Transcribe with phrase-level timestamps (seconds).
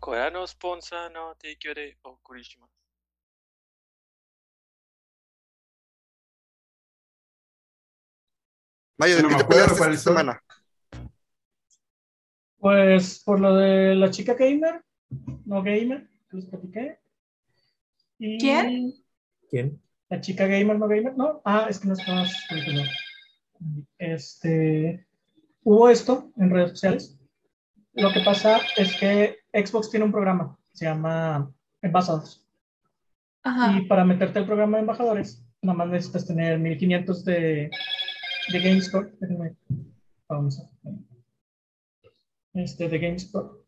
[0.00, 2.70] これのスポンサーの提供でお送りします。
[8.98, 10.02] Mayo, ¿de No qué me te acuerdo peleaste cuál esta es.
[10.02, 10.42] semana?
[12.58, 14.82] Pues por lo de la chica gamer,
[15.44, 16.98] no gamer, que les platiqué.
[18.18, 18.94] Y ¿Quién?
[19.50, 19.82] ¿Quién?
[20.08, 21.42] La chica gamer, no gamer, no.
[21.44, 22.32] Ah, es que no estabas.
[22.50, 22.82] no.
[23.98, 25.06] Este,
[25.62, 27.18] hubo esto en redes sociales.
[27.93, 31.51] lo que pasa es que Xbox tiene un programa, se llama
[31.81, 32.45] Embajadores.
[33.43, 33.77] Ajá.
[33.77, 37.71] Y para meterte al programa de embajadores, nada más necesitas tener 1500 de,
[38.51, 39.11] de GameScore.
[40.27, 40.69] Vamos a
[42.53, 43.61] este, de GameScore.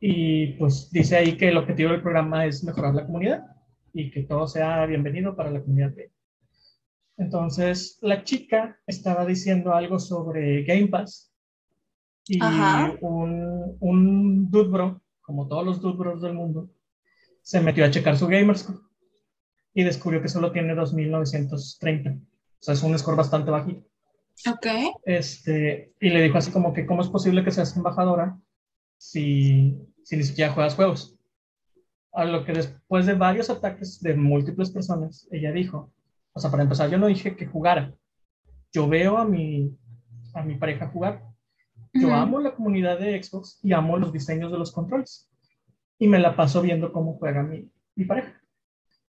[0.00, 3.44] Y pues dice ahí que el objetivo del programa es mejorar la comunidad
[3.92, 5.94] y que todo sea bienvenido para la comunidad.
[5.94, 6.08] gay.
[7.18, 11.29] Entonces, la chica estaba diciendo algo sobre Game Pass
[12.26, 12.94] y Ajá.
[13.00, 16.70] un, un dude bro, como todos los dude bros del mundo,
[17.42, 18.78] se metió a checar su Gamerscore
[19.74, 22.10] y descubrió que solo tiene 2930.
[22.10, 22.16] O
[22.62, 23.86] sea, es un score bastante bajito.
[24.48, 24.66] Ok.
[25.04, 28.38] Este, y le dijo así como que, ¿cómo es posible que seas embajadora
[28.96, 31.16] si, si ni siquiera juegas juegos?
[32.12, 35.92] A lo que después de varios ataques de múltiples personas, ella dijo,
[36.32, 37.94] o sea, para empezar, yo no dije que jugara.
[38.72, 39.76] Yo veo a mi,
[40.34, 41.24] a mi pareja jugar.
[41.92, 42.16] Yo Ujú.
[42.16, 45.28] amo la comunidad de Xbox y amo los diseños de los controles.
[45.98, 48.40] Y me la paso viendo cómo juega mi, mi pareja.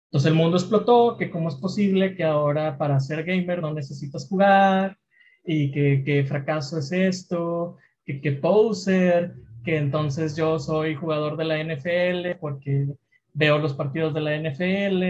[0.07, 4.29] Entonces el mundo explotó, que cómo es posible que ahora para ser gamer no necesitas
[4.29, 4.97] jugar
[5.45, 11.45] y que, que fracaso es esto, que, que poser, que entonces yo soy jugador de
[11.45, 12.87] la NFL porque
[13.33, 15.03] veo los partidos de la NFL.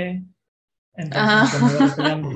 [0.94, 1.48] Entonces, Ajá.
[1.50, 2.30] pues, me voy peleando.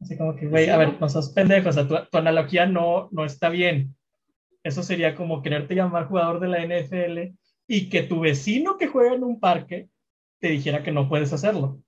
[0.00, 3.08] Así como que, güey, a ver, no seas pendejo, o sea, tu, tu analogía no,
[3.12, 3.96] no está bien.
[4.62, 7.34] Eso sería como quererte llamar jugador de la NFL
[7.66, 9.88] y que tu vecino que juega en un parque
[10.40, 11.80] te dijera que no puedes hacerlo.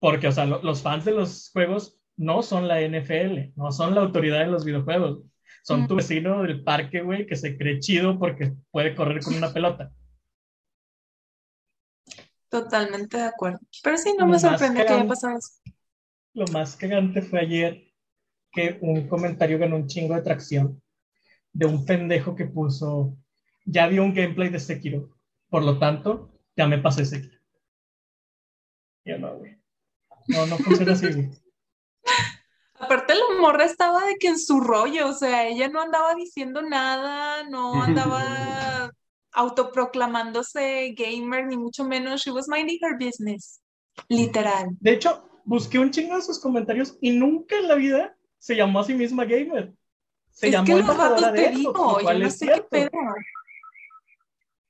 [0.00, 3.94] Porque, o sea, lo- los fans de los juegos no son la NFL, no son
[3.94, 5.20] la autoridad en los videojuegos.
[5.62, 5.88] Son Mm.
[5.88, 9.90] tu vecino del parque, güey, que se cree chido porque puede correr con una pelota.
[12.48, 13.58] Totalmente de acuerdo.
[13.82, 15.48] Pero sí, no me sorprende que haya cagante- pasado eso.
[16.34, 17.84] Lo más cagante fue ayer
[18.50, 20.82] que un comentario ganó un chingo de tracción
[21.52, 23.16] de un pendejo que puso,
[23.64, 25.16] ya vi un gameplay de Sekiro,
[25.48, 27.38] por lo tanto, ya me pasé Sekiro.
[29.04, 29.56] Yo no, güey.
[30.28, 31.30] No, no funciona así, güey.
[32.74, 36.60] Aparte, la morra estaba de que en su rollo, o sea, ella no andaba diciendo
[36.60, 38.90] nada, no andaba
[39.32, 42.22] autoproclamándose gamer, ni mucho menos.
[42.22, 43.60] She was minding her business.
[44.08, 44.70] Literal.
[44.80, 48.80] De hecho, busqué un chingo de sus comentarios y nunca en la vida se llamó
[48.80, 49.72] a sí misma gamer.
[50.30, 52.68] Se Es llamó que los de te digo, yo no qué cierto.
[52.70, 52.90] pedo.
[52.92, 53.14] Ah,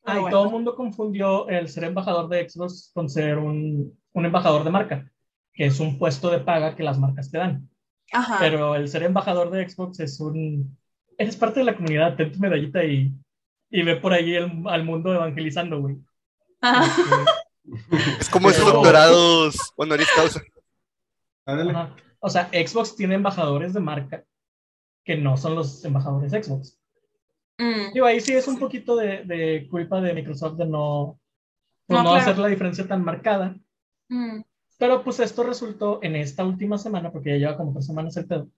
[0.04, 0.36] Pero y bueno.
[0.36, 4.70] todo el mundo confundió el ser embajador de Xbox con ser un, un embajador de
[4.70, 5.10] marca,
[5.54, 7.68] que es un puesto de paga que las marcas te dan.
[8.12, 8.36] Ajá.
[8.38, 10.76] Pero el ser embajador de Xbox es un...
[11.16, 13.14] Eres parte de la comunidad, ten tu medallita y,
[13.70, 15.96] y ve por ahí el- al mundo evangelizando, güey.
[16.60, 16.84] Ajá.
[18.20, 20.42] Es como esos doctorados honoris causa.
[21.46, 21.74] Ándale.
[22.20, 24.24] O sea, Xbox tiene embajadores de marca
[25.04, 26.78] que no son los embajadores de Xbox.
[27.58, 31.20] Mm, Digo, ahí sí es un poquito de, de culpa de Microsoft de no,
[31.86, 32.22] pues, No, no claro.
[32.22, 33.56] hacer la diferencia tan marcada.
[34.08, 34.40] mm.
[34.76, 38.26] Pero pues esto resultó en esta última semana, porque ya lleva como tres semanas el
[38.26, 38.48] pedo,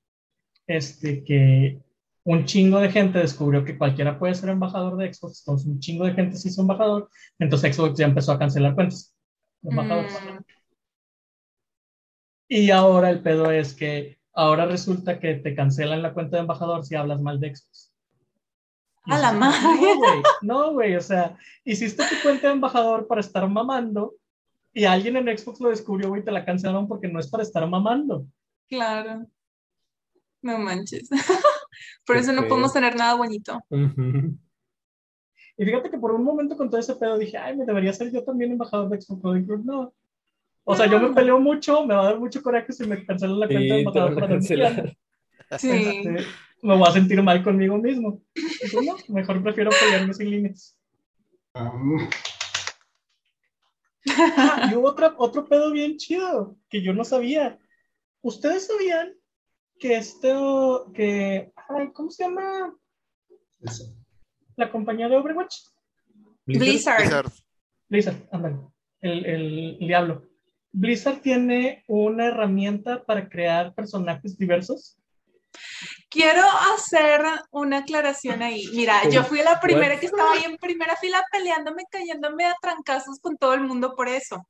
[0.67, 1.79] este, que
[2.25, 6.07] un chingo de gente descubrió que cualquiera puede ser embajador de Xbox, entonces un chingo
[6.07, 9.15] de gente se hizo embajador, entonces Xbox ya empezó a cancelar cuentas
[9.61, 10.13] de embajadores.
[10.15, 10.39] Mm.
[12.49, 16.85] Y ahora el pedo es que ahora resulta que te cancelan la cuenta de embajador
[16.85, 17.93] si hablas mal de Xbox.
[19.05, 19.59] A la madre.
[20.43, 24.15] No, güey, no, o sea, hiciste tu cuenta de embajador para estar mamando
[24.73, 27.43] y alguien en Xbox lo descubrió, güey, y te la cancelaron porque no es para
[27.43, 28.27] estar mamando.
[28.69, 29.27] Claro.
[30.43, 31.09] No manches.
[32.07, 33.59] Por eso no podemos tener nada bonito.
[33.71, 34.37] Ujú.
[35.59, 38.13] Y fíjate que por un momento con todo ese pedo dije, ay, me debería ser
[38.13, 39.21] yo también embajador de Xbox.
[39.23, 39.95] Pero dije, no.
[40.69, 43.39] O sea, yo me peleo mucho, me va a dar mucho coraje si me cancelan
[43.39, 44.97] la cuenta de Sí, van a para cancelar.
[45.59, 45.71] Sí.
[45.71, 46.27] Este,
[46.61, 48.21] me voy a sentir mal conmigo mismo.
[48.35, 50.77] Dije, no, mejor prefiero pelearme sin límites.
[51.55, 51.73] Ah,
[54.37, 57.59] Ah, y hubo otra, otro pedo bien chido que yo no sabía.
[58.23, 59.15] ¿Ustedes sabían
[59.79, 62.75] que esto, que, ay, ¿cómo se llama
[63.61, 63.95] eso.
[64.57, 65.57] la compañía de Overwatch?
[66.45, 66.99] Blizzard.
[67.01, 67.33] Blizzard.
[67.89, 68.57] Blizzard, ándale,
[69.01, 70.23] el, el, el diablo.
[70.79, 74.99] Blizzard tiene una herramienta para crear personajes diversos
[76.11, 76.43] Quiero
[76.75, 78.67] hacer una aclaración ahí.
[78.75, 83.21] Mira, yo fui la primera que estaba ahí en primera fila peleándome, cayéndome a trancazos
[83.21, 84.45] con todo el mundo por eso.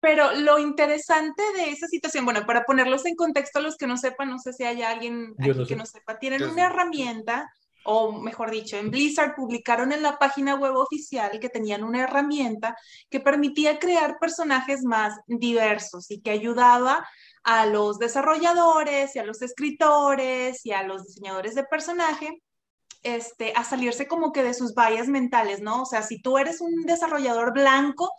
[0.00, 3.96] Pero lo interesante de esa situación, bueno, para ponerlos en contexto a los que no
[3.98, 5.76] sepan, no sé si hay alguien aquí no que sé.
[5.76, 6.72] no sepa, tienen Yo una sí.
[6.72, 7.52] herramienta,
[7.84, 12.76] o mejor dicho, en Blizzard publicaron en la página web oficial que tenían una herramienta
[13.08, 17.06] que permitía crear personajes más diversos y que ayudaba
[17.42, 22.42] a los desarrolladores y a los escritores y a los diseñadores de personaje
[23.02, 25.82] este, a salirse como que de sus vallas mentales, ¿no?
[25.82, 28.10] O sea, si tú eres un desarrollador blanco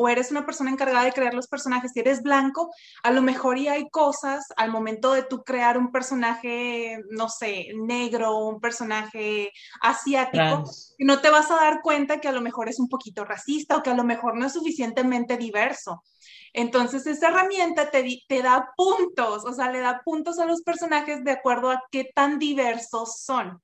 [0.00, 2.70] o eres una persona encargada de crear los personajes, si eres blanco,
[3.02, 7.66] a lo mejor ya hay cosas al momento de tú crear un personaje, no sé,
[7.74, 9.50] negro, un personaje
[9.80, 10.94] asiático, Trans.
[10.98, 13.76] y no te vas a dar cuenta que a lo mejor es un poquito racista
[13.76, 16.04] o que a lo mejor no es suficientemente diverso.
[16.52, 21.32] Entonces, esa herramienta te, da puntos, o sea, le da puntos a los personajes de
[21.32, 23.60] acuerdo a qué tan diversos son.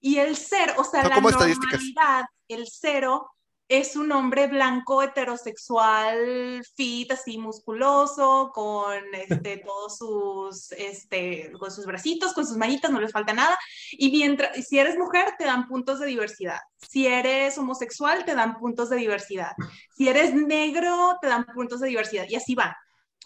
[0.00, 3.30] Y el cero, o sea, la normalidad, el cero
[3.68, 11.84] es un hombre blanco heterosexual, fit, así musculoso, con este, todos sus, este, con sus
[11.84, 13.56] bracitos, con sus manitas, no les falta nada.
[13.92, 16.58] Y mientras, si eres mujer, te dan puntos de diversidad.
[16.76, 19.52] Si eres homosexual, te dan puntos de diversidad.
[19.94, 22.24] Si eres negro, te dan puntos de diversidad.
[22.28, 22.76] Y así va.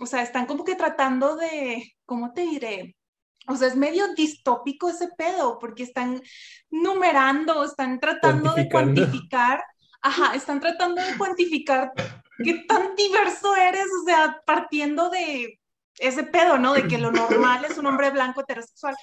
[0.00, 2.96] O sea, están como que tratando de, ¿cómo te diré?
[3.48, 6.22] O sea, es medio distópico ese pedo, porque están
[6.70, 9.62] numerando, están tratando de cuantificar,
[10.02, 11.92] ajá, están tratando de cuantificar
[12.42, 15.60] qué tan diverso eres, o sea, partiendo de
[15.98, 16.74] ese pedo, ¿no?
[16.74, 18.96] De que lo normal es un hombre blanco heterosexual.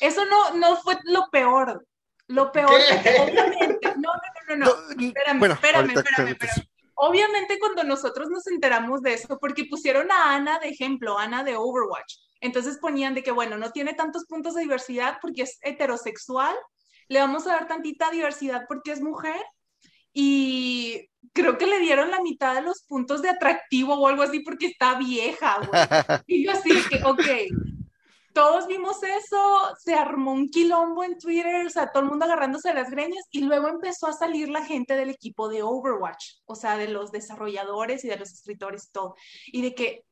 [0.00, 1.86] Eso no, no fue lo peor.
[2.28, 2.70] Lo peor,
[3.02, 3.16] ¿Qué?
[3.20, 5.06] obviamente, no, no, no, no, no.
[5.06, 6.68] Espérame, bueno, espérame, espérame, espérame.
[6.98, 11.56] Obviamente cuando nosotros nos enteramos de eso, porque pusieron a Ana de ejemplo, Ana de
[11.56, 12.16] Overwatch.
[12.40, 16.56] Entonces ponían de que, bueno, no tiene tantos puntos de diversidad porque es heterosexual,
[17.08, 19.40] le vamos a dar tantita diversidad porque es mujer
[20.18, 24.40] y creo que le dieron la mitad de los puntos de atractivo o algo así
[24.40, 25.68] porque está vieja, güey.
[26.26, 27.20] Y yo así que, ok,
[28.32, 32.68] todos vimos eso, se armó un quilombo en Twitter, o sea, todo el mundo agarrándose
[32.68, 36.54] de las greñas y luego empezó a salir la gente del equipo de Overwatch, o
[36.54, 39.16] sea, de los desarrolladores y de los escritores y todo,
[39.48, 40.05] y de que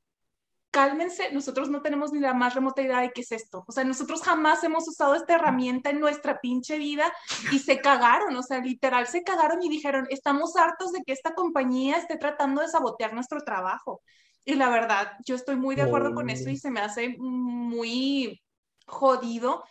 [0.74, 3.84] cálmense, nosotros no tenemos ni la más remota idea de qué es esto, o sea,
[3.84, 7.12] nosotros jamás hemos usado esta herramienta en nuestra pinche vida
[7.52, 11.32] y se cagaron, o sea, literal se cagaron y dijeron, estamos hartos de que esta
[11.36, 14.02] compañía esté tratando de sabotear nuestro trabajo.
[14.44, 18.42] Y la verdad, yo estoy muy de acuerdo con eso y se me hace muy
[18.84, 19.62] jodido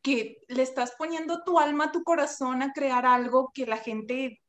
[0.00, 4.40] que le estás poniendo tu alma, tu corazón a crear algo que la gente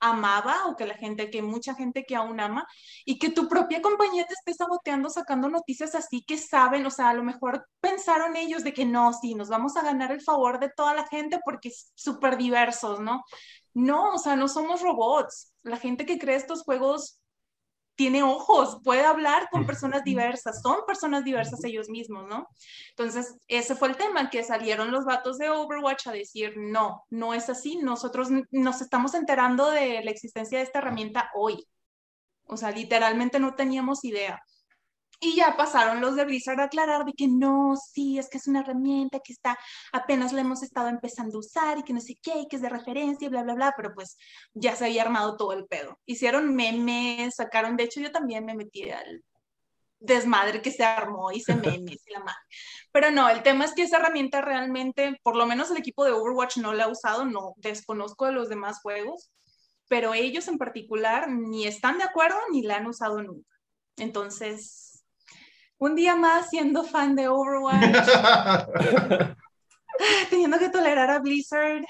[0.00, 2.66] amaba o que la gente, que mucha gente que aún ama
[3.04, 7.10] y que tu propia compañía te esté saboteando sacando noticias así que saben, o sea,
[7.10, 10.58] a lo mejor pensaron ellos de que no, sí, nos vamos a ganar el favor
[10.58, 13.24] de toda la gente porque es súper diversos, ¿no?
[13.74, 15.52] No, o sea, no somos robots.
[15.62, 17.19] La gente que crea estos juegos
[17.94, 22.48] tiene ojos, puede hablar con personas diversas, son personas diversas ellos mismos, ¿no?
[22.90, 27.34] Entonces, ese fue el tema, que salieron los vatos de Overwatch a decir, no, no
[27.34, 31.66] es así, nosotros nos estamos enterando de la existencia de esta herramienta hoy.
[32.44, 34.42] O sea, literalmente no teníamos idea.
[35.22, 38.48] Y ya pasaron los de Blizzard a aclarar de que no, sí, es que es
[38.48, 39.58] una herramienta que está,
[39.92, 42.62] apenas la hemos estado empezando a usar y que no sé qué, y que es
[42.62, 44.16] de referencia y bla, bla, bla, pero pues
[44.54, 45.98] ya se había armado todo el pedo.
[46.06, 49.22] Hicieron memes, sacaron, de hecho yo también me metí al
[50.00, 52.40] desmadre que se armó, hice memes y la madre.
[52.90, 56.12] Pero no, el tema es que esa herramienta realmente, por lo menos el equipo de
[56.12, 59.30] Overwatch no la ha usado, no desconozco de los demás juegos,
[59.88, 63.50] pero ellos en particular ni están de acuerdo ni la han usado nunca.
[63.96, 64.89] Entonces,
[65.80, 67.80] un día más siendo fan de Overwatch,
[70.30, 71.84] teniendo que tolerar a Blizzard.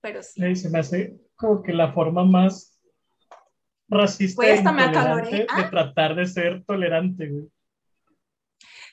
[0.00, 0.40] Pero sí.
[0.40, 2.78] Sí, se me hace como que la forma más
[3.88, 5.30] racista e me acaloré.
[5.30, 5.70] de Ah.
[5.70, 7.44] tratar de ser tolerante, güey.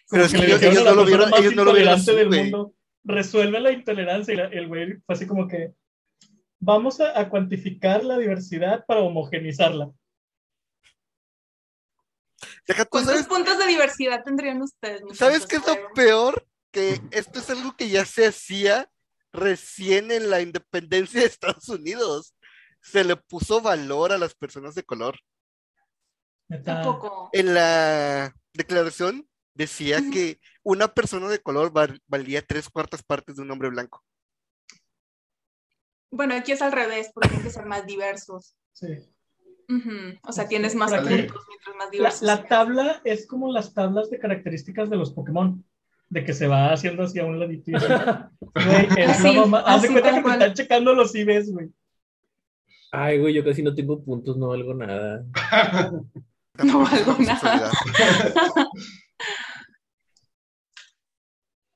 [0.09, 2.15] Pero es Que que le ellos, no lo vieron, ellos no lo vieron intolerante así,
[2.19, 2.41] del güey.
[2.43, 2.73] mundo,
[3.03, 5.73] resuelve la intolerancia y la- el güey fue así como que
[6.59, 9.89] vamos a, a cuantificar la diversidad para homogenizarla.
[12.67, 15.01] Deja ¿Cuántos ¿sabes, puntos de diversidad tendrían ustedes?
[15.17, 16.47] ¿sabes qué es lo peor?
[16.71, 18.89] Que esto es algo que ya se hacía
[19.33, 22.35] recién en la independencia de Estados Unidos.
[22.81, 25.19] Se le puso valor a las personas de color.
[26.63, 27.29] Tampoco.
[27.33, 33.41] En la declaración decía que una persona de color val- valía tres cuartas partes de
[33.41, 34.03] un hombre blanco.
[36.09, 38.55] Bueno, aquí es al revés, porque tienen que ser más diversos.
[38.73, 38.87] sí.
[40.27, 41.07] O sea, tienes más puntos
[41.47, 42.21] mientras más La, diversos.
[42.23, 45.63] la tabla es como las tablas de características de los Pokémon.
[46.09, 47.71] de que se va haciendo hacia un ladito.
[48.53, 49.59] Güey, es Así, mamá.
[49.65, 51.69] Haz de cuenta que me están checando los IBs, güey.
[52.91, 55.23] Ay, güey, yo casi no tengo puntos, no valgo nada.
[56.65, 57.71] No valgo nada.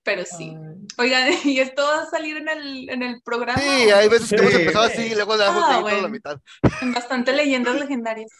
[0.03, 0.55] Pero sí.
[0.97, 3.59] Oigan, y esto va a salir en el, en el programa.
[3.59, 6.09] Sí, hay veces que hemos empezado así y luego dejamos Ah, toda la bueno.
[6.09, 6.39] mitad.
[6.81, 8.31] En bastante leyendas legendarias.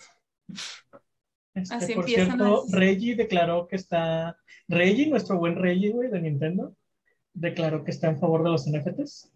[1.54, 4.38] este, Así por empiezan cierto, las- Reggie declaró que está.
[4.68, 6.75] Reggie, nuestro buen Reggie, güey, de Nintendo,
[7.34, 9.32] declaró que está en favor de los NFTs.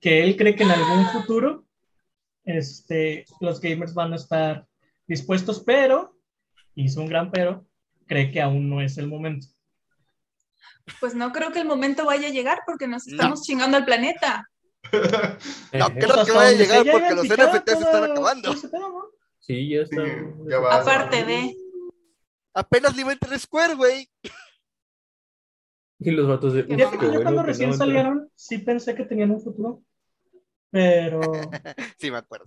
[0.00, 1.64] Que él cree que en algún futuro
[2.44, 4.66] este, los gamers van a estar
[5.06, 6.16] dispuestos, pero,
[6.74, 7.66] hizo un gran pero,
[8.06, 9.46] cree que aún no es el momento.
[11.00, 14.46] Pues no creo que el momento vaya a llegar porque nos estamos chingando al planeta.
[15.72, 18.54] No creo que vaya a llegar porque los NFTs se están acabando.
[19.38, 20.04] Sí, ya está.
[20.04, 20.10] Sí,
[20.48, 20.76] ya va.
[20.80, 21.54] Aparte de.
[22.54, 24.08] Apenas le iba a entrar Square, güey.
[26.00, 26.66] Y los vatos de.
[26.66, 29.30] Qué Fíjate "Uf, que qué yo bueno cuando recién no, salieron, sí pensé que tenían
[29.30, 29.82] un futuro.
[30.70, 31.20] Pero.
[31.98, 32.46] Sí, me acuerdo.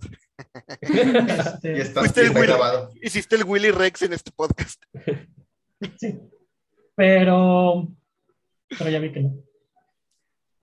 [0.80, 0.82] este,
[1.76, 2.52] Ya está, Fuiste ya el está Willy.
[2.52, 2.90] grabado.
[3.00, 4.82] Hiciste el Willy Rex en este podcast.
[5.98, 6.18] Sí.
[6.96, 7.88] Pero.
[8.78, 9.34] Pero ya vi que no.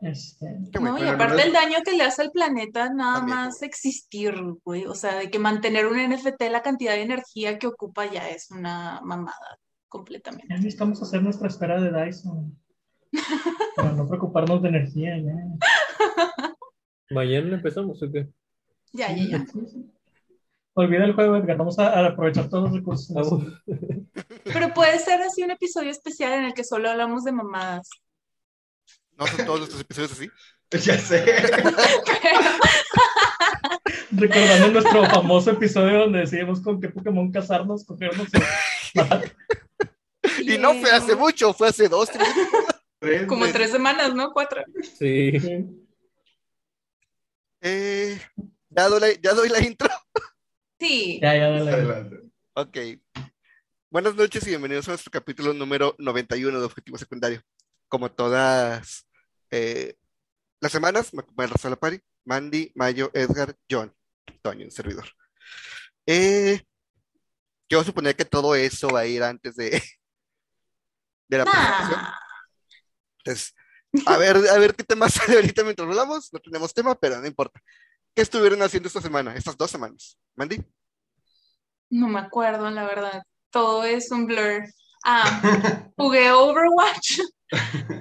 [0.02, 0.58] Este.
[0.82, 4.34] No, y aparte el daño que le hace al planeta, nada También, más existir,
[4.66, 4.86] güey.
[4.86, 8.50] O sea, de que mantener un NFT, la cantidad de energía que ocupa ya es
[8.50, 10.48] una mamada completamente.
[10.50, 12.58] Ya necesitamos hacer nuestra esfera de Dyson.
[13.76, 15.36] Para no preocuparnos de energía, ya.
[17.12, 18.28] Mañana empezamos, ¿o qué?
[18.94, 19.46] Ya, ya, ya.
[20.74, 21.58] Olvida el juego, Edgar.
[21.58, 23.14] Vamos a, a aprovechar todos los recursos.
[23.14, 23.44] Vamos.
[24.46, 27.90] Pero puede ser así un episodio especial en el que solo hablamos de mamadas.
[29.18, 30.30] No son todos nuestros episodios así.
[30.86, 31.26] Ya sé.
[34.12, 39.32] Recordando nuestro famoso episodio donde decidimos con qué Pokémon casarnos, cogernos y matar.
[40.44, 42.28] Y no fue hace mucho, fue hace dos, tres.
[43.00, 43.56] Tres Como meses.
[43.56, 44.32] tres semanas, ¿no?
[44.32, 44.64] Cuatro.
[44.98, 45.38] Sí.
[45.40, 45.66] Sí.
[47.60, 48.22] Eh,
[48.70, 49.90] ya, doy la, ya doy la intro.
[50.82, 51.20] Sí.
[51.22, 51.72] Ya, ya, dale.
[51.72, 52.22] Adelante.
[52.56, 52.78] Ok.
[53.92, 57.44] Buenas noches y bienvenidos a nuestro capítulo número 91 de Objetivo Secundario.
[57.88, 59.08] Como todas
[59.52, 59.94] eh,
[60.60, 63.94] las semanas, me acompaña Rafael Pari, Mandy, Mayo, Edgar, John,
[64.42, 65.06] Toño, un servidor.
[66.08, 66.64] Eh,
[67.70, 69.70] yo suponía que todo eso va a ir antes de,
[71.30, 72.02] de la presentación.
[72.02, 72.14] Nah.
[73.20, 73.54] Entonces,
[74.08, 76.34] a ver, a ver qué tema sale ahorita mientras hablamos.
[76.34, 77.62] No tenemos tema, pero no importa.
[78.14, 80.18] ¿Qué estuvieron haciendo esta semana, estas dos semanas?
[80.36, 80.62] Mandy.
[81.90, 83.24] No me acuerdo, la verdad.
[83.50, 84.64] Todo es un blur.
[85.06, 85.24] Ah,
[85.98, 87.20] jugué Overwatch.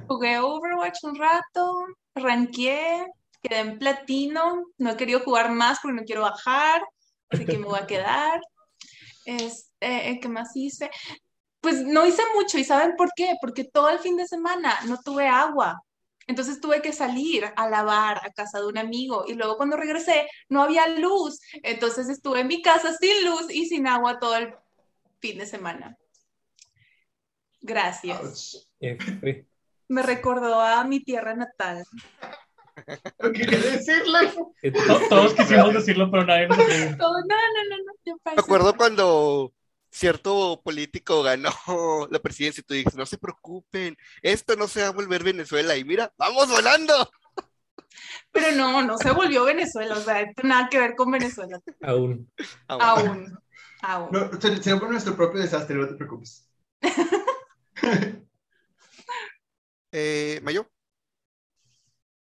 [0.09, 1.73] Jugué Overwatch un rato,
[2.15, 3.05] ranqué,
[3.43, 4.65] quedé en platino.
[4.79, 6.83] No he querido jugar más porque no quiero bajar,
[7.31, 8.41] así que me voy a quedar.
[9.25, 10.91] Este, ¿qué más hice?
[11.61, 13.35] Pues no hice mucho, ¿y saben por qué?
[13.41, 15.81] Porque todo el fin de semana no tuve agua.
[16.31, 20.29] Entonces tuve que salir a lavar a casa de un amigo y luego cuando regresé
[20.49, 21.41] no había luz.
[21.65, 24.55] Entonces estuve en mi casa sin luz y sin agua todo el
[25.21, 25.97] fin de semana.
[27.61, 28.69] Gracias.
[28.79, 29.45] F.
[29.89, 31.83] Me recordó a mi tierra natal.
[33.21, 34.55] No quería decirlo.
[34.63, 36.57] ¿Qué te- To- Todos quisimos decirlo, pero nadie nos
[36.97, 37.93] no, no, no, no.
[38.05, 39.53] yo Me acuerdo cuando
[39.91, 41.51] cierto político ganó
[42.11, 45.77] la presidencia y tú dijiste, no se preocupen, esto no se va a volver Venezuela.
[45.77, 46.95] Y mira, vamos volando.
[48.33, 49.97] Pero no, no se volvió Venezuela.
[49.97, 51.61] O sea, esto nada que ver con Venezuela.
[51.83, 52.31] Aún.
[52.69, 53.37] Aún.
[53.83, 54.09] Aún.
[54.13, 56.49] No, se- será por nuestro propio desastre, no te preocupes.
[59.93, 60.71] Eh, Mayo,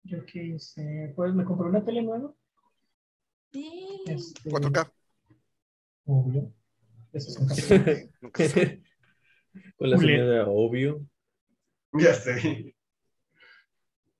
[0.02, 1.12] Yo qué hice.
[1.14, 2.32] Pues me compré una tele nueva.
[3.52, 4.02] Sí.
[4.06, 4.90] Este, 4K.
[6.06, 6.52] Obvio.
[7.12, 8.10] Eso es un café.
[8.20, 8.82] Nunca se.
[9.76, 11.06] Con la de obvio.
[11.92, 12.74] Ya sé.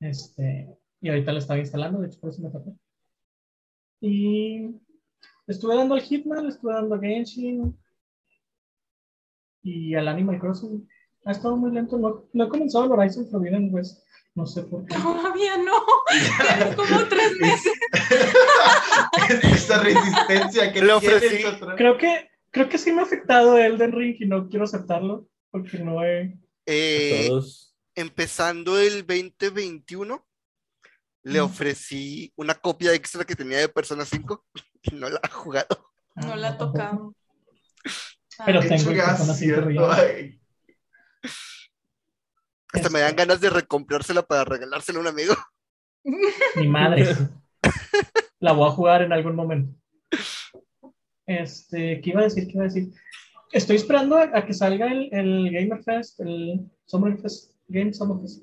[0.00, 0.66] Este,
[1.00, 2.70] y ahorita lo estaba instalando, de hecho, por eso me tapé.
[4.00, 4.80] Y
[5.46, 7.78] estuve dando al Hitman, estuve dando a Genshin
[9.62, 10.88] y al Animal Crossing.
[11.26, 14.02] Ha estado muy lento, no, no he comenzado el Horizon Forbidden West,
[14.34, 14.94] no sé por qué.
[14.94, 15.82] Todavía no.
[16.08, 17.72] Quedan como tres meses.
[19.42, 21.44] Esa resistencia que Le ofrecí.
[21.76, 25.78] Creo que, creo que sí me ha afectado Elden Ring y no quiero aceptarlo porque
[25.78, 26.38] no he...
[26.66, 27.76] Eh, Todos.
[27.94, 30.26] empezando el 2021,
[31.22, 34.46] le ofrecí una copia extra que tenía de Persona 5
[34.82, 35.90] y no la ha jugado.
[36.16, 37.14] No la ha tocado.
[38.46, 39.66] Pero Ah, tengo Persona 5 cierto.
[39.68, 39.90] Real.
[39.92, 40.40] Ay,
[42.72, 45.34] Hasta me dan ganas de recomprársela para regalársela a un amigo.
[46.56, 47.14] Mi madre.
[48.38, 49.74] La voy a jugar en algún momento.
[51.30, 52.46] Este, ¿qué iba a decir?
[52.46, 52.90] ¿Qué iba a decir?
[53.52, 58.10] Estoy esperando a, a que salga el, el Gamer Fest, el Summer Fest, Games on
[58.12, 58.42] Office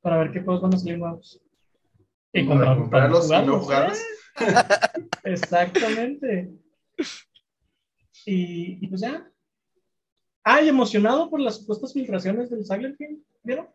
[0.00, 1.40] para ver qué juegos van a salir nuevos.
[2.32, 3.98] Y Para comprar- comprarlos y no jugarlos.
[3.98, 4.02] ¿eh?
[5.24, 6.50] Exactamente.
[8.24, 9.28] Y, y pues ya.
[10.44, 13.22] Ay, emocionado por las supuestas filtraciones del Silent Hill.
[13.42, 13.68] ¿Vieron?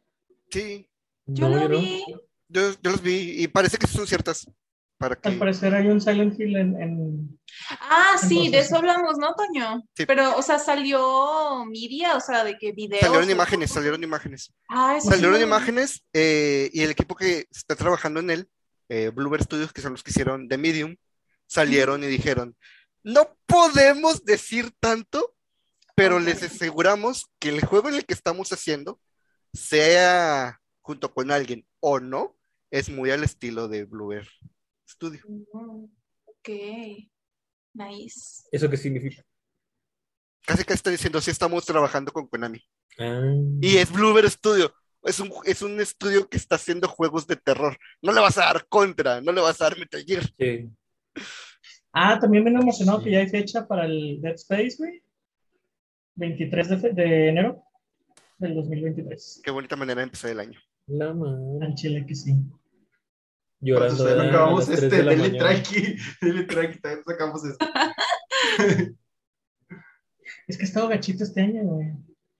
[0.49, 0.89] Sí,
[1.27, 2.03] Yo No, lo vi.
[2.49, 4.49] yo, yo los vi y parece que son ciertas.
[4.97, 5.29] Para que...
[5.29, 7.39] Al parecer hay un Silent Hill en, en-
[7.69, 9.83] Ah, sí, de eso hablamos, ¿no, Toño?
[9.95, 10.05] Sí.
[10.05, 13.01] Pero, o sea, salió media, o sea, de que videos.
[13.01, 14.53] Salieron imágenes, salieron imágenes.
[14.69, 18.49] Ah, eso sí Salieron imágenes eh, y el equipo que está trabajando en él,
[18.89, 20.95] eh, Bluebird Studios, que son los que hicieron The Medium,
[21.45, 22.55] salieron y dijeron,
[23.03, 25.35] no podemos decir tanto,
[25.95, 28.99] pero les aseguramos que el juego en el que estamos haciendo,
[29.53, 32.35] sea junto con alguien o no,
[32.71, 34.27] es muy al estilo de Bluebird
[34.87, 35.21] Studio.
[35.27, 35.85] Mm,
[36.25, 36.49] Ok.
[37.73, 38.47] Nice.
[38.51, 39.23] ¿Eso qué significa?
[40.45, 42.59] Casi que está diciendo, sí estamos trabajando con Konami.
[42.97, 44.73] Ah, Y es Bluebird Studio.
[45.03, 47.77] Es un, es un estudio que está haciendo juegos de terror.
[48.01, 50.23] No le vas a dar contra, no le vas a dar Metal Gear.
[50.37, 50.69] sí.
[51.93, 55.01] Ah, también me he emocionado que ya hay fecha para el Dead Space, güey.
[56.15, 57.63] 23 de, de enero
[58.37, 59.41] del 2023.
[59.43, 60.59] Qué bonita manera de empezar el año.
[60.87, 61.65] La madre.
[61.65, 62.33] En Chile que sí.
[63.59, 64.25] Cuando Llorando ¿verdad?
[64.25, 67.65] a acabamos las 3 este, de la dele traqui, dele también sacamos esto.
[70.47, 71.91] Es que he estado gachito este año, güey.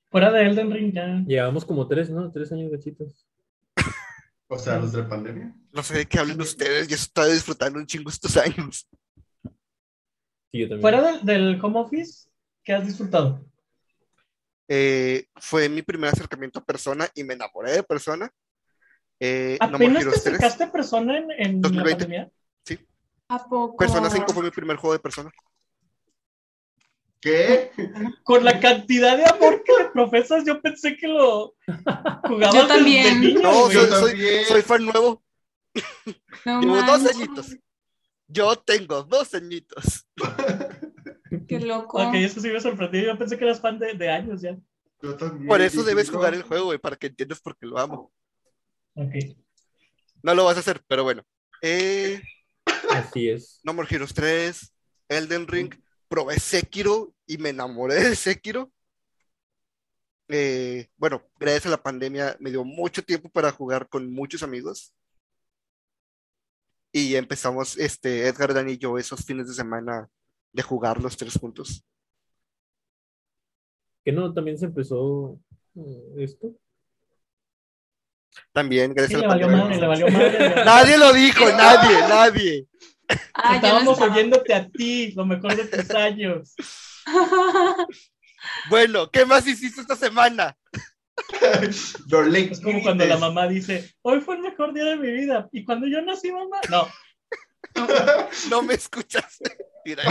[0.09, 1.23] Fuera de Elden Ring ya.
[1.27, 2.31] Llevamos como tres, ¿no?
[2.31, 3.27] Tres años gachitos.
[4.47, 5.53] O sea, los de la pandemia.
[5.73, 8.87] No sé de qué hablen ustedes, yo estoy disfrutando un chingo estos años.
[10.51, 10.81] Sí, yo también.
[10.81, 12.29] Fuera del, del home office,
[12.63, 13.45] ¿qué has disfrutado?
[14.69, 18.31] Eh, fue mi primer acercamiento a persona y me enamoré de persona.
[19.19, 20.35] Eh, No ¿Apenas te Heroes 3.
[20.35, 21.91] acercaste a persona en, en la 2020.
[22.05, 22.31] pandemia?
[23.29, 23.75] ¿A poco?
[23.77, 25.29] Persona 5 fue mi primer juego de persona.
[27.19, 27.71] ¿Qué?
[28.23, 31.55] Con la cantidad de amor que le profesas, yo pensé que lo
[32.23, 33.19] jugabas Yo desde también.
[33.21, 33.71] niño, No.
[33.71, 34.45] Yo soy, soy- también.
[34.45, 35.23] soy fan nuevo.
[36.45, 37.55] No Llevo dos añitos.
[38.27, 40.07] Yo tengo dos añitos.
[41.47, 42.01] Qué loco.
[42.01, 43.01] Ok, eso sí me sorprendió.
[43.03, 44.55] Yo pensé que eras fan de, de años ya.
[45.01, 45.47] Yo también.
[45.47, 48.11] Por eso debes jugar el juego, güey, para que entiendas por qué lo amo.
[48.97, 49.13] Ok.
[50.23, 51.23] No lo vas a hacer, pero bueno.
[51.61, 52.19] Eh,
[52.89, 53.59] Así es.
[53.63, 54.73] No More Heroes 3,
[55.07, 55.73] Elden Ring,
[56.07, 58.71] probé Sekiro y me enamoré de Sekiro.
[60.29, 64.93] Eh, bueno, gracias a la pandemia me dio mucho tiempo para jugar con muchos amigos.
[66.91, 70.09] Y empezamos, este, Edgar, Dan y yo, esos fines de semana
[70.51, 71.85] de jugar los tres juntos.
[74.03, 75.39] Que no, también se empezó
[75.75, 76.55] eh, esto.
[78.53, 80.63] También, Sí, gracias le a la valió madre, le valió madre.
[80.65, 82.65] Nadie lo dijo, nadie, nadie.
[83.33, 84.13] Ah, Estábamos estaba.
[84.13, 86.55] oyéndote a ti, lo mejor de tus años.
[88.69, 90.55] Bueno, ¿qué más hiciste esta semana?
[92.51, 95.49] Es como cuando la mamá dice, hoy fue el mejor día de mi vida.
[95.51, 96.87] Y cuando yo nací, mamá, no.
[98.49, 99.57] No me escuchaste.
[99.83, 100.03] Mira,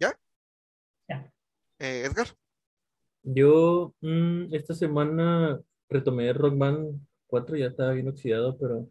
[0.00, 0.16] ¿Ya?
[1.08, 1.30] Ya.
[1.80, 2.28] Eh, Edgar.
[3.30, 5.60] Yo mm, esta semana
[5.90, 8.88] retomé Rock Band 4, ya estaba bien oxidado, pero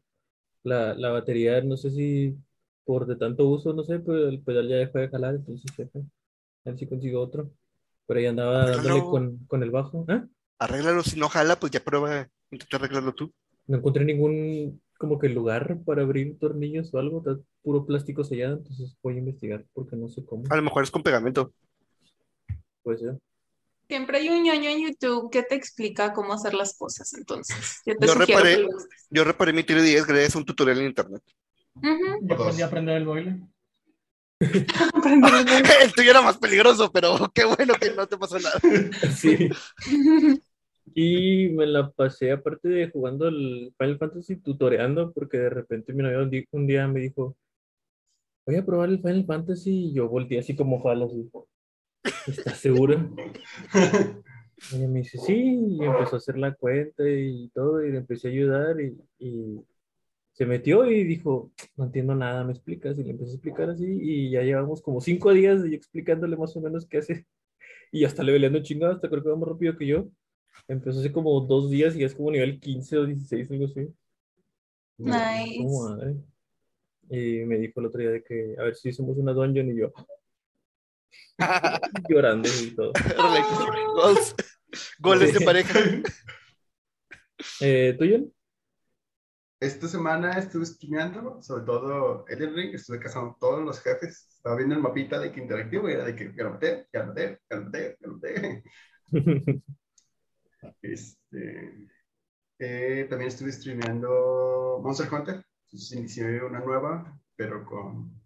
[0.64, 2.38] la, la batería, no sé si
[2.86, 5.86] por de tanto uso, no sé, pero el pedal ya dejó de jalar, entonces fue.
[5.96, 7.50] A ver si consigo otro.
[8.06, 10.06] Pero ahí andaba dándole con, con el bajo.
[10.08, 10.28] ¿Ah?
[10.60, 13.34] Arréglalo, si no jala, pues ya prueba, intenta arreglarlo tú.
[13.66, 18.58] No encontré ningún como que lugar para abrir tornillos o algo, está puro plástico sellado,
[18.58, 20.44] entonces voy a investigar porque no sé cómo.
[20.50, 21.52] A lo mejor es con pegamento.
[22.84, 23.18] Pues ya.
[23.88, 27.96] Siempre hay un ñoño en YouTube que te explica cómo hacer las cosas, entonces yo
[27.98, 28.74] te Yo sugiero reparé- que.
[29.12, 31.22] Yo reparé mi tiro 10 gracias a un tutorial en internet.
[31.76, 31.88] Ujú.
[32.28, 33.36] Yo aprendí a aprender el boiler.
[34.40, 38.60] El tuyo era más peligroso, pero qué bueno que no te pasó nada.
[39.16, 39.50] Sí.
[40.94, 46.02] Y me la pasé aparte de jugando el Final Fantasy tutoreando porque de repente mi
[46.04, 47.36] novio un día me dijo,
[48.46, 51.30] voy a probar el Final Fantasy y yo volteé así como jala así.
[52.28, 53.08] ¿Estás segura?
[54.72, 58.00] Y ella me dice, sí, y empezó a hacer la cuenta y todo, y le
[58.00, 59.62] empecé a ayudar y, y
[60.38, 62.98] se metió y dijo, no entiendo nada, ¿me explicas?
[63.00, 66.38] Y le empecé a explicar así y ya llevamos como cinco días de yo explicándole
[66.38, 67.26] más o menos qué hace.
[67.90, 70.10] Y ya está leveleando chingado, hasta creo que va más rápido que yo.
[70.68, 73.88] Empezó hace como dos días y ya es como nivel 15 o 16, algo así.
[74.98, 75.58] Nice.
[75.64, 76.16] Como madre.
[77.10, 79.80] Y me dijo el otro día de que a ver si hacemos una dungeon y
[79.80, 79.94] yo
[82.10, 82.94] llorando y todo.
[83.96, 84.36] Goals.
[85.00, 85.80] Goles de pareja.
[87.62, 88.34] Eh, ¿Tú, Jen?
[89.60, 94.28] esta semana estuve streameando, sobre todo Elden Ring, estuve cazando todos los jefes.
[94.38, 97.00] Estaba viendo el mapita de que interactivo y era de que ya lo maté, ya
[97.02, 98.64] lo maté, ya lo maté, ya lo maté.
[100.82, 101.88] Este,
[102.60, 105.44] eh, también estuve streameando Monster Hunter.
[105.66, 108.22] Entonces inicié una nueva, pero con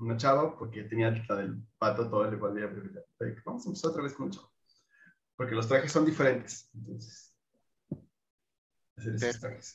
[0.00, 3.04] una chava, porque tenía la del pato todo el igual de
[3.44, 4.52] Vamos a empezar otra vez con un chavo.
[5.36, 6.70] Porque los trajes son diferentes.
[6.74, 7.36] Entonces,
[8.96, 9.40] hacer esos Sí.
[9.40, 9.74] trajes.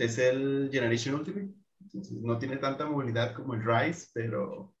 [0.00, 1.54] Es el Generation Ultimate.
[1.80, 4.74] Entonces, no tiene tanta movilidad como el Rise, pero.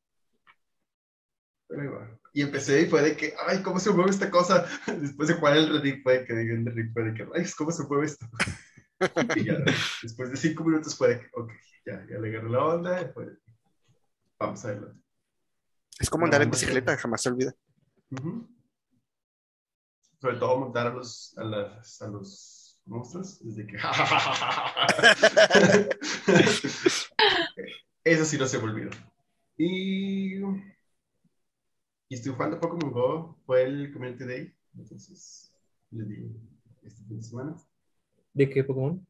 [1.68, 2.18] Pero va.
[2.32, 4.66] Y empecé y fue de que, ay, ¿cómo se mueve esta cosa?
[5.00, 7.70] Después de jugar el Ring fue de que, el Ring fue de que, ay, ¿cómo
[7.72, 8.26] se mueve esto?
[9.36, 9.58] Y ya,
[10.02, 11.52] después de cinco minutos fue de que, ok,
[11.84, 13.12] ya, ya le agarré la onda.
[13.12, 13.20] que,
[14.38, 14.94] vamos a verlo.
[15.98, 17.54] Es como andar en bicicleta, jamás se olvida.
[18.10, 18.48] Ujú.
[20.20, 23.38] Sobre todo montar a los, a las- a los monstruos.
[23.44, 23.76] Desde que.
[28.04, 28.90] Eso sí no se me olvidó.
[29.56, 30.36] Y.
[32.08, 33.38] Y estoy jugando Pokémon Go.
[33.46, 34.54] Fue el Community Day.
[34.76, 35.52] Entonces,
[35.90, 36.36] le di
[36.82, 37.56] este fin de semana.
[38.36, 39.00] ¿De qué Pokémon?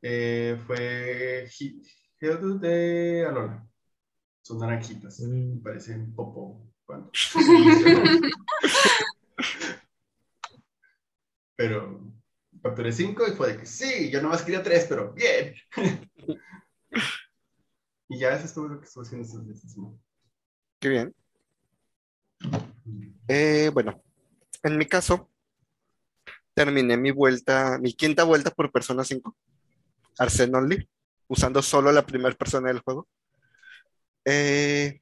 [0.00, 1.46] Eh, fue
[2.18, 3.68] Geodude de Alola.
[4.40, 5.20] Son naranjitas.
[5.20, 5.56] Mm.
[5.56, 6.72] Me parecen popo.
[6.86, 7.10] cuando-
[11.54, 12.00] pero
[12.62, 15.54] capturé cinco y fue de que sí, yo nomás quería tres, pero bien.
[18.08, 19.76] y ya eso es todo lo que estuve haciendo estos días.
[19.76, 20.00] ¿no?
[20.80, 21.14] Qué bien.
[23.28, 24.02] Eh, bueno,
[24.62, 25.28] en mi caso,
[26.54, 29.36] terminé mi vuelta, mi quinta vuelta por Persona 5,
[30.18, 30.88] Arsene Only,
[31.28, 33.08] usando solo la primera persona del juego.
[34.24, 35.00] Eh,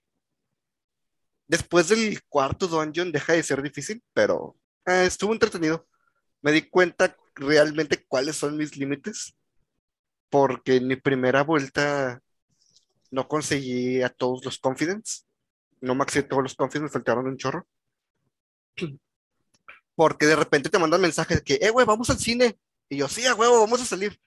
[1.49, 5.87] después del cuarto dungeon deja de ser difícil, pero eh, estuvo entretenido.
[6.43, 9.35] Me di cuenta realmente cuáles son mis límites,
[10.31, 12.21] porque en mi primera vuelta
[13.11, 15.25] no conseguí a todos los confidence
[15.81, 17.67] no maxé todos los confidence, me faltaron un chorro.
[20.01, 22.59] Porque de repente te mandan mensajes de que, eh, güey, vamos al cine.
[22.89, 24.19] Y yo, sí, a huevo, vamos a salir.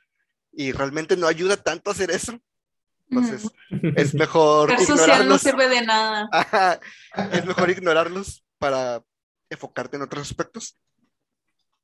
[0.52, 2.40] Y realmente no ayuda tanto a hacer eso.
[3.10, 3.50] Entonces,
[3.96, 6.30] es mejor Ser social no sirve de nada.
[6.32, 6.80] Ajá,
[7.32, 9.04] es mejor ignorarlos para
[9.50, 10.78] enfocarte en otros aspectos.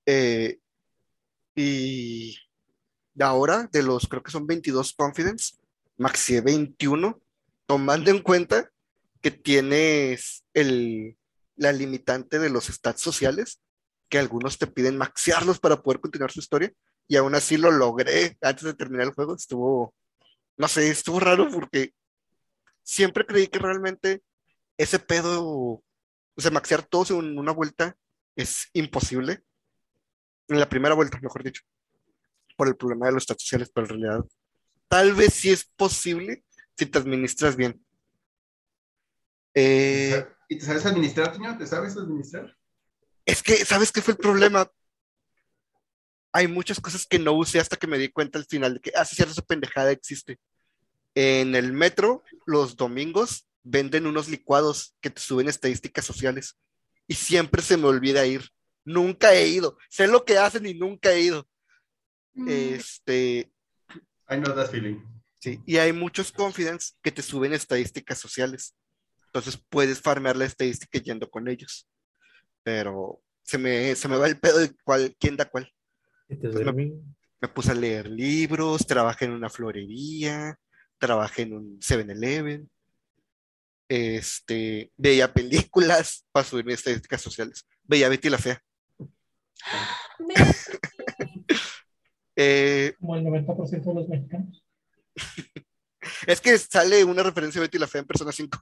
[0.05, 0.59] Eh,
[1.55, 2.37] y
[3.19, 5.55] ahora, de los, creo que son 22 confidence,
[5.97, 7.19] maxi 21,
[7.65, 8.69] tomando en cuenta
[9.19, 11.17] que tienes el,
[11.55, 13.59] la limitante de los stats sociales,
[14.09, 16.73] que algunos te piden maxiarlos para poder continuar su historia,
[17.07, 19.35] y aún así lo logré antes de terminar el juego.
[19.35, 19.93] Estuvo,
[20.57, 21.93] no sé, estuvo raro porque
[22.83, 24.23] siempre creí que realmente
[24.77, 25.83] ese pedo, o
[26.37, 27.95] sea, maxear todos en una vuelta
[28.35, 29.43] es imposible.
[30.47, 31.63] En la primera vuelta, mejor dicho,
[32.57, 34.25] por el problema de los stats sociales, pero en realidad
[34.87, 36.43] tal vez sí es posible
[36.75, 37.83] si te administras bien.
[39.53, 41.57] Eh, ¿Y te sabes administrar, Toño?
[41.57, 42.55] ¿Te sabes administrar?
[43.29, 44.71] Es que, ¿sabes qué fue el problema?
[46.31, 48.91] Hay muchas cosas que no usé hasta que me di cuenta al final de que,
[48.95, 50.39] ah, sí, cierto, esa pendejada existe.
[51.15, 56.57] En el metro, los domingos, venden unos licuados que te suben estadísticas sociales.
[57.07, 58.49] Y siempre se me olvida ir.
[58.85, 59.77] Nunca he ido.
[59.89, 61.47] Sé lo que hacen y nunca he ido.
[62.33, 62.49] Mm.
[62.49, 63.51] Este,
[64.29, 65.03] I know that feeling.
[65.39, 65.59] sí.
[65.65, 68.75] Y hay muchos confidence que te suben estadísticas sociales.
[69.25, 71.87] Entonces puedes farmear la estadística yendo con ellos.
[72.63, 75.71] Pero se me, se me va el pedo de cuál, quién da cuál.
[76.27, 76.93] ¿Y te Pues me-?
[77.41, 80.59] Me puse a leer libros, trabajé en una florería,
[80.97, 82.69] trabajé en un 7-Eleven,
[83.87, 87.65] este, veía películas para subir mis estadísticas sociales.
[87.83, 88.61] Veía Betty la Fea.
[92.41, 94.63] Eh, Como el 90% de los mexicanos.
[96.25, 98.57] es que sale una referencia a Betty la Fea en Persona 5.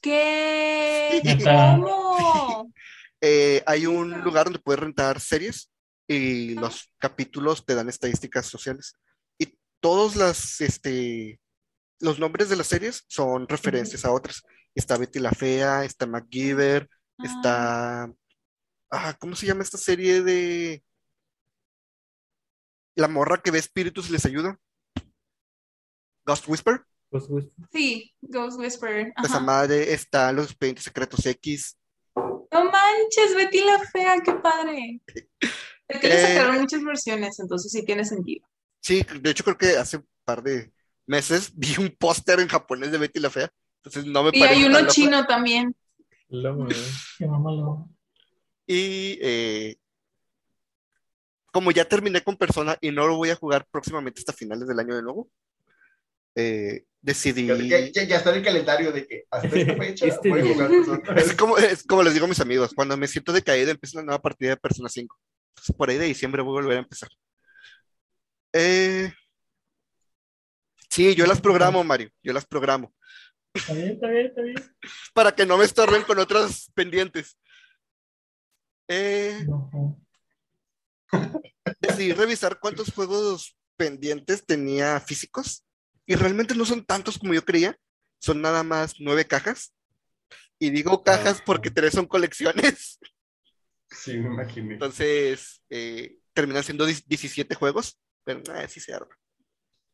[0.00, 1.20] ¿Qué?
[1.24, 1.80] Neta.
[1.82, 2.72] ¿Cómo?
[3.20, 5.70] Eh, hay un lugar donde puedes rentar series
[6.06, 8.94] y los capítulos te dan estadísticas sociales.
[9.38, 11.40] Y todos las, este,
[12.00, 14.42] los nombres de las series son referencias a otras.
[14.74, 16.88] Está Betty la Fea, está MacGyver,
[17.22, 18.10] está...
[18.90, 20.82] Ah, ¿cómo se llama esta serie de...
[22.94, 24.58] La morra que ve espíritus y les ayuda?
[26.24, 26.84] Ghost Whisper.
[27.10, 29.12] Pues, pues, Sí, Ghost Whisperer.
[29.22, 31.76] Esa madre está Los Expedientes Secretos X.
[32.64, 35.00] No manches, Betty la Fea, qué padre.
[35.88, 36.26] Es que le Eh.
[36.34, 38.46] sacaron muchas versiones, entonces sí tiene sentido.
[38.80, 40.72] Sí, de hecho creo que hace un par de
[41.06, 43.50] meses vi un póster en japonés de Betty la Fea.
[43.82, 45.74] Entonces no me Y hay uno chino también.
[46.30, 46.76] madre.
[47.16, 47.88] Qué mamalo.
[48.66, 49.76] Y eh,
[51.52, 54.78] como ya terminé con Persona y no lo voy a jugar próximamente hasta finales del
[54.78, 55.30] año de nuevo,
[56.40, 57.46] eh, decidí...
[57.46, 60.44] Ya, ya- ya está en el calendario de que hasta esta fecha Este voy a
[60.54, 61.20] jugar Persona.
[61.20, 64.06] Es como, es como les digo a mis amigos, cuando me siento decaído empiezo una
[64.06, 65.18] nueva partida de Persona 5.
[65.50, 67.08] Entonces, por ahí de diciembre voy a volver a empezar.
[68.52, 69.12] Eh,
[70.90, 72.94] sí, yo las programo, Mario, yo las programo.
[73.54, 74.56] Está bien, está bien, está bien.
[75.14, 77.36] Para que no me estorben con otras pendientes.
[78.88, 80.00] Eh, No.
[81.80, 85.64] decidí revisar cuántos juegos pendientes tenía físicos
[86.08, 87.78] y realmente no son tantos como yo creía.
[88.18, 89.72] Son nada más nueve cajas.
[90.58, 92.98] Y digo cajas porque tres son colecciones.
[93.90, 94.74] Sí, me imaginé.
[94.74, 99.16] Entonces, eh, terminan siendo 17 juegos, pero eh, sí se arma.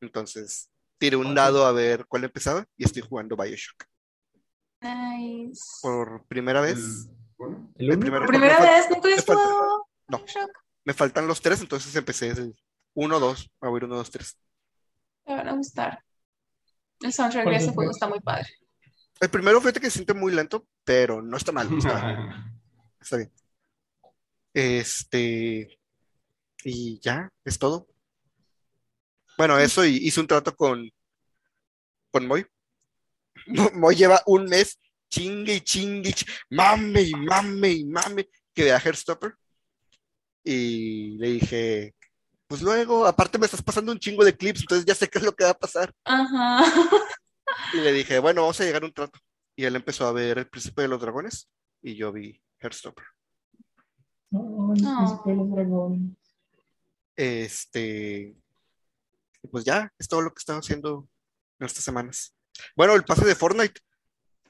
[0.01, 3.85] Entonces, tiré un dado a ver cuál empezaba y estoy jugando Bioshock.
[4.81, 5.63] Nice.
[5.83, 6.79] Por primera vez.
[6.79, 8.01] El- bueno, ¿El el uno?
[8.01, 10.19] primer- Por primera vez, nunca habías jugado No.
[10.19, 10.51] Bioshock.
[10.85, 12.55] me faltan los tres, entonces empecé el
[12.95, 14.39] 1, 2, a ver 1, 2, 3.
[15.25, 16.03] Te van a gustar.
[17.01, 17.75] El soundtrack de ¿Cuál ese es?
[17.75, 18.49] juego está muy padre.
[19.21, 22.55] El primero, fíjate que se siente muy lento, pero no está mal, está,
[23.01, 23.33] está bien.
[24.53, 25.79] Este,
[26.65, 27.87] y ya, es todo.
[29.37, 30.89] Bueno, eso y hice un trato con,
[32.11, 32.47] con Moy.
[33.47, 34.79] Mo- Moy lleva un mes
[35.11, 36.15] chingue y chingue,
[36.51, 39.35] mame y mame y mame que vea Heartstopper.
[40.45, 41.95] Y le dije,
[42.47, 45.25] pues luego, aparte me estás pasando un chingo de clips, entonces ya sé qué es
[45.25, 45.93] lo que va a pasar.
[46.05, 46.65] Ajá.
[47.73, 49.19] Y le dije, bueno, vamos a llegar a un trato.
[49.57, 51.49] Y él empezó a ver El Príncipe de los Dragones
[51.83, 53.05] y yo vi Heartstopper.
[54.31, 56.17] No, el príncipe de los dragones.
[57.15, 58.35] Este,
[59.51, 61.09] pues ya, es todo lo que he estado haciendo
[61.61, 62.35] en estas semanas.
[62.75, 63.81] Bueno, el pase de Fortnite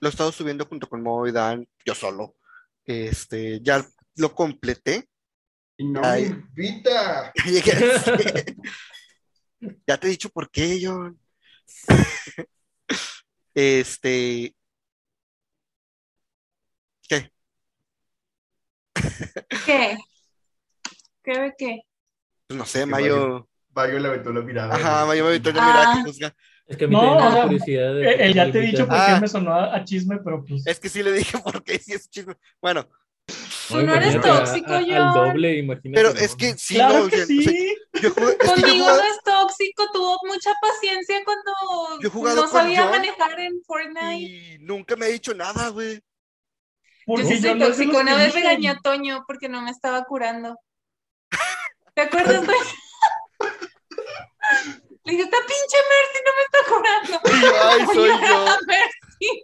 [0.00, 2.36] lo he estado subiendo junto con Mo y Dan, yo solo.
[2.84, 5.08] Este, ya lo completé.
[5.76, 7.32] Y no me invita.
[9.86, 11.18] Ya te he dicho por qué, John.
[13.54, 14.54] Este,
[17.08, 17.30] ¿qué?
[19.64, 19.96] ¿Qué?
[21.22, 21.80] ¿Qué de qué?
[22.46, 23.48] Pues no sé, Que Mayo.
[23.74, 24.74] Mario le aventó la mirada.
[24.74, 25.94] Ajá, Mayo me aventó la mirada Ah.
[26.04, 26.36] que juzga.
[26.66, 27.94] Es que a mí No, me da curiosidad.
[27.94, 29.18] de Eh, por eh, qué ya te he dicho por qué Ah.
[29.20, 30.66] me sonó a, a chisme, pero pues.
[30.66, 32.34] Es que sí le dije por qué, sí es chisme.
[32.60, 32.86] Bueno,
[33.68, 35.90] Tú no eres a- tóxico, a- Al doble, imagínate.
[35.94, 37.76] pero es que sí, claro no, que yo- o sea, sí.
[38.02, 41.52] yo jugué- es que yo Conmigo jugaba- no es tóxico, tuvo mucha paciencia cuando
[42.00, 44.14] Yo no sabía manejar en Fortnite.
[44.16, 46.02] y nunca me ha dicho nada, güey.
[47.06, 47.98] Yo sí soy tóxico.
[47.98, 50.56] Una vez regañé a Toño porque no me estaba curando.
[51.94, 52.58] ¿Te acuerdas, Toño?
[55.04, 57.14] Le dije, esta pinche Mercy no me está curando.
[57.40, 58.56] Yo, ay, soy yo.
[58.66, 59.42] Mercy.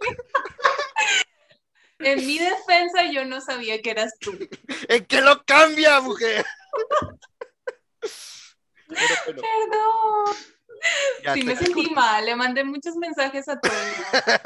[2.03, 4.31] En mi defensa, yo no sabía que eras tú.
[4.89, 6.45] ¿En qué lo cambia, mujer?
[8.87, 10.35] Pero Perdón.
[11.23, 12.25] ya Sí, me sentí mal.
[12.25, 13.73] Le mandé muchos mensajes a Toño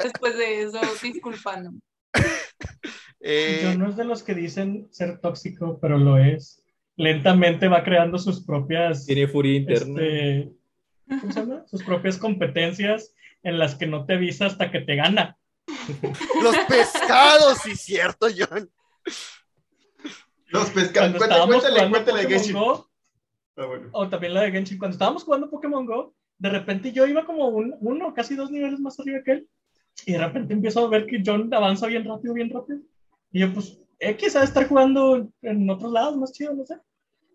[0.02, 1.80] después de eso, disculpándome.
[3.20, 6.62] eh, Yo no es de los que dicen ser tóxico, pero lo es.
[6.96, 9.06] Lentamente va creando sus propias.
[9.06, 10.00] Tiene furia interna.
[10.02, 10.52] este,
[11.08, 11.64] ¿cómo se llama?
[11.66, 15.36] Sus propias competencias en las que no te avisa hasta que te gana.
[16.42, 18.70] Los pescados, sí, cierto, John.
[20.48, 21.16] Los pescados.
[21.16, 22.54] Cuéntale, cuéntale, cuéntale, Pokémon Genshin.
[22.54, 22.90] Go,
[23.58, 23.88] Ah, bueno.
[23.92, 27.48] o también la de Genshin, cuando estábamos jugando Pokémon Go, de repente yo iba como
[27.48, 29.48] un, uno, casi dos niveles más arriba que él,
[30.04, 32.80] y de repente empiezo a ver que John avanza bien rápido, bien rápido.
[33.32, 36.76] Y yo, pues, ha de estar jugando en otros lados más chido, no sé.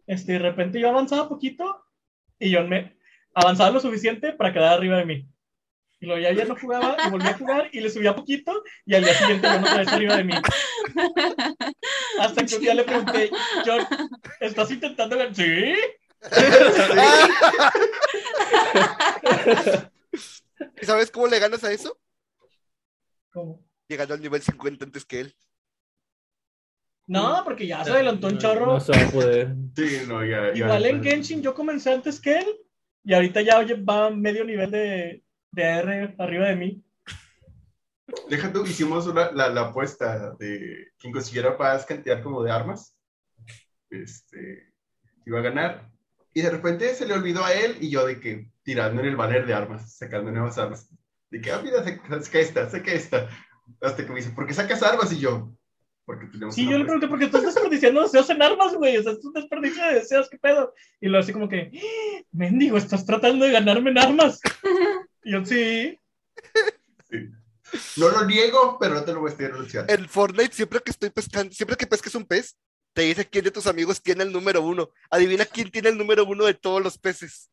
[0.05, 1.83] Este, de repente yo avanzaba poquito
[2.37, 2.95] y John me
[3.33, 5.27] avanzaba lo suficiente para quedar arriba de mí.
[6.01, 8.95] Y luego ya, ya no jugaba y volví a jugar y le subía poquito y
[8.95, 10.33] al día siguiente John otra vez arriba de mí.
[12.19, 13.29] Hasta que un día le pregunté,
[13.63, 13.85] John,
[14.39, 15.35] ¿estás intentando ganar?
[15.35, 15.75] Sí.
[20.81, 21.99] ¿Y sabes cómo le ganas a eso?
[23.31, 23.63] ¿Cómo?
[23.87, 25.35] Llegando al nivel 50 antes que él.
[27.07, 28.65] No, porque ya se adelantó un No- chorro.
[28.67, 29.55] No se va a poder.
[29.75, 30.53] Sí, no, ya.
[30.53, 32.47] ya Igual en Genshin yo comencé antes que él
[33.03, 36.83] y ahorita ya oye, va medio nivel de, de R arriba de mí.
[38.29, 42.97] Deja tú, hicimos una- la, la apuesta de quien consiguiera más cantidad como de armas.
[43.89, 44.71] Este,
[45.25, 45.89] iba a ganar.
[46.33, 49.15] Y de repente se le olvidó a él y yo de que tirando en el
[49.15, 50.89] banner de armas, sacando nuevas armas.
[51.29, 53.29] De que, ah, mira, saca esta, saca esta.
[53.81, 55.11] Hasta que me dice, ¿por qué sacas armas?
[55.13, 55.53] Y yo,
[56.05, 56.91] porque tenemos Sí, yo le apuesta".
[56.93, 58.97] pregunté, ¿por qué estás desperdiciando deseos en armas, güey?
[58.97, 60.73] O sea, es un desperdicio de deseos, ¿qué pedo?
[60.99, 62.23] Y lo así como que, ¡Ah!
[62.31, 64.39] mendigo, estás tratando de ganarme en armas.
[65.23, 65.97] Yo, sí.
[67.97, 69.93] No lo niego, pero no te lo voy a estar denunciando.
[69.93, 72.57] En Fortnite, siempre que estoy pescando, siempre que pesques un pez,
[72.93, 74.89] te dice quién de tus amigos tiene el número uno.
[75.09, 77.49] Adivina quién tiene el número uno de todos los peces.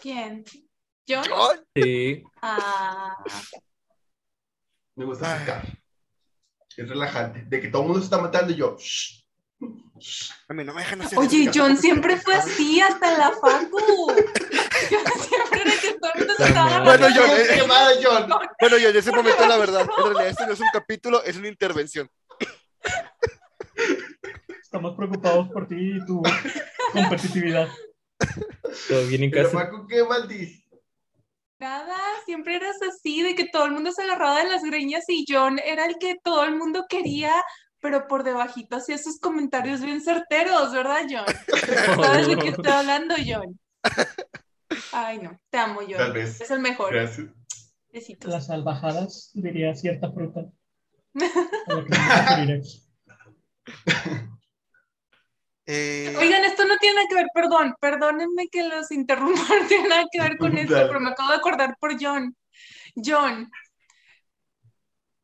[0.00, 0.44] ¿Quién?
[1.06, 1.22] ¿Yo?
[1.28, 1.64] John.
[1.74, 2.24] Sí.
[2.40, 3.22] Ah,
[4.96, 5.66] Me gusta acercar.
[6.76, 7.44] Es relajante.
[7.44, 8.76] De que todo el mundo se está matando y yo.
[8.78, 9.21] "Shh, shh".
[10.48, 13.78] A mí no me dejan hacer Oye, John siempre fue así hasta la facu.
[13.78, 14.16] John
[15.20, 18.26] siempre era que todo el se estaba Bueno, John, eh, quemada, John.
[18.28, 18.40] John.
[18.60, 21.36] Bueno, yo en ese momento, la verdad, en realidad esto no es un capítulo, es
[21.36, 22.10] una intervención.
[24.62, 26.22] Estamos preocupados por ti y tu
[26.92, 27.68] competitividad.
[28.88, 29.64] Todo bien en Pero casa.
[29.64, 30.62] Paco, ¿qué maldito?
[31.62, 35.24] Nada, siempre eras así, de que todo el mundo se agarraba de las greñas y
[35.28, 37.32] John era el que todo el mundo quería,
[37.82, 41.26] pero por debajito hacía sus comentarios bien certeros, ¿verdad, John?
[42.02, 43.58] ¿Sabes de qué estoy hablando, John?
[44.92, 45.98] Ay, no, te amo, John.
[45.98, 46.40] Tal vez.
[46.40, 46.94] Es el mejor.
[46.94, 47.26] Gracias.
[47.92, 48.30] Besitos.
[48.30, 50.46] Las salvajadas, diría cierta fruta.
[55.64, 59.88] Eh, Oigan, esto no tiene nada que ver, perdón, perdónenme que los interrumpa, no tiene
[59.88, 62.36] nada que ver con esto, pero me acabo de acordar por John.
[62.96, 63.48] John,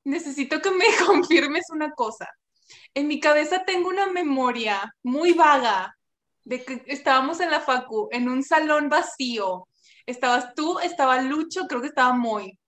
[0.05, 2.29] necesito que me confirmes una cosa.
[2.95, 5.95] En mi cabeza tengo una memoria muy vaga
[6.45, 9.69] de que estábamos en la facu, en un salón vacío.
[10.07, 12.59] Estabas tú, estaba Lucho, creo que estaba Moy.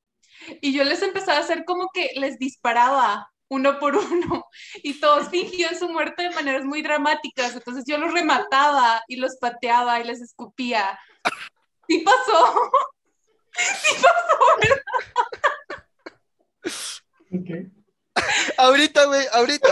[0.60, 4.46] Y yo les empezaba a hacer como que les disparaba uno por uno
[4.82, 7.54] y todos fingían su muerte de maneras muy dramáticas.
[7.54, 10.98] Entonces yo los remataba y los pateaba y les escupía.
[11.88, 12.70] Sí pasó.
[13.52, 14.84] Sí pasó, ¿verdad?
[17.32, 17.50] Ok.
[18.58, 19.68] ahorita, güey, ahorita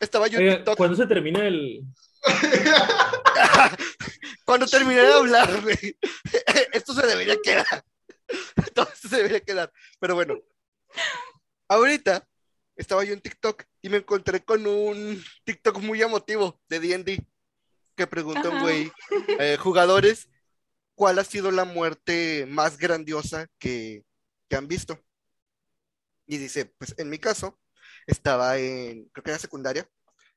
[0.00, 0.76] estaba yo en Oiga, TikTok.
[0.76, 1.82] ¿cuándo se termina el.
[4.44, 5.98] Cuando terminé de hablar, güey,
[6.72, 7.84] esto se debería quedar.
[8.74, 9.72] Todo esto se debería quedar.
[9.98, 10.36] Pero bueno,
[11.68, 12.26] ahorita
[12.76, 17.26] estaba yo en TikTok y me encontré con un TikTok muy emotivo de D&D
[17.96, 18.62] que pregunta un Ajá.
[18.64, 18.92] güey,
[19.40, 20.28] eh, jugadores,
[20.94, 24.04] ¿cuál ha sido la muerte más grandiosa que,
[24.48, 25.02] que han visto?
[26.26, 27.58] Y dice, pues en mi caso,
[28.06, 29.88] estaba en, creo que era secundaria,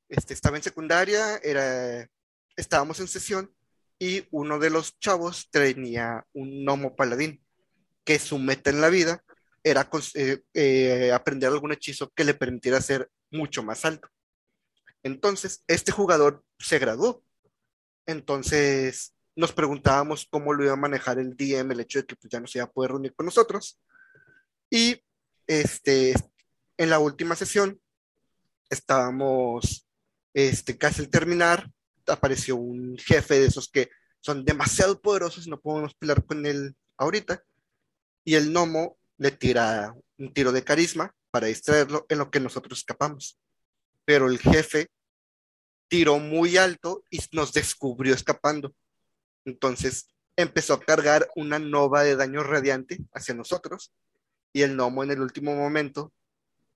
[0.08, 2.08] este, estaba en secundaria, era,
[2.56, 3.54] estábamos en sesión
[4.00, 7.44] y uno de los chavos tenía un gnomo paladín,
[8.04, 9.24] que su meta en la vida
[9.64, 14.08] era eh, eh, aprender algún hechizo que le permitiera ser mucho más alto.
[15.04, 17.24] Entonces, este jugador se graduó.
[18.06, 22.32] Entonces, nos preguntábamos cómo lo iba a manejar el DM, el hecho de que pues,
[22.32, 23.80] ya no se iba a poder reunir con nosotros.
[24.70, 25.02] Y
[25.48, 26.14] este,
[26.80, 27.80] en la última sesión,
[28.70, 29.86] estábamos
[30.34, 31.70] este, casi al terminar,
[32.08, 33.90] apareció un jefe de esos que
[34.22, 37.44] son demasiado poderosos y no podemos pelear con él ahorita.
[38.24, 42.80] Y el gnomo le tira un tiro de carisma para distraerlo en lo que nosotros
[42.80, 43.38] escapamos.
[44.06, 44.90] Pero el jefe
[45.90, 48.74] tiró muy alto y nos descubrió escapando.
[49.44, 53.92] Entonces empezó a cargar una nova de daño radiante hacia nosotros
[54.54, 56.14] y el gnomo en el último momento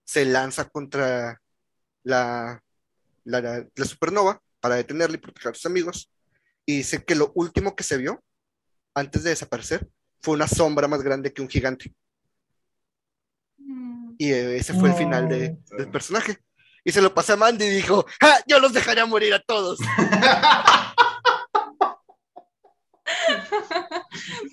[0.06, 1.39] se lanza contra
[2.04, 2.62] la,
[3.24, 6.10] la, la supernova para detenerla y proteger a sus amigos
[6.66, 8.24] y dice que lo último que se vio
[8.96, 9.88] antes de desaparecer
[10.22, 11.94] fue una sombra más grande que un gigante
[13.58, 14.16] Mm.
[14.18, 16.38] y eh, ese fue el final de- del personaje
[16.84, 18.39] y se lo pasé a Mandy y dijo ¡Ja!
[18.48, 19.80] yo los dejaría morir a todos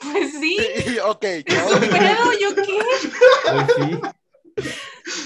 [0.02, 1.24] Pues sí, Y, ok.
[2.40, 2.64] ¿Yo qué?
[3.44, 4.00] Pues sí.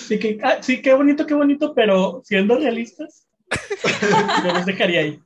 [0.06, 3.26] Sí, que, ah, sí, qué bonito, qué bonito, pero siendo realistas,
[4.44, 5.20] yo los dejaría ahí.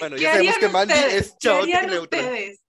[0.00, 1.14] bueno ¿Qué ya sabemos que Mandy ustedes?
[1.14, 2.60] es ¿Qué chaotic harían neutral ustedes?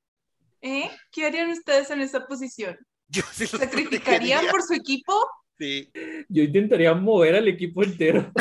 [0.62, 0.92] ¿Eh?
[1.12, 2.78] ¿Qué harían ustedes en esa posición?
[3.08, 4.52] yo sí los ¿Sacrificarían protegería.
[4.52, 5.14] por su equipo?
[5.60, 5.92] Sí.
[6.28, 8.32] Yo intentaría mover al equipo entero.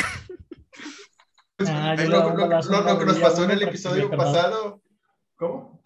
[1.66, 4.82] Ah, yo Lo, lo- que nos pasó en el episodio se pasado.
[5.36, 5.80] ¿Cómo?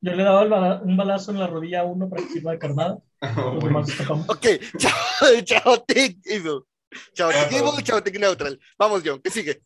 [0.00, 2.98] Yo le daba un balazo en la rodilla a uno para que sirva de carnada.
[3.88, 4.28] Escapamos.
[4.28, 4.46] Ok,
[4.78, 6.62] chao, chaotic evil.
[7.14, 7.56] Chaotic Ajá.
[7.56, 8.58] evil, chaotic neutral.
[8.78, 9.62] Vamos, John, ¿qué sigue?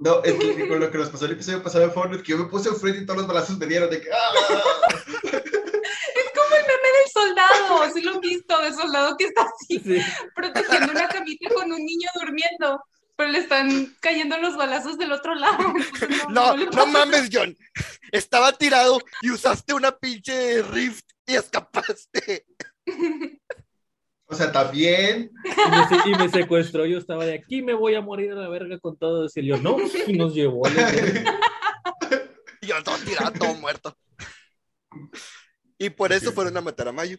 [0.00, 2.38] No, es que con lo que nos pasó el episodio pasado de Fortnite, que yo
[2.38, 4.08] me puse enfrente y todos los balazos vinieron de que.
[4.12, 4.88] ¡ah!
[5.32, 9.78] Es como el meme del soldado, sí lo han visto, del soldado que está así
[9.78, 10.02] Sí.
[10.34, 12.82] protegiendo una camita con un niño durmiendo,
[13.16, 15.72] pero le están cayendo los balazos del otro lado.
[16.30, 17.56] No, no pasa mames, John.
[18.10, 22.44] Estaba tirado y usaste una pinche rift y escapaste.
[24.26, 25.30] O sea, también.
[25.44, 26.86] Y me, y me secuestró.
[26.86, 29.36] Yo estaba de aquí, me voy a morir a la verga con todos.
[29.36, 29.76] Y yo, no.
[30.06, 30.62] Y nos llevó.
[30.68, 30.72] Y
[32.66, 33.94] yo todo tirado, todo muerto.
[35.78, 37.18] Y por eso fueron a matar a Mayo.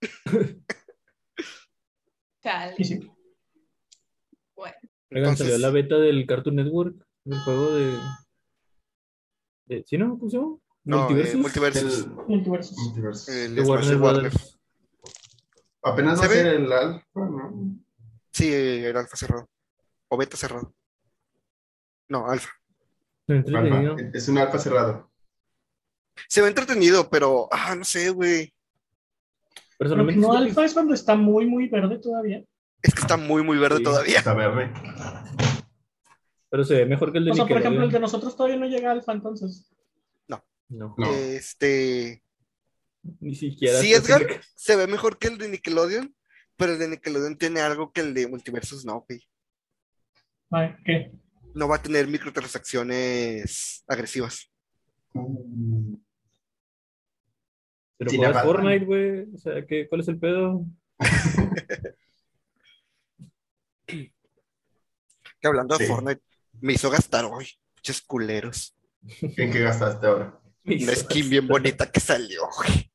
[2.42, 2.76] Chale.
[4.54, 4.76] Bueno,
[5.10, 7.98] Entonces- salió la beta del Cartoon Network, del juego de.
[9.66, 10.18] de ¿Sí, no?
[10.18, 10.56] ¿Cómo se llama?
[10.84, 12.06] No, eh, Multiversus.
[12.26, 13.28] Multiversus.
[13.28, 14.32] El- Smash Warner Warner.
[15.82, 16.56] Apenas va ¿Se a ve?
[16.56, 17.78] el alfa, ¿no?
[18.32, 19.48] Sí, era alfa cerrado.
[20.08, 20.74] O beta cerrado.
[22.08, 22.50] No, alfa.
[23.26, 25.10] Es un alfa cerrado.
[26.28, 28.52] Se ve entretenido, pero, ah, no sé, güey.
[29.76, 32.42] Personalmente, no alfa es cuando está muy, muy verde todavía.
[32.82, 33.82] Es que está muy, muy verde Sí.
[33.84, 34.18] todavía.
[34.18, 34.72] Está verde.
[36.50, 38.56] pero se ve mejor que el de O sea, por ejemplo, el de nosotros todavía
[38.58, 39.70] no llega a alfa, entonces.
[40.26, 40.94] No, No.
[41.12, 42.22] Este.
[43.20, 43.80] Ni siquiera.
[43.80, 44.40] Sí, Edgar, cerca.
[44.54, 46.14] se ve mejor que el de Nickelodeon,
[46.56, 49.26] pero el de Nickelodeon tiene algo que el de Multiversus no, güey.
[50.84, 51.12] ¿Qué?
[51.54, 54.50] No va a tener microtransacciones agresivas.
[57.96, 58.44] Pero Sí, juegas.
[58.44, 59.26] Fortnite, güey.
[59.34, 60.64] O sea, ¿qué, ¿cuál es el pedo?
[65.40, 65.90] Que hablando de Sí.
[65.92, 66.20] Fortnite,
[66.60, 67.46] me hizo gastar hoy.
[67.76, 68.76] Muchos culeros.
[69.20, 70.40] ¿En qué gastaste ahora?
[70.64, 72.87] Una skin bien bonita que salió, güey.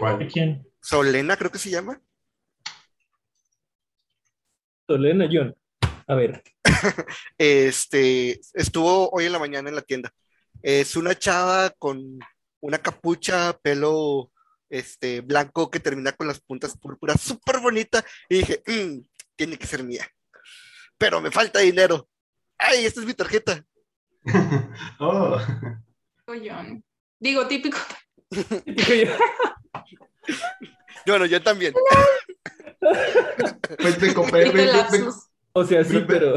[0.00, 0.28] ¿De ¿Cuál?
[0.28, 0.66] quién?
[0.80, 2.00] Solena, creo que se llama.
[4.86, 5.54] Solena John.
[6.06, 6.42] A ver,
[7.38, 10.10] Este, estuvo hoy en la mañana en la tienda.
[10.62, 12.18] Es una chava con
[12.60, 14.32] una capucha, pelo
[14.70, 18.02] este, blanco que termina con las puntas púrpuras, súper bonita.
[18.28, 19.00] Y dije, "Mm,
[19.36, 20.06] tiene que ser mía.
[20.98, 22.08] Pero me falta dinero.
[22.58, 23.64] Ay, esta es mi tarjeta.
[24.98, 25.38] Oh.
[27.18, 27.76] Digo, típico.
[28.30, 29.06] Yo,
[31.06, 31.74] Bueno, yo también.
[33.78, 34.72] pues me compré, me, me-
[35.52, 36.34] o sea, sí, pero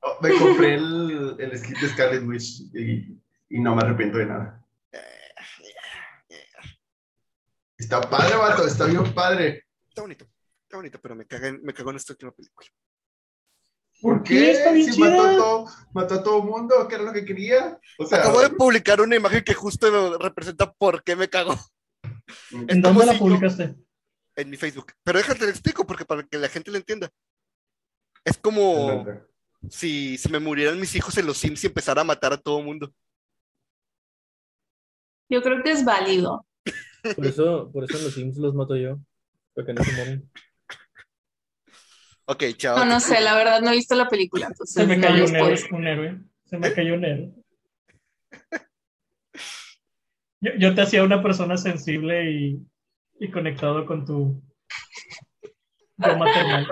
[0.00, 3.16] oh, me compré el, el skin de Scarlet Witch y,
[3.48, 4.62] y no me arrepiento de nada.
[7.78, 9.66] Está padre, vato, está bien padre.
[9.88, 10.26] Está bonito.
[10.62, 12.68] Está bonito, pero me caga en- me cagó en esta última película.
[14.00, 14.50] ¿Por qué?
[14.52, 17.78] Está bien Si mató a, todo, mató a todo mundo, que era lo que quería.
[17.98, 21.54] O sea, Acabo de publicar una imagen que justo representa por qué me cagó
[22.50, 23.74] ¿En Es como dónde la publicaste?
[24.36, 24.92] en mi Facebook.
[25.02, 27.10] Pero déjate lo explico porque para que la gente lo entienda.
[28.24, 29.06] Es como
[29.70, 32.60] si, si me murieran mis hijos en los Sims y empezara a matar a todo
[32.60, 32.92] mundo.
[35.28, 36.46] Yo creo que es válido.
[37.16, 38.98] por eso, por eso en los Sims los mato yo.
[39.54, 40.30] Para que no se mueran.
[42.26, 42.76] Ok, chao.
[42.78, 44.48] No, no sé, la verdad no he visto la película.
[44.48, 46.20] Entonces Se me no cayó un héroe, un héroe.
[46.44, 47.32] Se me cayó un héroe.
[50.46, 52.64] Yo, yo te hacía una persona sensible y,
[53.18, 54.40] y conectado con tu
[55.96, 56.68] yo maternal.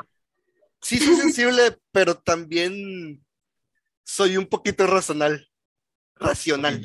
[0.80, 3.24] Sí, soy sensible, pero también
[4.04, 5.48] soy un poquito racional.
[6.14, 6.80] Racional.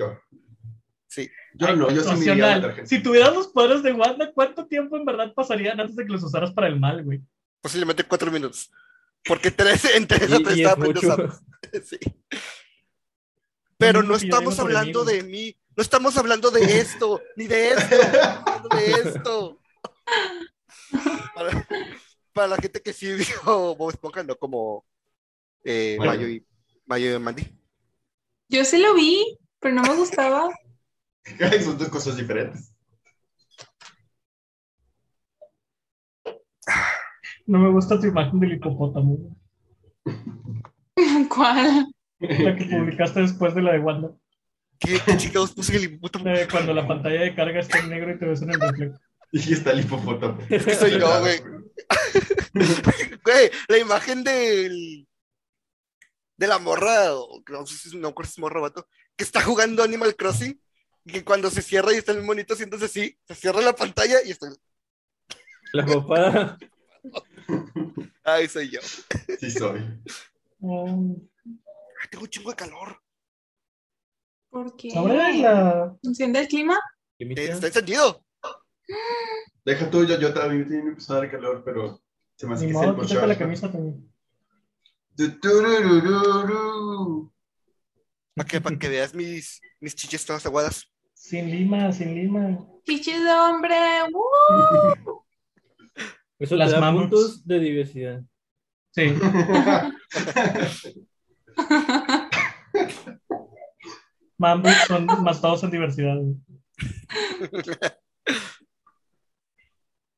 [1.07, 1.29] Sí.
[1.53, 2.03] Yo no, yo
[2.35, 2.87] matar gente.
[2.87, 6.23] Si tuvieras los poderes de Wanda, ¿cuánto tiempo en verdad pasarían antes de que los
[6.23, 7.21] usaras para el mal, güey?
[7.61, 8.71] Posiblemente cuatro minutos.
[9.25, 11.33] Porque tres, entre Y, tres y estaba usar.
[11.83, 11.99] Sí.
[13.77, 15.58] Pero no estamos hablando de mí.
[15.75, 19.61] No estamos hablando de esto, ni de esto, estamos hablando de esto.
[21.35, 21.67] Para,
[22.33, 24.85] para la gente que sí vio Bob Esponja, no como
[25.63, 26.13] eh, Bueno.
[26.13, 26.45] Mayo, y,
[26.85, 27.59] Mayo y Mandy.
[28.49, 30.49] Yo sí lo vi, pero no me gustaba.
[31.63, 32.73] Son dos cosas diferentes.
[37.45, 39.35] No me gusta tu imagen del hipopótamo,
[41.29, 41.91] ¿Cuál?
[42.19, 44.11] la que publicaste después de la de Wanda,
[44.79, 46.25] ¿Qué, qué chingados puse el hipopótamo?
[46.25, 48.99] de cuando la pantalla de carga está en negro y te ves en el reflejo.
[49.31, 50.39] Y está el hipopótamo.
[50.49, 51.39] Es que soy yo, güey.
[53.23, 55.07] Güey, la imagen del.
[56.35, 59.41] de la morra, o no sé si es no, si morra o vato, que está
[59.43, 60.59] jugando Animal Crossing,
[61.05, 64.17] y que cuando se cierra y está el monito haciéndose así, se cierra la pantalla
[64.25, 64.47] y está.
[65.73, 66.57] La papada.
[68.23, 68.79] Ay, soy yo.
[69.39, 69.79] Sí soy.
[70.61, 72.99] Ay, tengo un chingo de calor.
[74.49, 74.91] ¿Por qué?
[74.91, 75.95] Sobre la...
[76.01, 76.79] ¿Enciende el clima?
[77.19, 78.23] Está encendido.
[79.63, 82.01] Deja tú, yo, yo también me empezó a dar calor, pero
[82.35, 84.11] se me hace Ni que es el modo, la camisa también.
[88.35, 90.89] Para que, para que veas mis, mis chiches todas aguadas.
[91.13, 92.57] Sin lima, sin lima.
[92.85, 93.75] Chichis de hombre.
[94.13, 95.25] ¡woo!
[96.39, 97.09] Eso Las te da mamuts.
[97.09, 98.23] puntos de diversidad.
[98.91, 99.13] Sí.
[104.39, 106.15] Mambo son más todos en diversidad.
[106.15, 106.37] güey.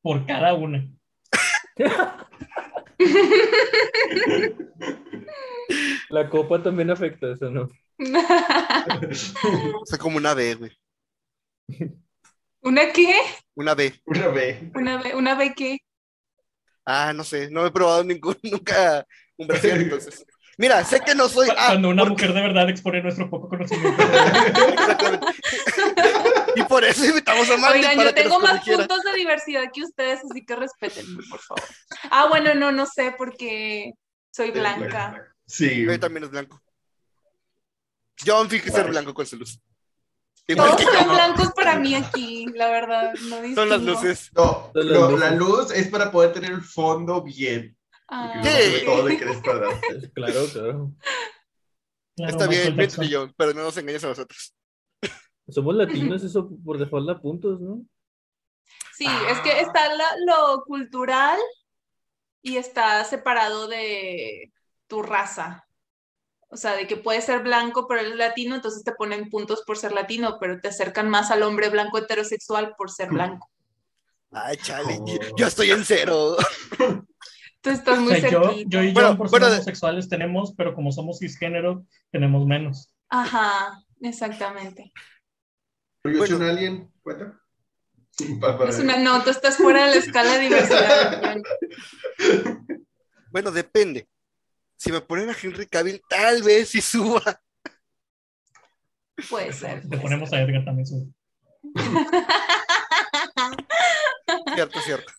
[0.01, 0.88] Por cada una.
[6.09, 7.67] La copa también afecta eso, ¿no?
[9.86, 10.72] Soy como una B, güey.
[12.61, 13.15] ¿Una qué?
[13.55, 14.01] Una B.
[14.05, 14.63] Una vez.
[14.76, 15.80] ¿Una B, una B qué?
[16.86, 19.05] Ah, no sé, no he probado ningún, nunca
[19.38, 20.26] un brasier, entonces.
[20.62, 21.47] Mira, sé que no soy.
[21.47, 23.99] Cu- ah, Cuando una porque- mujer de verdad expone nuestro poco conocimiento.
[24.03, 25.26] Exactamente.
[26.55, 28.78] y por eso invitamos a Mandy Oigan, para yo que tengo más corrigiera.
[28.78, 31.64] puntos de diversidad que ustedes, así que respétenme, por favor.
[32.12, 33.93] Ah, bueno, no, no sé, porque
[34.30, 35.34] soy blanca.
[35.47, 35.84] Sí.
[35.84, 36.62] Yo también es blanco.
[38.24, 39.59] John finge ser blanco con su luz.
[40.45, 41.09] Todos yo.
[41.09, 43.14] blancos para mí aquí, la verdad.
[43.30, 44.30] No Son las luces.
[44.36, 47.76] No, Son no, la luz es para poder tener el fondo bien.
[48.14, 48.49] Ah, Porque
[48.80, 48.86] Sí.
[48.86, 49.72] todo de que eres cuadrado.
[50.14, 50.91] Claro, claro.
[52.18, 53.07] Claro, Está bien, Jackson.
[53.09, 54.53] John, pero no nos engañes a nosotros.
[55.47, 57.84] Somos latinos, eso por default da puntos, ¿no?
[58.93, 61.39] Sí, es que está la- lo cultural
[62.43, 64.51] y está separado de
[64.88, 65.66] tu raza.
[66.49, 69.78] O sea, de que puedes ser blanco, pero eres latino, entonces te ponen puntos por
[69.78, 73.07] ser latino, pero te acercan más al hombre blanco heterosexual por ser
[73.39, 73.49] blanco.
[74.32, 75.36] Ay, chale, Oh.
[75.38, 76.36] yo estoy en cero.
[77.62, 80.09] Tú estás O muy sea, yo, yo y Bueno, John, por bueno, ser de- homosexuales,
[80.09, 82.93] tenemos, pero como somos cisgénero, tenemos menos.
[83.09, 84.91] Ajá, exactamente.
[86.03, 86.26] Yo Bueno.
[86.28, 87.38] soy un alien, ¿cuenta?
[88.68, 91.36] Es una, no, tú estás fuera de la escala de diversidad.
[93.32, 94.09] Bueno, depende.
[94.76, 97.22] Si me ponen a Henry Cavill, tal vez sí suba.
[99.30, 99.84] Puede ser.
[99.84, 100.86] Te puede ponemos a Edgar también.
[100.86, 101.14] su-
[104.53, 105.14] Cierto, cierto.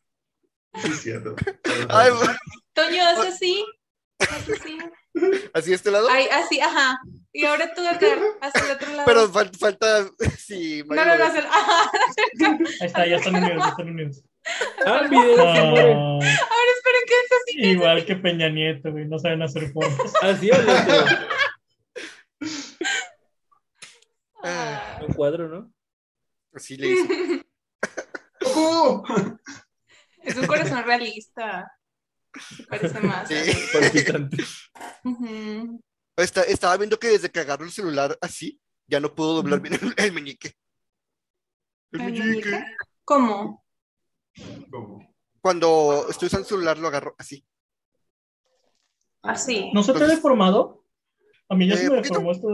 [0.75, 2.11] Ay,
[2.73, 3.65] Toño, haz así.
[4.19, 4.79] Haz así.
[5.53, 6.09] así de este lado.
[6.11, 6.99] Ay, así, ajá.
[7.33, 9.05] Y ahora tú, Edgar, hacia el otro lado.
[9.07, 10.07] Pero fal- falta.
[10.39, 11.91] Sí, No, Mario no, no, lo hacia el- ajá.
[12.81, 14.23] Ahí está, ya están unidos, ya están unidos.
[14.85, 15.37] Ah, video.
[15.41, 17.71] Ah, Ahora esperen que es así.
[17.71, 20.13] igual que Peña Nieto, güey, no saben hacer fotos.
[20.21, 20.93] Así hablaste.
[24.43, 24.99] Ah.
[25.07, 25.73] Un cuadro, ¿no?
[26.55, 27.47] Así le hice.
[28.57, 29.05] ¡Oh!
[30.25, 31.71] Es un corazón realista.
[32.57, 33.29] Se parece más.
[33.29, 33.35] Sí.
[33.73, 34.45] Palpitante.
[35.05, 35.81] Ujú.
[36.17, 39.75] Está- estaba viendo que desde que agarro el celular así, ya no puedo doblar bien
[39.75, 40.55] el, el meñique.
[41.93, 42.27] El ¿El meñique.
[42.51, 42.65] meñique?
[43.05, 43.65] ¿Cómo?
[44.71, 45.15] ¿Cómo?
[45.41, 47.45] Cuando estoy usando el celular, lo agarro así.
[49.23, 49.71] Así.
[49.73, 50.85] ¿No se te ha deformado?
[51.49, 52.21] A mí ya Eh, se me poquito.
[52.21, 52.49] deformó esto.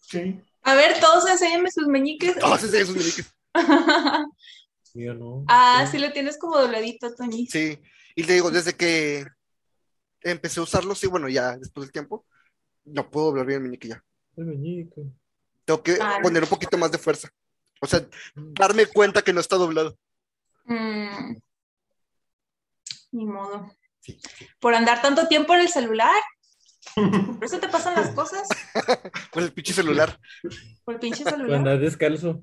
[0.00, 0.40] Sí.
[0.62, 2.38] A ver, todos enséñenme sus meñiques.
[2.38, 3.34] Todos esos meñiques.
[4.94, 5.44] Mío no.
[5.48, 7.46] ah, sí lo tienes como dobladito, Toñi.
[7.46, 7.78] Sí.
[8.16, 9.26] Y le digo, desde que
[10.22, 12.26] empecé a usarlo, sí, bueno, ya después del tiempo,
[12.84, 14.04] no puedo doblar bien el meñique ya.
[14.36, 15.02] El meñique.
[15.64, 17.28] Tengo que Ah, poner un poquito más de fuerza.
[17.80, 19.96] O sea, darme cuenta que no está doblado.
[20.64, 21.36] Mm.
[23.12, 23.70] Ni modo.
[24.58, 26.20] Por andar tanto tiempo en el celular.
[26.94, 28.48] Por eso te pasan las cosas.
[29.32, 30.18] Pues el pinche celular.
[30.84, 31.58] Por el pinche celular.
[31.58, 32.40] andar descalzo.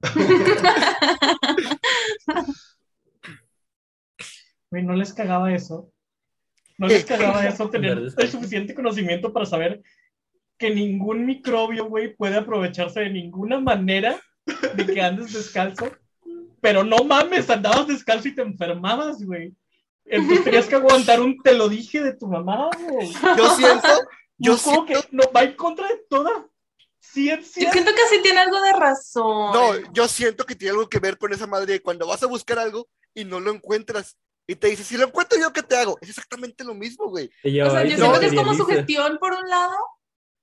[4.70, 5.90] Güey, no les cagaba eso.
[6.76, 9.82] No les cagaba eso tener el suficiente conocimiento para saber
[10.58, 14.20] que ningún microbio, güey, puede aprovecharse de ninguna manera
[14.74, 15.90] de que andes descalzo.
[16.60, 19.54] Pero no mames, andabas descalzo y te enfermabas, güey.
[20.04, 23.10] Entonces tenías que aguantar un te lo dije de tu mamá, güey.
[23.36, 23.88] Yo siento,
[24.38, 26.46] yo siento, que no, va en contra de toda
[26.98, 27.64] ciencia.
[27.64, 29.52] Yo siento que sí tiene algo de razón.
[29.52, 32.26] no, yo siento que tiene algo que ver con esa madre de cuando vas a
[32.26, 34.16] buscar algo y no lo encuentras.
[34.46, 35.98] Y te dice, si lo encuentro yo, ¿qué te hago?
[36.00, 37.30] Es exactamente lo mismo, güey.
[37.42, 39.76] Ella O sea, yo se siento que es como sugestión por un lado,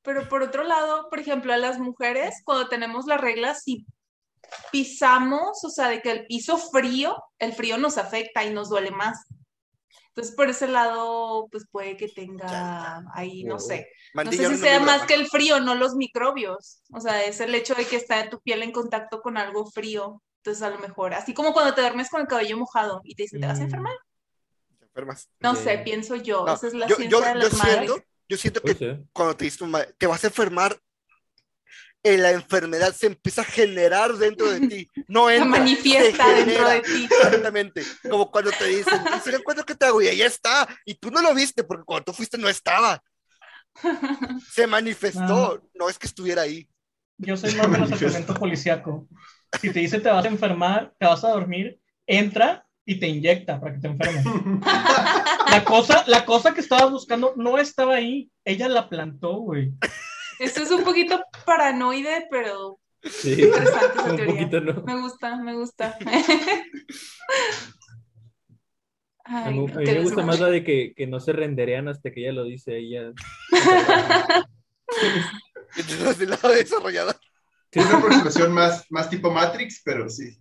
[0.03, 3.85] pero por otro lado, por ejemplo, a las mujeres, cuando tenemos las reglas, si
[4.71, 8.91] pisamos, o sea, de que el piso frío, el frío nos afecta y nos duele
[8.91, 9.25] más.
[10.15, 13.89] Entonces, por ese lado, pues puede que tenga ahí, no sé.
[14.13, 16.81] No sé si sea más que el frío, no los microbios.
[16.93, 20.21] O sea, es el hecho de que está tu piel en contacto con algo frío.
[20.37, 23.23] Entonces, a lo mejor, así como cuando te duermes con el cabello mojado y te
[23.23, 23.65] dicen, ¿te vas a Mm.
[23.65, 23.93] enfermar?
[24.79, 25.29] Te enfermas.
[25.41, 26.45] No sé, pienso yo.
[26.45, 27.75] No, Esa es la yo, ciencia yo- de yo las madres.
[27.91, 29.05] siento, yo siento que Puede ser.
[29.11, 30.79] cuando te dice tu madre, te vas a enfermar,
[32.05, 34.89] la enfermedad se empieza a generar dentro de ti.
[35.07, 37.07] No Se entra, manifiesta se dentro de ti.
[37.09, 37.83] Exactamente.
[38.09, 40.01] Como cuando te dicen, "¿Y si lo encuentro, ¿qué te hago?
[40.01, 40.67] Y ahí está.
[40.85, 43.01] Y tú no lo viste porque cuando tú fuiste no estaba.
[44.51, 45.61] Se manifestó.
[45.73, 46.67] No es que estuviera ahí.
[47.17, 49.07] Yo soy más de los argumentos policíaco.
[49.61, 53.59] Si te dice te vas a enfermar, te vas a dormir, entra y te inyecta
[53.59, 54.23] para que te enfermes.
[55.49, 58.29] La cosa, la cosa que estabas buscando no estaba ahí.
[58.43, 59.71] Ella la plantó, güey.
[60.39, 63.33] Esto es un poquito paranoide, pero Sí.
[63.43, 64.33] interesante esa Un teoría.
[64.35, 64.83] poquito no.
[64.83, 65.97] Me gusta, me gusta.
[69.27, 72.21] A mí, a me gusta más la de que, que no se renderean hasta que
[72.21, 72.77] ella lo dice.
[72.77, 73.11] Ella...
[75.77, 77.15] Entonces, del lado desarrollador.
[77.75, 80.37] Es una aproximación más, más tipo Matrix, pero sí.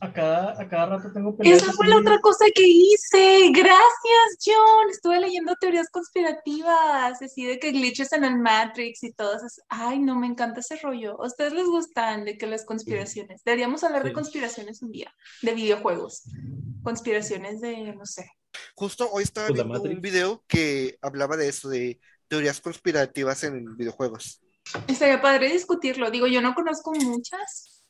[0.00, 1.62] A cada, a cada rato tengo peleas.
[1.62, 3.50] Esa fue la otra cosa que hice.
[3.50, 4.88] Gracias, John.
[4.90, 9.60] Estuve leyendo teorías conspirativas, así de que glitches en el Matrix y todas.
[9.68, 11.22] Ay, no, me encanta ese rollo.
[11.22, 13.42] ¿A ustedes les gustan de que las conspiraciones?
[13.44, 14.14] Deberíamos hablar de Sí.
[14.14, 15.12] conspiraciones un día,
[15.42, 16.22] de videojuegos.
[16.82, 18.30] Conspiraciones de, no sé.
[18.74, 23.76] Justo hoy estaba Pues viendo un video que hablaba de eso, de teorías conspirativas en
[23.76, 24.42] videojuegos.
[24.88, 26.10] Estaría padre discutirlo.
[26.10, 27.84] Digo, yo no conozco muchas.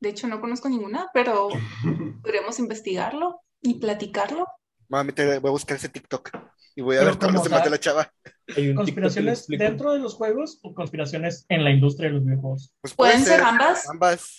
[0.00, 1.48] De hecho, no conozco ninguna, pero
[2.22, 4.46] podríamos investigarlo y platicarlo.
[4.90, 6.30] A, meter- voy a buscar ese TikTok
[6.76, 8.12] y voy a Pero ver todos como los demás tal- de la chava.
[8.56, 12.72] Hay un ¿Conspiraciones dentro de los juegos o conspiraciones en la industria de los videojuegos?
[12.80, 13.88] Pues puede Pueden ser ambas.
[13.88, 14.38] Ambas.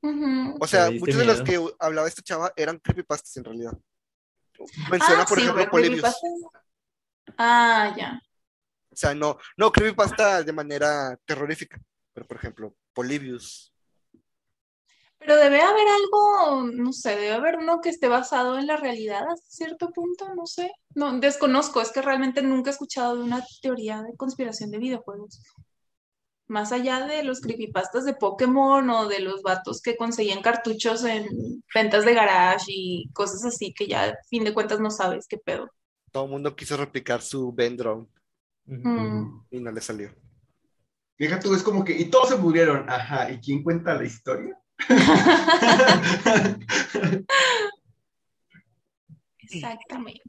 [0.00, 0.56] Ujú.
[0.60, 3.72] O sea, muchos de los que hablaba esta chava eran creepypastas en realidad.
[4.90, 6.14] Menciona, Ah, por sí, ejemplo, Polybius.
[7.36, 8.20] Ah, ya.
[8.92, 11.80] O sea, no, no creepypasta de manera terrorífica,
[12.12, 13.72] pero por ejemplo, Polybius.
[15.18, 19.22] Pero debe haber algo, no sé, debe haber uno que esté basado en la realidad
[19.28, 20.72] hasta cierto punto, no sé.
[20.94, 25.40] No, desconozco, es que realmente nunca he escuchado de una teoría de conspiración de videojuegos.
[26.48, 31.26] Más allá de los creepypastas de Pokémon o de los vatos que conseguían cartuchos en
[31.74, 35.38] ventas de garage y cosas así que ya a fin de cuentas no sabes qué
[35.38, 35.70] pedo.
[36.10, 38.21] Todo el mundo quiso replicar su Ujú.
[38.66, 39.44] Mm.
[39.50, 40.10] y no le salió.
[41.16, 42.88] Fíjate, tú, es como que, y todos se murieron.
[42.88, 44.58] Ajá, ¿y quién cuenta la historia?
[49.38, 50.20] Exactamente.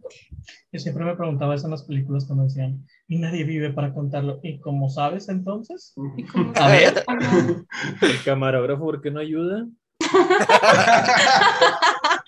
[0.72, 4.40] Yo siempre me preguntaba eso en las películas cuando decían, y nadie vive para contarlo.
[4.44, 5.94] ¿Y como sabes entonces?
[6.18, 7.06] Y como- A ver.
[8.02, 9.68] El camarógrafo, ¿por qué no ayuda?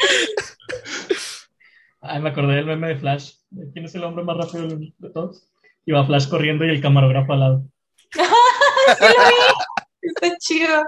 [2.01, 3.33] Ay, me acordé del meme de Flash.
[3.49, 5.49] ¿De ¿Quién es el hombre más rápido de todos?
[5.85, 7.63] Y va Flash corriendo y el camarógrafo al lado.
[8.85, 9.75] Sí lo vi.
[10.01, 10.83] Está chido.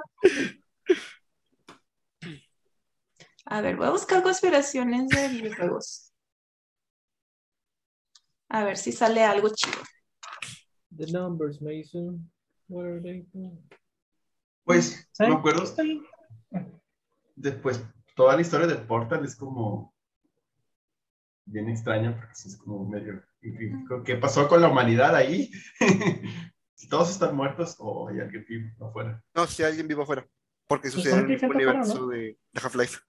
[3.45, 6.13] A ver, voy a buscar conspiraciones de videojuegos.
[8.49, 9.79] A ver si sale algo chido.
[10.95, 12.31] The numbers, Mason.
[12.67, 13.25] What are they?
[14.63, 16.01] Pues, ¿Saben me ahí?
[17.35, 17.83] después,
[18.15, 19.93] toda la historia del Portal es como
[21.47, 24.03] bien extraña, porque sí es como medio crítico.
[24.03, 25.49] ¿Qué pasó con la humanidad ahí?
[26.75, 29.23] si todos están muertos o hay alguien vivo afuera.
[29.33, 30.27] No, si alguien vivo afuera,
[30.67, 32.17] porque sucede en el mismo hay universo de,
[32.51, 32.99] de Half-Life.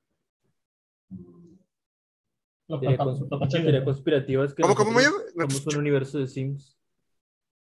[2.69, 6.79] Lo Teoría cons- conspirativa es que ¿Cómo, cómo, somos un universo de Sims.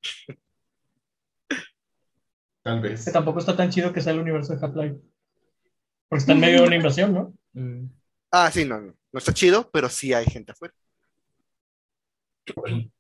[2.63, 3.05] Tal vez.
[3.05, 4.97] Que tampoco está tan chido que sea el universo de Half-Life.
[6.09, 7.35] Porque está en medio de una invasión, ¿no?
[7.53, 7.89] Mm.
[8.33, 8.95] Ah, sí, no, no.
[9.17, 10.75] No está chido, pero sí hay gente afuera.
[12.69, 12.93] Ay,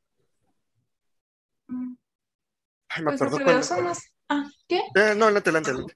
[3.00, 3.92] me Pues acuerdo cuando...
[4.30, 4.78] Ah, ¿qué?
[4.78, 5.94] Eh, no, adelante, adelante, adelante.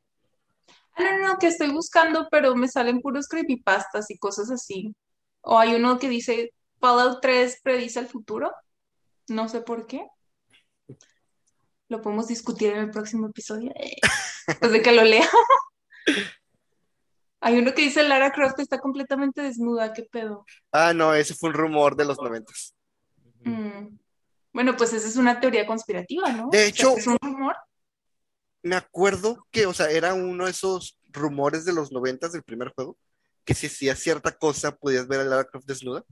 [0.93, 4.95] Ah, no, no, no, que estoy buscando, pero me salen puros creepypastas y cosas así.
[5.41, 8.53] O hay uno que dice Fallout 3 predice el futuro.
[9.29, 10.07] No sé por qué.
[11.89, 13.73] Lo podemos discutir en el próximo episodio.
[14.47, 15.27] Después de que lo lea.
[17.41, 19.93] Hay uno que dice Lara Croft está completamente desnuda.
[19.93, 20.45] ¿Qué pedo?
[20.73, 22.75] Ah, no, ese fue un rumor de los noventas.
[23.45, 23.97] Mm.
[24.53, 26.49] Bueno, pues esa es una teoría conspirativa, ¿no?
[26.51, 27.57] De O sea, hecho- es un rumor.
[28.63, 32.69] Me acuerdo que, o sea, era uno de esos rumores de los noventas del primer
[32.75, 32.99] juego,
[33.45, 36.05] que si hacías cierta cosa podías ver a Lara Croft desnuda.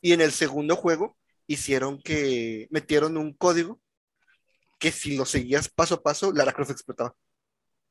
[0.00, 3.80] Y en el segundo juego hicieron que metieron un código
[4.80, 7.14] que si lo seguías paso a paso, Lara Croft explotaba.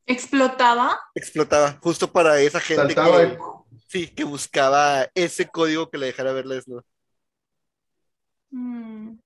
[0.06, 1.00] Explotaba.
[1.16, 3.38] Explotaba, justo para esa gente Saltaba que, el-
[3.88, 6.84] sí, que buscaba ese código que le dejara verla desnuda.
[8.52, 9.18] Mm.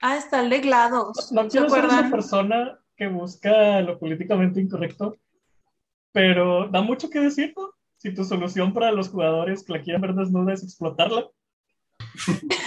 [0.00, 1.32] Ah, está el de GLaDOS.
[1.32, 5.16] No ¿Se quiero ser esa persona que busca lo políticamente incorrecto,
[6.12, 7.70] pero da mucho que decir, ¿no?
[7.96, 11.28] Si tu solución para los jugadores que la quieren ver desnuda es explotarla.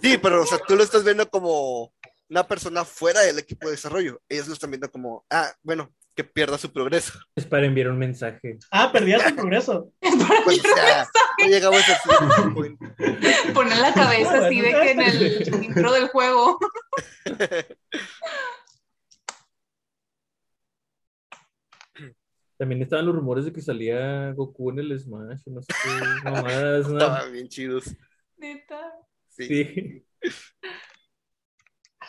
[0.00, 1.92] Sí, pero, o sea, tú lo estás viendo como
[2.28, 4.20] una persona fuera del equipo de desarrollo.
[4.28, 7.18] Ellos lo están viendo como, ah, bueno, que pierda su progreso.
[7.34, 8.58] Es para enviar un mensaje.
[8.70, 9.92] Ah, perdías el progreso.
[10.00, 11.08] Para Pues, o sea,
[11.38, 12.00] no llegamos a ese
[12.54, 12.78] punto.
[13.54, 16.58] poner la cabeza Ah, así de que en el intro del juego.
[22.56, 25.90] También estaban los rumores de que salía Goku en el Smash, no sé qué
[26.30, 26.98] mamadas, ¿no?
[26.98, 27.92] Estaban bien chidos.
[28.36, 28.92] Neta.
[29.28, 29.46] Sí.
[29.48, 30.06] Sí.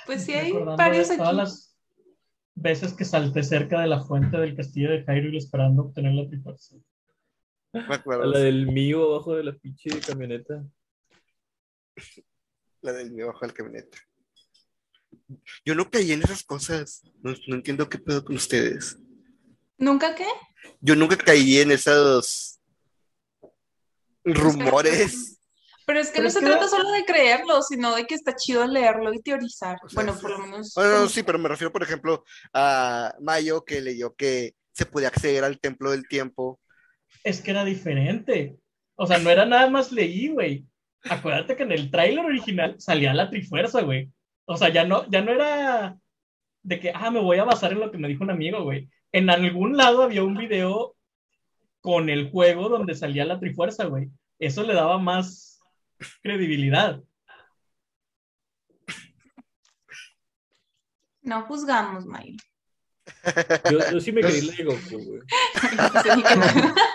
[0.06, 1.22] Pues sí, hay varios de aquí.
[1.24, 1.78] Todas las
[2.56, 6.76] veces que salté cerca de la fuente del castillo de Hyrule esperando obtener la trifuerza.
[7.74, 8.26] Me A acuerdo.
[8.26, 10.64] la del mío abajo de la pinche camioneta.
[12.82, 13.97] La del mío bajo del camioneta.
[15.66, 17.01] Yo no caí en esas cosas.
[17.22, 18.97] No, no entiendo qué pedo con ustedes.
[19.78, 20.28] ¿Nunca qué?
[20.80, 22.60] Yo nunca caí en esos
[24.24, 25.35] rumores.
[25.86, 28.16] Pero es que Pero no es se que- trata solo de creerlo, sino de que
[28.16, 29.78] está chido leerlo y teorizar.
[29.84, 30.74] O sea, bueno, sí, por lo menos.
[30.76, 32.24] Bueno, sí, pero me refiero, por ejemplo,
[32.54, 36.60] a Mayo que leyó que se podía acceder al templo del tiempo.
[37.24, 38.58] Es que era diferente.
[38.96, 40.66] O sea, no era nada más leí, güey.
[41.10, 44.10] Acuérdate que en el tráiler original salía la Trifuerza, güey.
[44.46, 45.98] O sea, ya no, ya no era
[46.64, 48.90] de que, ah, me voy a basar en lo que me dijo un amigo, güey.
[49.12, 50.96] En algún lado había un video
[51.80, 54.10] con el juego donde salía la Trifuerza, güey.
[54.40, 55.55] Eso le daba más
[56.22, 57.02] credibilidad.
[61.22, 62.36] No juzgamos, Mayo.
[63.72, 65.22] Yo, yo sí me creí la de Goku, güey.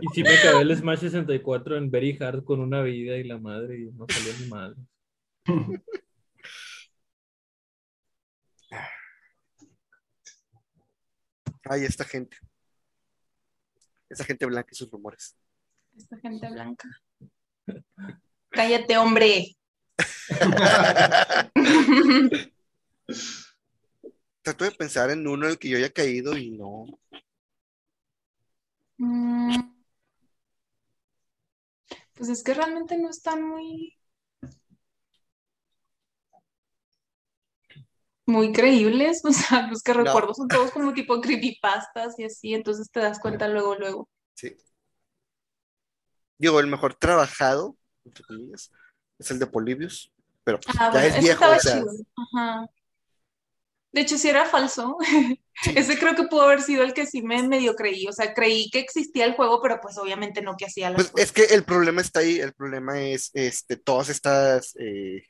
[0.00, 3.38] Y sí me acabé el Smash 64 en Very Hard con una vida y la
[3.38, 4.76] madre y no salió ni mal.
[11.64, 12.36] Ay, esta gente.
[14.08, 15.36] Esa gente blanca y sus rumores.
[15.96, 16.88] Esta gente blanca.
[18.56, 19.54] Cállate, hombre.
[24.42, 26.86] Trato de pensar en uno en el que yo haya caído y no.
[28.98, 29.76] Mm.
[32.14, 33.92] Pues es que realmente no están muy.
[38.24, 40.02] Muy creíbles, o sea, los que No.
[40.02, 44.08] recuerdo son todos como tipo creepypastas y así, entonces te das cuenta luego, luego.
[44.34, 44.56] Sí.
[46.38, 47.76] Digo, el mejor trabajado,
[48.06, 48.72] entre comillas,
[49.18, 50.12] es el de Polibius.
[50.44, 51.80] Pero Ah, ya bueno, es viejo, estaba o sea.
[51.80, 51.92] chido.
[52.16, 52.66] Ajá.
[53.92, 54.96] De hecho, si era falso.
[55.62, 55.72] Sí.
[55.74, 58.06] Ese creo que pudo haber sido el que sí me medio creí.
[58.06, 61.24] O sea, creí que existía el juego, pero pues obviamente no que hacía las Pues
[61.24, 65.22] es que el problema está ahí, el problema es este, todas estas eh,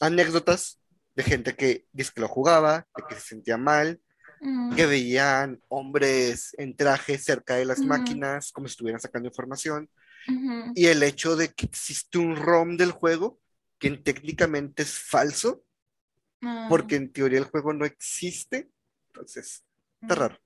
[0.00, 0.80] anécdotas
[1.16, 4.00] de gente que dice que lo jugaba, de que se sentía mal,
[4.40, 7.88] Mm, que veían hombres en traje cerca de las Ujú.
[7.88, 9.90] máquinas, como si estuvieran sacando información,
[10.74, 13.40] y el hecho de que existe un ROM del juego
[13.78, 15.64] que técnicamente es falso,
[16.42, 18.70] Ah, porque en teoría el juego no existe,
[19.08, 19.64] entonces
[20.00, 20.18] está mm.
[20.18, 20.38] raro.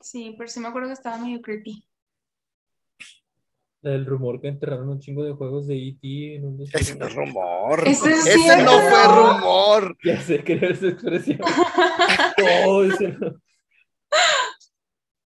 [0.00, 1.84] Sí, pero sí me acuerdo que estaba medio creepy.
[3.82, 6.36] El rumor que enterraron un chingo de juegos de E.T.
[6.36, 7.04] en un Ese desierto.
[7.04, 9.98] no es rumor, Ese es ese no fue rumor.
[10.02, 11.40] Ya sé que era esa expresión.
[12.64, 13.40] No, ese no.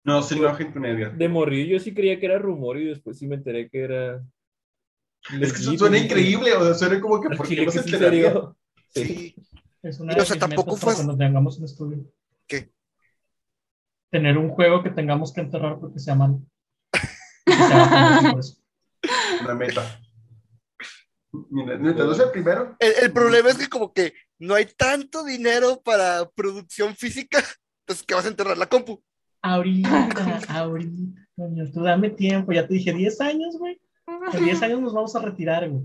[0.08, 1.16] No se enojen con Edgar.
[1.16, 4.24] De morrillo yo sí creía que era rumor y después sí me enteré que era.
[5.40, 7.72] Es que suena y- increíble, o sea, suena como que Al ¿por qué chile no
[7.72, 8.32] se sí enteraría?
[8.94, 9.04] Sí.
[9.04, 9.36] Sí.
[9.82, 11.98] Es una Y, o sea, tampoco fue- cuando tengamos un estudio.
[12.46, 12.70] ¿Qué?
[14.10, 16.40] Tener un juego que tengamos que enterrar porque sea malo.
[19.42, 20.00] Una meta.
[21.50, 22.76] Mira, Nintendo es el primero.
[22.78, 27.38] El, el problema es que como que no hay tanto dinero para producción física,
[27.82, 29.02] entonces que vas a enterrar la compu.
[29.42, 30.08] Ahorita,
[30.48, 32.52] ahorita, coño, tú dame tiempo.
[32.52, 33.80] Ya te dije 10 años, güey.
[34.32, 35.84] En 10 años nos vamos a retirar, güey.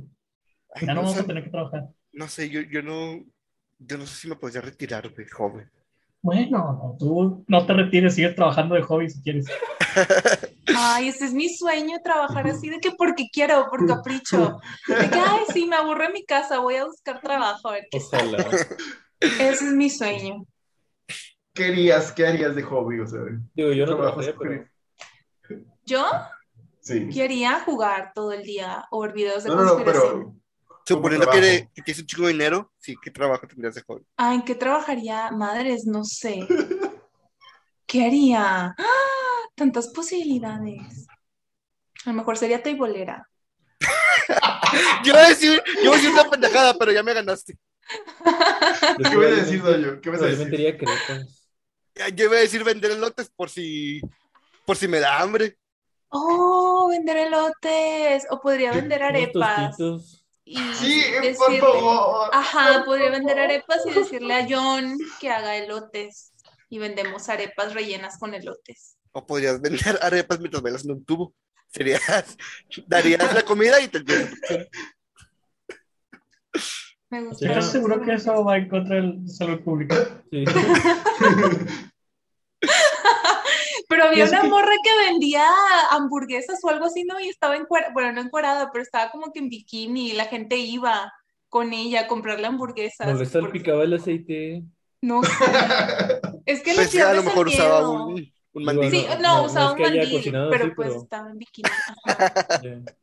[0.73, 1.89] Ay, Ya no no, vamos sé, a tener que trabajar.
[2.13, 3.23] no sé, yo, yo no,
[3.79, 5.69] yo no sé si me podría retirar, güey, joven.
[6.21, 9.45] Bueno, no, tú no te retires, sigues trabajando de hobby si quieres.
[10.75, 14.59] Ay, ese es mi sueño, trabajar así, de que porque quiero, por capricho.
[14.87, 17.87] De que, ay, sí, me aburro en mi casa, voy a buscar trabajo, a ver
[17.91, 18.37] qué sale.
[18.37, 18.67] Ojalá.
[19.19, 20.45] Ese es mi sueño.
[21.53, 22.11] ¿Qué harías?
[22.11, 22.99] ¿Qué harías de hobby?
[22.99, 23.19] O sea,
[23.53, 24.65] Digo, yo no trabajaría, pero.
[25.85, 26.05] Yo
[26.79, 27.09] Sí.
[27.13, 30.21] quería jugar todo el día o ver videos de No, no, no, conspiración.
[30.23, 30.33] pero
[30.85, 34.05] Suponiendo que, que tienes un chico de dinero, sí, ¿qué trabajo tendrías de joven?
[34.17, 35.31] Ah, ¿en qué trabajaría?
[35.31, 36.45] Madres, no sé.
[37.85, 38.75] ¿Qué haría?
[38.77, 39.39] ¡Ah!
[39.55, 41.07] Tantas posibilidades.
[42.05, 43.29] A lo mejor sería teibolera.
[45.03, 47.57] Yo iba a decir, yo iba a decir una pendejada, pero ya me ganaste.
[48.97, 50.01] ¿Qué vas a decir, Doyo?
[50.01, 50.59] ¿Qué vas a Probablemente decir?
[50.59, 50.77] iría
[52.15, 54.01] Yo iba a decir vender elotes por si,
[54.65, 55.57] por si me da hambre.
[56.09, 58.25] Oh, vender elotes.
[58.29, 59.75] O podría vender arepas.
[60.45, 62.29] Y Sí, por decirle- favor.
[62.33, 63.49] Ajá, por podría vender favor.
[63.51, 66.33] arepas y decirle a John que haga elotes.
[66.69, 68.97] Y vendemos arepas rellenas con elotes.
[69.11, 71.33] O podrías vender arepas mientras bailas en un tubo.
[71.71, 72.37] Serías,
[72.87, 73.99] darías la comida y te
[77.13, 77.45] Me gusta.
[77.47, 79.95] ¿Estás seguro que eso va en contra de la salud pública?
[80.31, 80.43] Sí.
[83.87, 85.45] Pero había una que- morra que vendía
[85.91, 87.19] hamburguesas o algo así, ¿no?
[87.19, 90.57] Y estaba encuerada, bueno, no encuerada, pero estaba como que en bikini y la gente
[90.57, 91.13] iba
[91.49, 93.05] con ella a comprarle hamburguesas.
[93.05, 94.63] No le porque- salpicaba el aceite.
[95.01, 95.29] No sé.
[96.47, 98.89] Es que Pues a lo mejor usaba un, un mandil.
[98.89, 101.37] Sí, no, no, no, no usaba es un mandil, pero así, pues pero- estaba en
[101.37, 101.69] bikini.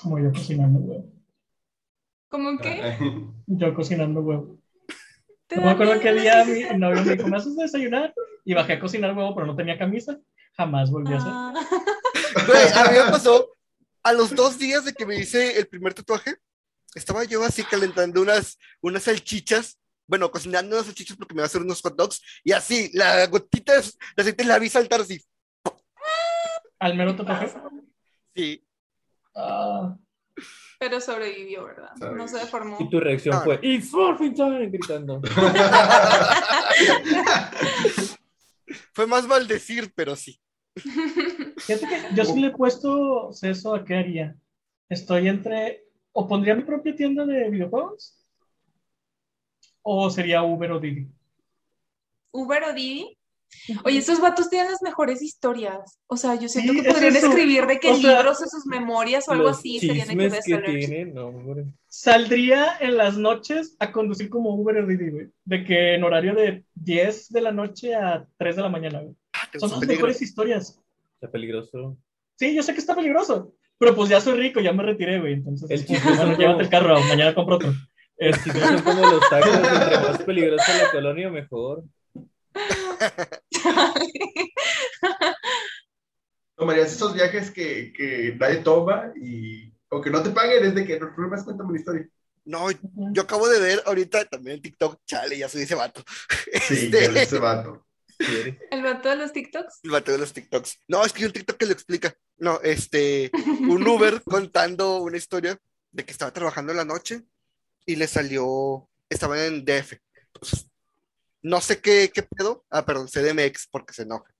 [0.00, 1.13] Como yo cocinando, güey.
[2.34, 2.96] ¿Cómo que?
[3.46, 4.58] Yo cocinando huevo.
[5.46, 8.12] ¿Te No me acuerdo qué día mi novio me dijo, ¿me haces desayunar?
[8.44, 10.18] Y bajé a cocinar huevo, pero no tenía camisa.
[10.56, 11.30] Jamás volví a hacer.
[11.32, 11.54] Ah,
[12.44, 13.54] Güey, a mí me pasó
[14.02, 16.34] a los dos días de que me hice el primer tatuaje.
[16.96, 19.78] Estaba yo así calentando unas, unas salchichas.
[20.08, 22.20] Bueno, cocinando unas salchichas porque me iba a hacer unos hot dogs.
[22.42, 23.82] Y así, la gotita de
[24.16, 25.24] de aceite la vi saltar así.
[26.80, 27.52] Al mero tatuaje.
[28.34, 28.66] Sí.
[29.36, 29.96] Ah,
[30.78, 31.94] pero sobrevivió, ¿verdad?
[32.14, 32.76] No se deformó.
[32.80, 35.20] Y tu reacción fue, It's morphin time, gritando.
[38.92, 40.40] Fue más maldecir, pero sí.
[40.76, 44.36] fíjate que yo sí le he puesto eso a qué haría.
[44.88, 48.24] Estoy entre, o pondría mi propia tienda de videojuegos,
[49.82, 51.08] o sería Uber o Didi.
[52.32, 53.18] Uber o Didi.
[53.84, 55.98] Oye, esos vatos tienen las mejores historias.
[56.06, 57.28] O sea, yo siento Sí, que es podrían eso.
[57.28, 60.58] escribir de que O sea, libros o sus memorias o algo así serían de que
[60.58, 61.64] tienen, no, hombre.
[61.88, 65.28] Saldría en las noches a conducir como Uber güey.
[65.44, 69.14] De que en horario de 10 de la noche a 3 de la mañana, güey.
[69.32, 69.94] Ah, Son peligro.
[69.94, 70.80] mejores historias.
[71.14, 71.96] Está peligroso.
[72.36, 75.34] Sí, yo sé que está peligroso, pero pues ya soy rico, ya me retiré, güey.
[75.34, 77.72] Entonces, El es como chiste que, bueno, es llévate como- el carro, mañana compro otro.
[78.16, 81.82] Es que son como los tacos, entre más peligrosa la colonia, mejor.
[86.56, 91.00] ¿Tomarías esos viajes que, que nadie toma y aunque no te paguen es de que
[91.00, 92.08] no más cuéntame una historia?
[92.44, 92.66] No,
[93.12, 96.04] yo acabo de ver ahorita también en TikTok, chale, ya soy ese vato.
[96.68, 97.86] Sí, Este, ese vato.
[98.70, 99.80] El vato de los TikToks.
[99.82, 100.78] el vato de los TikToks.
[100.88, 102.14] No, es que hay un TikTok que lo explica.
[102.38, 103.30] No, este,
[103.68, 105.58] un Uber contando una historia
[105.90, 107.22] de que estaba trabajando en la noche
[107.86, 109.94] y le salió, estaba en DF.
[110.32, 110.66] Pues,
[111.44, 112.64] no sé qué, qué pedo.
[112.70, 114.34] Ah, perdón, CDMX porque se enoja.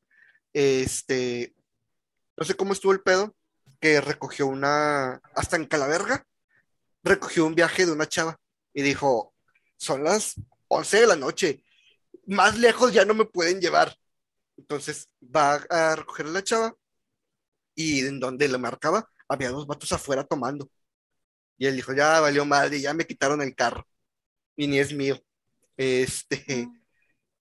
[0.55, 1.55] Este,
[2.37, 3.37] no sé cómo estuvo el pedo,
[3.79, 6.27] que recogió una, hasta en Calaverga,
[7.03, 8.41] recogió un viaje de una chava
[8.73, 9.35] y dijo,
[9.77, 10.35] son las
[10.69, 11.63] 11 de la noche,
[12.27, 13.95] más lejos ya no me pueden llevar.
[14.57, 16.75] Entonces va a recoger a la chava
[17.75, 20.71] y en donde le marcaba había dos vatos afuera tomando.
[21.59, 23.87] Y él dijo, ya valió madre, ya me quitaron el carro.
[24.57, 25.21] Y ni es mío.
[25.77, 26.69] Este,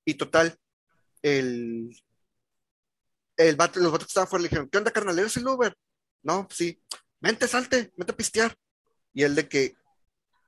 [0.05, 0.57] y total,
[1.21, 1.95] el,
[3.37, 5.17] el vato, los vatos que estaban afuera le dijeron, ¿qué onda, carnal?
[5.19, 5.75] ¿Eres el Uber?
[6.21, 6.81] No, sí.
[7.19, 8.55] Vente, salte, vente a pistear.
[9.13, 9.75] Y él de que,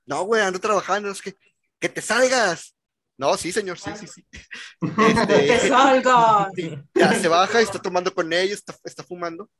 [0.06, 1.34] no, güey, ando trabajando, es que,
[1.78, 2.76] que te salgas.
[3.18, 4.24] No, sí, señor, sí, sí, sí.
[4.80, 6.50] ¡Que Este, salga!
[6.94, 9.50] ya se baja y está tomando con ellos, está, está fumando.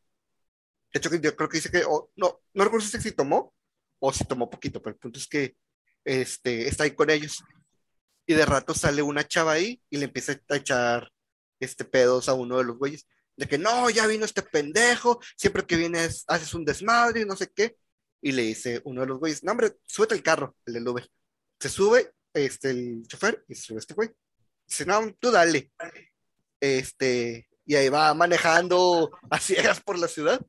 [0.93, 3.55] De hecho, yo creo que dice que, o- no, no recuerdo si si tomó
[3.99, 5.57] o si tomó poquito, pero el punto es que
[6.05, 7.43] este, está ahí con ellos.
[8.27, 11.11] Y de rato sale una chava ahí y le empieza a echar
[11.61, 13.07] este, pedos a uno de los güeyes.
[13.37, 17.37] De que no, ya vino este pendejo, siempre que vienes haces un desmadre y no
[17.37, 17.77] sé qué.
[18.23, 21.09] Y le dice uno de los güeyes, no, hombre, súbete el carro, el del Uber.
[21.61, 24.11] Se sube este, el chofer y se sube este güey.
[24.67, 25.71] Dice, no, tú dale.
[26.61, 30.41] Este, y ahí va manejando a ciegas por la ciudad.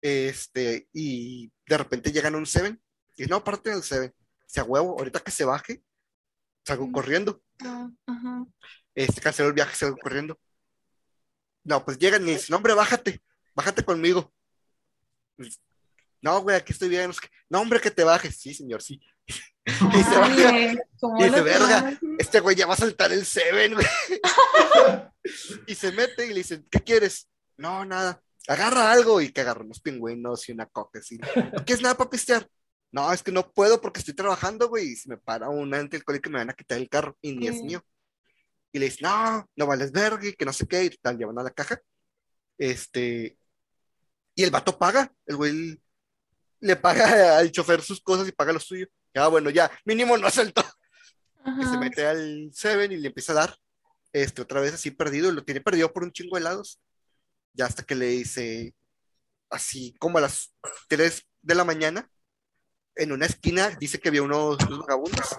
[0.00, 2.80] Este, y de repente llegan a un Seven.
[3.16, 4.14] Y no, parte del Seven.
[4.46, 5.82] Se huevo, ahorita que se baje,
[6.68, 7.40] salgo corriendo.
[7.64, 8.44] Ah, ajá.
[8.94, 10.38] Este, canceló el viaje, salgo corriendo.
[11.64, 13.22] No, pues llegan y dicen, hombre, bájate,
[13.54, 14.32] bájate conmigo.
[16.20, 17.10] No, güey, aquí estoy bien.
[17.48, 18.36] no hombre, que te bajes.
[18.36, 19.00] Sí, señor, sí.
[19.66, 20.48] Y se baja.
[20.48, 23.86] Ay, ¿cómo Y dice, verga, este güey ya va a saltar el Seven, güey.
[25.66, 27.28] y se mete y le dicen, ¿qué quieres?
[27.58, 28.22] No, nada.
[28.46, 31.18] Agarra algo y que agarra unos pingüinos y una coca así.
[31.18, 32.48] ¿No quieres nada para pistear?
[32.90, 34.92] No, es que no puedo porque estoy trabajando, güey.
[34.92, 37.62] Y si me para un antialcohólico me van a quitar el carro y ni es
[37.62, 37.66] Mm.
[37.66, 37.84] mío.
[38.72, 40.84] Y le dice, no, no vales verga y que no sé qué.
[40.84, 41.80] Y tal, llevan a la caja.
[42.56, 43.38] Este.
[44.34, 45.12] Y el vato paga.
[45.26, 45.80] El güey
[46.60, 48.86] le paga al chofer sus cosas y paga lo suyo.
[49.14, 50.62] Ya, bueno, ya, mínimo no asaltó
[51.58, 53.56] que se mete al Seven y le empieza a dar,
[54.12, 56.80] este, otra vez así perdido, y lo tiene perdido por un chingo de helados,
[57.54, 58.74] ya hasta que le dice,
[59.50, 60.54] así como a las
[60.88, 62.10] 3 de la mañana,
[62.98, 65.38] en una esquina, dice que había unos, unos vagabundos,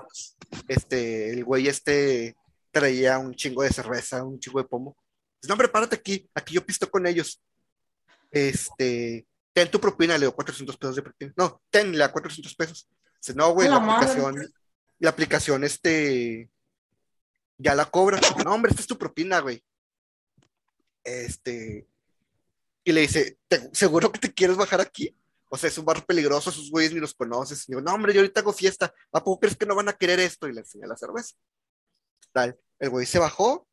[0.68, 2.36] este, el güey este
[2.72, 4.95] traía un chingo de cerveza, un chingo de pomo,
[5.41, 7.41] dice, no hombre, párate aquí, aquí yo pisto con ellos,
[8.32, 12.55] este, ten tu propina, le dio 400 pesos de propina, no, ten, le da 400
[12.55, 12.88] pesos,
[13.22, 14.53] dice, no, güey, la aplicación
[15.01, 16.49] la aplicación, este,
[17.57, 18.20] ya la cobra.
[18.43, 19.64] No, hombre, esta es tu propina, güey.
[21.05, 21.88] Este,
[22.84, 25.16] y le dice, "¿Te- ¿seguro que te quieres bajar aquí?
[25.50, 27.64] O sea, es un barrio peligroso, esos güeyes ni los conoces.
[27.68, 28.93] Y digo, no, hombre, yo ahorita hago fiesta.
[29.12, 30.47] ¿A poco crees que no van a querer esto?
[30.47, 31.36] Y le enseña la cerveza.
[32.32, 32.58] Tal.
[32.78, 33.68] El güey se bajó,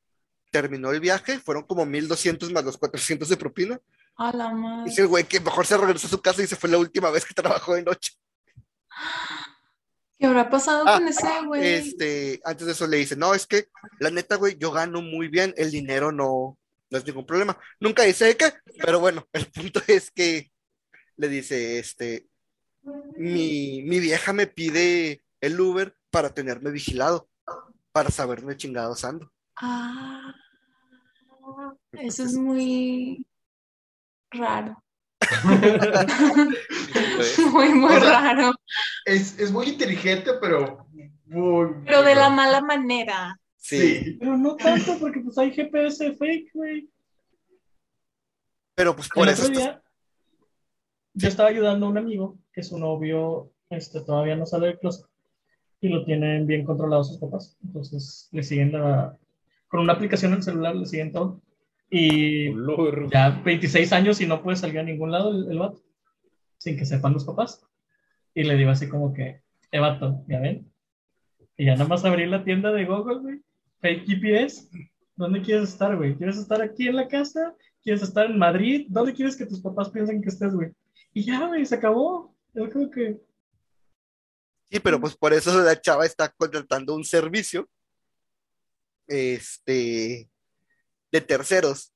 [0.50, 3.80] terminó el viaje, fueron como 1200 más los 400 de propina.
[4.16, 4.88] A la madre.
[4.90, 7.10] Dice el güey que mejor se regresó a su casa y se fue la última
[7.10, 8.12] vez que trabajó de noche.
[10.18, 11.66] ¿Qué habrá pasado Ah, con ese güey?
[11.66, 13.68] Este, antes de eso le dice, no, es que
[14.00, 16.58] la neta, güey, yo gano muy bien, el dinero no,
[16.88, 17.58] no es ningún problema.
[17.80, 20.50] Nunca dice de qué, pero bueno, el punto es que
[21.16, 22.28] le dice, este,
[23.16, 27.28] mi, mi vieja me pide el Uber para tenerme vigilado,
[27.92, 29.32] para saberme chingados ando.
[29.56, 30.34] Ah,
[31.92, 33.26] eso es muy
[34.30, 34.82] raro.
[35.20, 38.52] Entonces, Muy, muy O sea, raro.
[39.04, 40.86] Es, es muy inteligente, pero
[41.26, 41.68] muy.
[41.84, 43.38] Pero de la mala manera.
[43.56, 44.16] sí, Sí.
[44.20, 46.88] Pero no tanto, porque pues hay GPS fake, güey.
[48.74, 49.82] pero pues por El eso otro estás- día,
[51.16, 55.06] yo estaba ayudando a un amigo que su novio este, todavía no sale del closet
[55.80, 57.56] y lo tienen bien controlado sus papás.
[57.64, 59.16] Entonces le siguen la,
[59.68, 61.40] con una aplicación en el celular, le siguen todo.
[61.88, 62.52] Y
[63.10, 65.80] ya 26 años y no puede salir a ningún lado el, el vato,
[66.58, 67.64] sin que sepan los papás.
[68.34, 69.40] Y le digo así como que,
[69.72, 70.70] eh, vato, ya ven.
[71.56, 73.40] Y ya nada más abrí la tienda de Google, güey.
[73.80, 74.68] Fake GPS.
[75.14, 76.14] ¿Dónde quieres estar, güey?
[76.14, 77.54] ¿Quieres estar aquí en la casa?
[77.82, 78.86] ¿Quieres estar en Madrid?
[78.90, 80.72] ¿Dónde quieres que tus papás piensen que estés, güey?
[81.12, 82.36] Y ya, güey, se acabó.
[82.54, 83.20] Yo creo que...
[84.70, 87.68] Sí, pero pues por eso la chava está contratando un servicio
[89.06, 90.28] este
[91.12, 91.92] de terceros.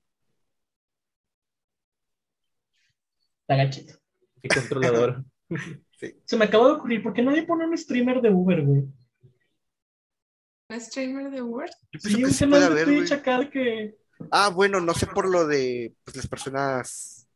[3.43, 3.95] Está gachito.
[4.43, 5.25] Qué controlador.
[6.25, 8.85] Se me acaba de ocurrir, ¿por qué nadie pone un streamer de Uber, güey?
[10.71, 11.69] ¿Un streamer de Uber?
[11.99, 13.99] Sí, un canal de Twitch acá que...
[14.31, 17.29] Ah, bueno, no sé por lo de pues, las personas,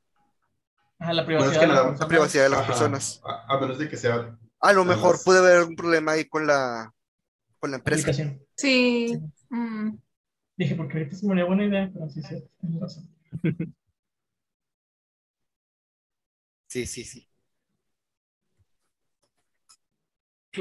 [1.07, 1.61] Ah, la Bueno, es privacidad.
[1.61, 2.67] que de las la- privacidad de las Ajá.
[2.69, 3.21] personas.
[3.25, 4.39] A, a menos de que sea.
[4.61, 6.93] A lo mejor Además- puede haber un problema ahí con la
[7.59, 8.03] con la empresa.
[8.03, 8.43] aplicación.
[8.57, 9.19] Sí.
[9.51, 9.97] Mm.
[10.57, 13.09] Dije, porque ahorita se me haría buena idea, pero sí, sí, tienes razón.
[16.69, 17.29] Sí, sí, sí.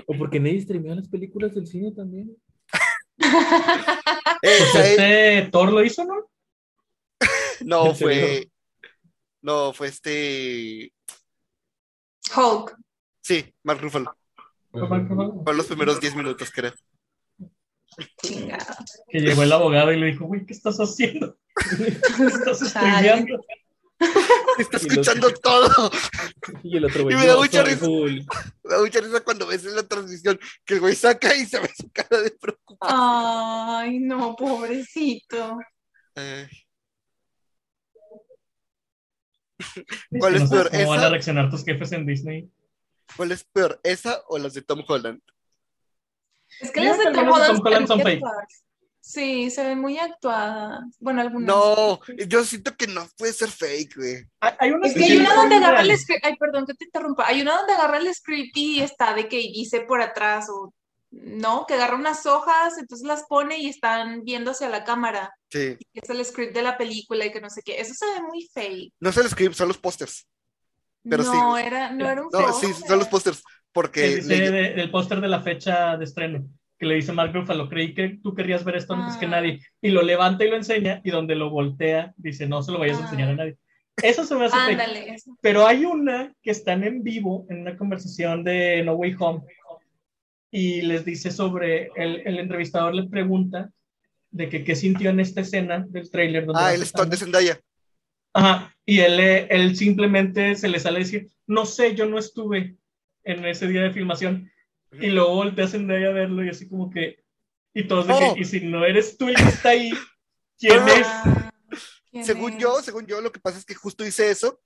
[0.08, 2.36] O porque nadie streamea las películas del cine también.
[4.46, 6.30] Eh, Pues este Thor lo hizo, ¿no?
[7.66, 8.52] No fue
[9.44, 10.92] no fue este
[12.36, 12.76] Hulk.
[13.22, 14.18] sí, Mark Ruffalo.
[14.72, 15.34] Fue Mark Ruffalo.
[15.44, 16.74] Fueron los primeros 10 minutos, creo.
[18.24, 18.78] Chingada.
[19.08, 21.38] Que llegó el abogado y le dijo, güey, ¿qué estás haciendo?
[21.56, 23.00] Estás Chale.
[23.00, 23.46] streameando.
[24.58, 25.92] Está Y los- escuchando todo.
[26.64, 27.16] Y el otro güey.
[27.16, 27.86] Y me da "Yo mucha risa".
[27.88, 28.26] Hulk".
[28.64, 31.60] Me da mucha risa cuando ves en la transmisión que el güey saca y se
[31.60, 33.00] ve su cara de preocupación.
[33.00, 35.58] Ay, no, pobrecito.
[36.16, 36.48] Ay,
[39.53, 39.53] Es
[40.20, 41.08] ¿Cuál es no peor, ¿Cómo van esa?
[41.08, 42.50] a reaccionar tus jefes en Disney?
[43.16, 45.22] ¿Cuál es peor, esa o las de Tom Holland?
[46.60, 48.24] Es que las de Tom Holland Tom Holland se son ven muy fake.
[48.24, 48.64] actuadas.
[49.06, 50.80] Sí, se ven muy actuadas.
[51.00, 51.48] Bueno, algunas.
[51.48, 54.26] No, yo siento que no puede ser fake, güey.
[54.40, 56.02] Hay, hay unas Es que hay una donde agarra el reales.
[56.04, 59.28] script, ay, perdón que te interrumpa, hay una donde agarra el script y está de
[59.28, 60.74] que dice por atrás o
[61.16, 65.32] no, que agarra unas hojas, entonces las pone y están viendo hacia la cámara.
[65.52, 65.78] Sí.
[65.94, 67.80] Y es el script de la película y que no sé qué.
[67.80, 68.94] Eso se ve muy fake.
[69.00, 70.28] No es el script, son los pósters.
[71.08, 71.30] Pero sí.
[71.32, 72.88] no, era, no era un No, sí, póster.
[72.88, 73.38] son los pósters.
[73.44, 73.44] Que
[73.74, 76.46] Porque dice le- de- del póster de la fecha de estreno,
[76.80, 79.30] que le dice Mark Ruffalo, creí que tú querías ver esto antes que Ah.
[79.30, 82.80] nadie, y lo levanta y lo enseña, y donde lo voltea, dice, no se lo
[82.80, 83.04] vayas a Ah.
[83.06, 83.58] enseñar a nadie.
[84.02, 84.72] Eso se me hace fake.
[84.80, 85.38] Ándale, eso.
[85.42, 89.42] Pero hay una que están en vivo en una conversación de No Way Home
[90.56, 93.72] y les dice sobre, el, el entrevistador le pregunta
[94.30, 96.46] de que qué sintió en esta escena del tráiler.
[96.54, 97.18] Ah, el stone de.
[97.18, 97.60] Zendaya.
[98.34, 102.20] Ajá, y él, eh, él simplemente se le sale a decir, no sé, yo no
[102.20, 102.78] estuve
[103.24, 104.52] en ese día de filmación.
[104.92, 107.24] Y luego voltea a Zendaya a verlo y así como que,
[107.74, 109.92] y todos de que, y si no eres tú el que está ahí,
[110.60, 111.08] ¿quién es?
[112.12, 112.60] ¿quién Según es?
[112.60, 114.62] yo, según yo, lo que pasa es que justo hice eso,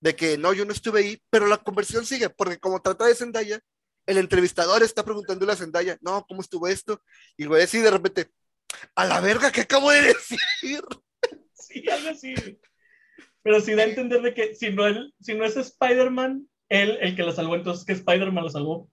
[0.00, 3.14] de que no, yo no estuve ahí, pero la conversación sigue, porque como trata de
[3.14, 3.58] Zendaya,
[4.06, 7.00] el entrevistador está preguntándole a Zendaya, no, ¿cómo estuvo esto?
[7.36, 8.30] Y güey así de repente,
[8.94, 10.38] a la verga, ¿qué acabo de decir?
[11.54, 12.34] Sí, algo así.
[13.42, 16.98] Pero sí da a entender de que si no, él, si no es Spider-Man, él
[17.00, 18.90] el que la salvó, entonces que Spider-Man lo salvó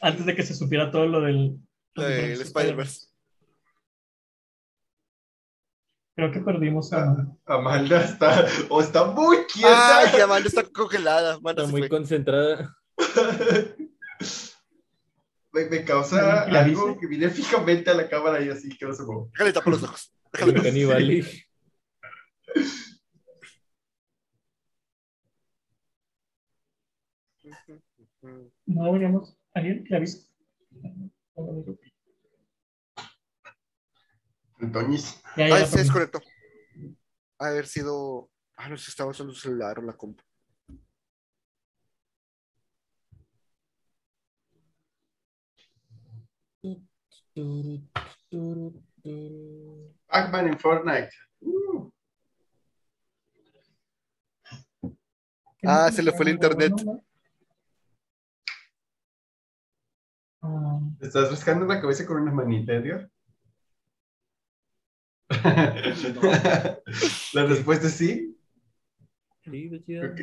[0.00, 1.58] antes de que se supiera todo lo del
[1.94, 3.08] Lo Spider-Verse.
[6.14, 7.26] Creo que perdimos a...
[7.44, 9.98] Amanda está, o está muy quieta.
[9.98, 11.34] Ay, Amanda está congelada.
[11.34, 11.88] Amanda Está muy fue.
[11.90, 12.74] concentrada.
[15.56, 17.00] me, me causa ¿La algo viste?
[17.00, 19.04] que viene fijamente a la cámara y así que no se.
[19.32, 20.12] Déjale tapar los ojos.
[20.32, 21.24] Déjale caníbal.
[28.66, 29.38] No deberíamos...
[29.54, 30.28] ¿Alguien le avisa?
[34.58, 35.22] Antoñis.
[35.36, 36.20] Ya, ya, ya, se desconectó.
[37.38, 38.30] Ha de haber sido.
[38.56, 40.22] Ah, no sé si estaba usando celular o la compu.
[50.08, 51.10] Pac-Man en Fortnite.
[51.40, 51.90] Uh,
[55.68, 56.72] Ah, se le fue el internet.
[61.00, 63.10] ¿te ¿Estás rascando la cabeza con una manita, Edgar?
[67.32, 68.38] La respuesta es sí.
[69.42, 70.06] Sí, de chida.
[70.06, 70.20] Ok.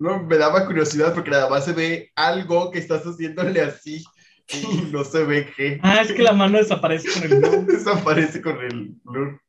[0.00, 4.02] No, me daba curiosidad porque nada más se ve algo que estás haciéndole así
[4.48, 5.80] y no se ve qué.
[5.82, 7.66] Ah, es que la mano desaparece con el blue.
[7.72, 9.40] Desaparece con el blur.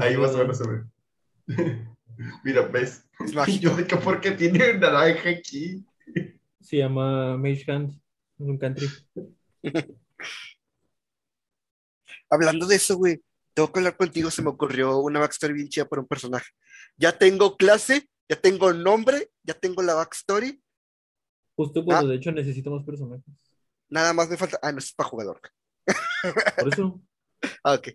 [0.00, 0.84] Ahí más o menos se ve.
[2.44, 3.08] Mira, ¿ves?
[3.20, 3.62] Es mágico.
[3.62, 5.84] yo de que por qué tiene un naranja aquí.
[6.60, 7.92] Se llama Mage Hand.
[8.38, 8.88] Es un country.
[12.30, 13.22] Hablando de eso, güey,
[13.54, 14.30] tengo que hablar contigo.
[14.30, 16.50] Se me ocurrió una backstory bien chida para un personaje.
[16.96, 20.60] Ya tengo clase, ya tengo nombre, ya tengo la backstory.
[21.58, 23.24] Justo cuando de hecho necesito más personajes.
[23.88, 24.60] Nada más me falta.
[24.62, 25.40] Ah, no, es para jugador.
[26.56, 27.02] Por eso.
[27.64, 27.88] Ah, ok.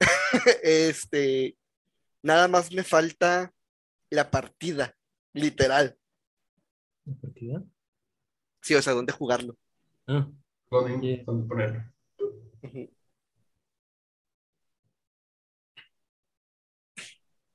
[0.62, 1.56] este.
[2.22, 3.52] Nada más me falta
[4.10, 4.96] la partida,
[5.32, 5.96] literal.
[7.04, 7.62] ¿La partida?
[8.62, 9.56] Sí, o sea, dónde jugarlo.
[10.08, 10.28] Ah,
[10.70, 11.24] ¿Dónde, Yeah.
[11.24, 11.84] dónde ponerlo?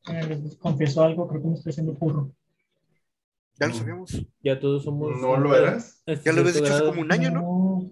[0.08, 2.34] Eh, les confieso algo, creo que me estoy haciendo burro.
[3.60, 4.26] Ya lo sabíamos.
[4.42, 5.20] ya todos somos.
[5.20, 6.02] ¿No lo eras?
[6.06, 7.92] Ya lo habías dicho hace como un año, ¿no?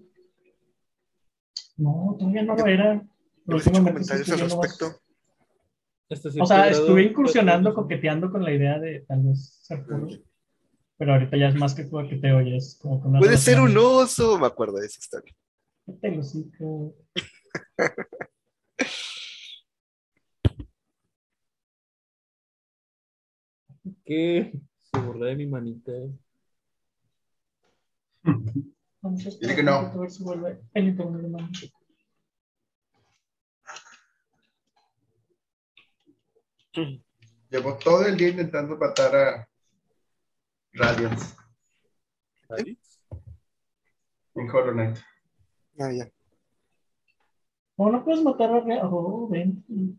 [1.78, 3.06] No, no todavía no lo era.
[3.48, 5.00] Habías hecho comentarios al respecto.
[6.10, 10.08] O sea, grado, estuve incursionando, coqueteando con la idea de tal vez ser puro.
[10.98, 13.78] Pero ahorita ya es más que coqueteo, ya es como que una Puede ser un
[13.78, 15.36] oso, me acuerdo de esa historia.
[15.86, 16.96] Cállate el hocico.
[24.06, 24.54] ¿Qué?
[24.92, 25.92] Se burla de mi manita.
[29.02, 29.92] Vamos a Dile que no.
[37.50, 39.50] Llevo todo el día intentando matar a
[40.74, 41.36] Radiance
[44.36, 44.98] en Hollow Knight.
[45.80, 46.12] Ah, ya.
[47.78, 49.64] O no puedes matar a Ra- oh, ven.
[49.70, 49.98] O no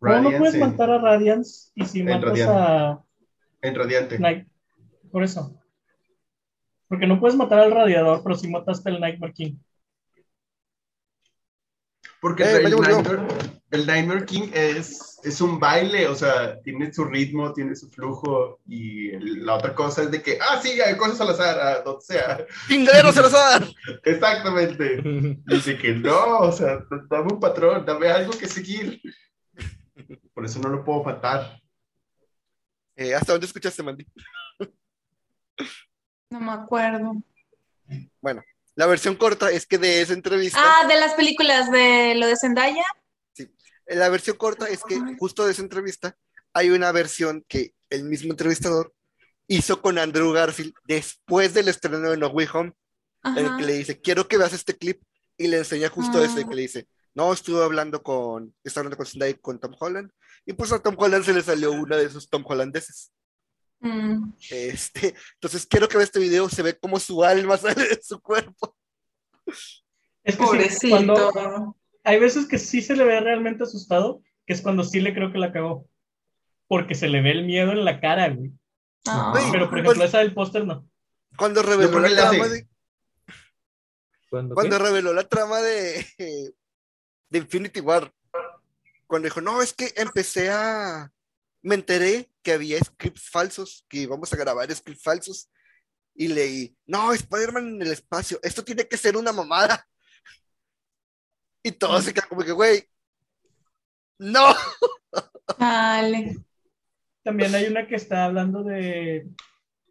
[0.00, 3.04] Radiance puedes en, matar a Radiance y si matas a
[3.62, 4.18] en Radiante.
[4.18, 4.46] Night.
[5.10, 5.58] Por eso.
[6.88, 9.54] Porque no puedes matar al radiador, pero si mataste al Nightmare King.
[12.20, 12.76] Porque Eh, el.
[12.80, 13.22] Nightmare,
[13.70, 18.60] el Nightmare King es, es un baile, o sea, tiene su ritmo, tiene su flujo,
[18.66, 21.80] y el- la otra cosa es de que, ah, sí, hay cosas al azar, a
[21.82, 22.46] donde sea.
[22.68, 23.66] ¡Chingadero Salazar!
[24.04, 25.00] Exactamente.
[25.46, 29.00] Dice que no, o sea, dame un patrón, dame algo que seguir.
[30.34, 31.61] Por eso no lo puedo matar.
[32.96, 34.06] Eh, ¿Hasta dónde escuchaste, Mandy?
[36.30, 37.14] No me acuerdo.
[38.74, 42.36] La versión corta es que de esa entrevista, Ah, de las películas de lo de
[42.36, 42.84] Zendaya.
[43.86, 46.16] la versión corta es que justo de esa entrevista
[46.54, 48.94] hay una versión que el mismo entrevistador
[49.48, 52.72] hizo con Andrew Garfield después del estreno de No Way Home,
[53.24, 53.58] en el Ajá.
[53.58, 55.02] que le dice, quiero que veas este clip,
[55.36, 56.24] y le enseña justo Ah.
[56.24, 59.58] eso, y que le dice, no, estuve hablando con, estaba hablando con Zendaya y con
[59.60, 60.10] Tom Holland,
[60.44, 63.12] y pues a Tom Holland se le salió una de esos Tom Hollandeses.
[63.80, 64.32] Mm.
[64.50, 68.20] Este, entonces quiero que veas este video, se ve como su alma sale de su
[68.20, 68.76] cuerpo.
[69.46, 69.82] Es
[70.24, 70.90] que sí, Pobrecito.
[70.90, 75.14] cuando hay veces que sí se le ve realmente asustado, que es cuando sí le
[75.14, 75.88] creo que la cagó.
[76.68, 78.52] Porque se le ve el miedo en la cara, güey.
[79.06, 79.32] Ah.
[79.52, 80.88] Pero por pues- ejemplo, esa del póster no.
[81.36, 82.68] Cuando reveló ¿por la trama de,
[84.28, 86.06] ¿Cuándo cuando reveló la trama de,
[87.30, 88.12] de Infinity War,
[89.12, 91.12] cuando dijo, no, es que empecé a,
[91.60, 95.50] me enteré que había scripts falsos, que íbamos a grabar scripts falsos,
[96.14, 99.86] y leí, no, Spider-Man en el espacio, esto tiene que ser una mamada.
[101.62, 102.88] Y todo se queda como que, güey,
[104.18, 104.54] no.
[105.58, 106.36] Dale.
[107.22, 109.28] También hay una que está hablando de.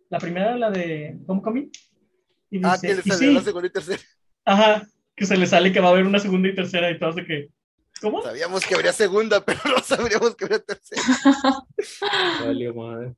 [0.09, 1.71] La primera, la de Homecoming.
[2.49, 4.01] Y Ah, dice, que le y salió sí, la segunda y tercera.
[4.45, 7.13] ajá, que se le sale que va a haber una segunda y tercera y todo
[7.13, 7.49] de que.
[8.01, 8.23] ¿Cómo?
[8.23, 11.01] Sabíamos que habría segunda, pero no sabríamos que habría tercera.
[12.45, 13.15] Valió madre.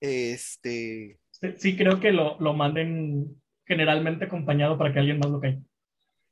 [0.00, 5.40] Este, Sí, Sí, creo que lo, lo manden generalmente acompañado para que alguien más lo
[5.40, 5.60] caiga.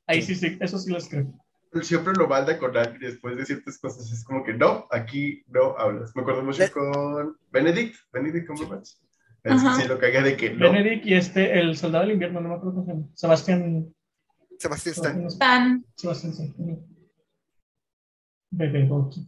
[0.07, 1.33] Ahí sí, sí, eso sí les creo.
[1.81, 4.09] Siempre lo manda con alguien después de ciertas cosas.
[4.11, 6.15] Es como que no, aquí no hablas.
[6.15, 8.91] Me acuerdo mucho con Benedict, Benedict Cumberbatch.
[9.43, 9.75] Es Ajá.
[9.75, 10.71] sí lo caga de que no.
[10.71, 13.07] Benedict y este, el soldado del invierno, no me acuerdo cómo se llama.
[13.13, 13.93] Sebastián.
[14.59, 15.15] Sebastián Stan.
[15.15, 15.85] Sebastián, Tan.
[15.95, 16.53] Sebastián, sí.
[18.51, 19.27] Bebé Boki.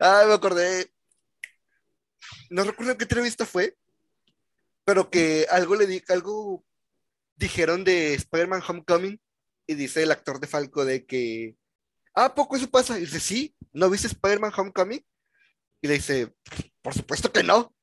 [0.00, 0.90] Ah, me acordé.
[2.50, 3.76] No recuerdo en qué entrevista fue,
[4.84, 6.64] pero que algo le di, algo
[7.36, 9.20] dijeron de Spider-Man Homecoming
[9.66, 11.56] y dice el actor de Falco de que,
[12.14, 12.98] ah, ¿a poco eso pasa?
[12.98, 15.04] Y dice, sí, ¿no viste Spider-Man Homecoming?
[15.80, 16.34] Y le dice,
[16.82, 17.74] por supuesto que no.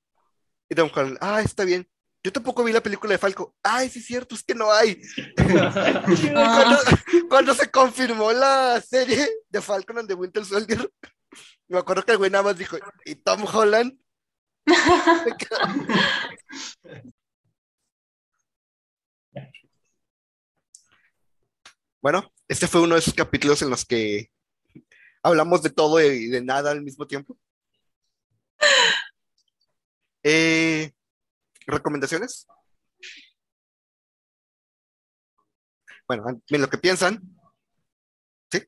[0.69, 1.88] Y Tom Holland, ah, está bien.
[2.23, 3.56] Yo tampoco vi la película de Falco.
[3.64, 5.02] Ay, sí es cierto, es que no hay.
[6.34, 6.77] cuando,
[7.30, 10.91] cuando se confirmó la serie de Falcon and the Winter Soldier,
[11.68, 13.98] me acuerdo que el güey nada más dijo, ¿y Tom Holland?
[22.02, 24.31] Bueno, este fue uno de esos capítulos en los que
[25.22, 27.38] hablamos de todo y de nada al mismo tiempo.
[30.23, 30.91] Eh,
[31.72, 32.48] ¿Recomendaciones?
[36.07, 37.22] Bueno, en lo que piensan.
[38.52, 38.61] ¿Sí?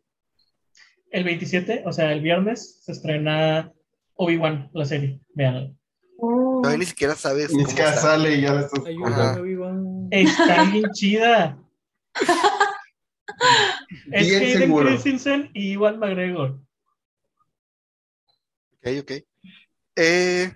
[1.12, 3.72] El 27, o sea, el viernes, se estrena
[4.16, 5.20] Obi-Wan, la serie.
[5.34, 5.78] Vean.
[6.18, 7.54] Todavía ni siquiera sabes.
[7.54, 8.86] Ni siquiera sale y ya la estás.
[8.86, 9.42] Ayúdame, Ajá.
[9.42, 10.08] Obi-Wan.
[10.12, 11.58] Está bien chida.
[14.12, 14.88] Es Bien Hayden seguro.
[14.88, 16.60] Christensen y Iwan McGregor.
[18.78, 19.12] Ok, ok.
[19.96, 20.56] Eh,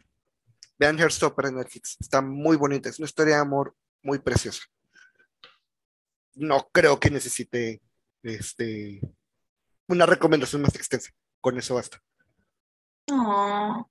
[0.78, 1.98] vean Heartstopper en Netflix.
[2.00, 2.90] Está muy bonita.
[2.90, 4.64] Es una historia de amor muy preciosa.
[6.36, 7.82] No creo que necesite
[8.24, 9.02] este,
[9.88, 11.12] una recomendación más extensa.
[11.42, 12.02] Con eso basta.
[13.12, 13.90] Oh,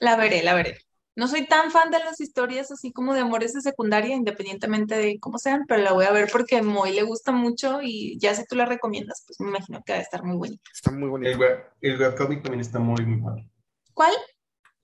[0.00, 0.78] la veré, la veré.
[1.14, 5.18] No soy tan fan de las historias así como de amores de secundaria, independientemente de
[5.18, 8.34] cómo sean, pero la voy a ver porque a Moy le gusta mucho y ya
[8.34, 10.70] si tú la recomiendas, pues me imagino que va a estar muy bonita.
[10.74, 11.30] Está muy bonita.
[11.30, 13.50] El, web, el webcomic también está muy, muy bueno.
[13.94, 14.12] ¿Cuál?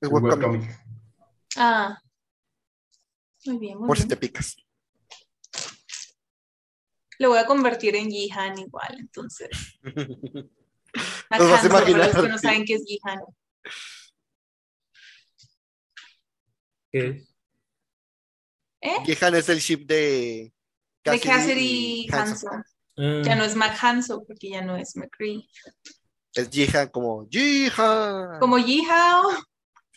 [0.01, 0.82] Es El webcomic, webcomic.
[1.57, 2.01] Ah,
[3.45, 4.57] muy bien, muy por si te picas.
[7.19, 9.51] Lo voy a convertir en Jihan igual, entonces.
[9.83, 9.95] Mac
[11.41, 13.21] Nos vas a Hanso, para los que no saben qué es Jihan.
[16.91, 17.35] ¿Qué es?
[18.81, 18.97] ¿Eh?
[19.05, 20.53] Gihan es el ship de
[21.05, 22.49] De Cassidy Cassidy y Hanzo.
[22.51, 22.65] Hanso.
[22.97, 23.79] Ah, Ya no es Mac
[24.27, 25.49] porque ya no es McCree.
[26.35, 28.41] Es Jihan como Jihan.
[28.41, 29.31] Como Yihao,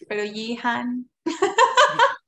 [0.07, 1.09] pero Jihan.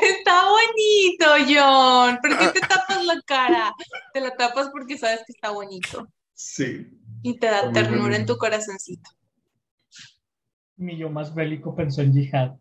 [0.00, 2.18] Está bonito, John.
[2.20, 3.74] ¿Por qué te tapas la cara?
[4.12, 6.86] Te la tapas porque sabes que está bonito Sí.
[7.22, 9.10] y te da ternura en tu corazoncito.
[10.76, 12.52] Mi yo más bélico pensó en Jihad.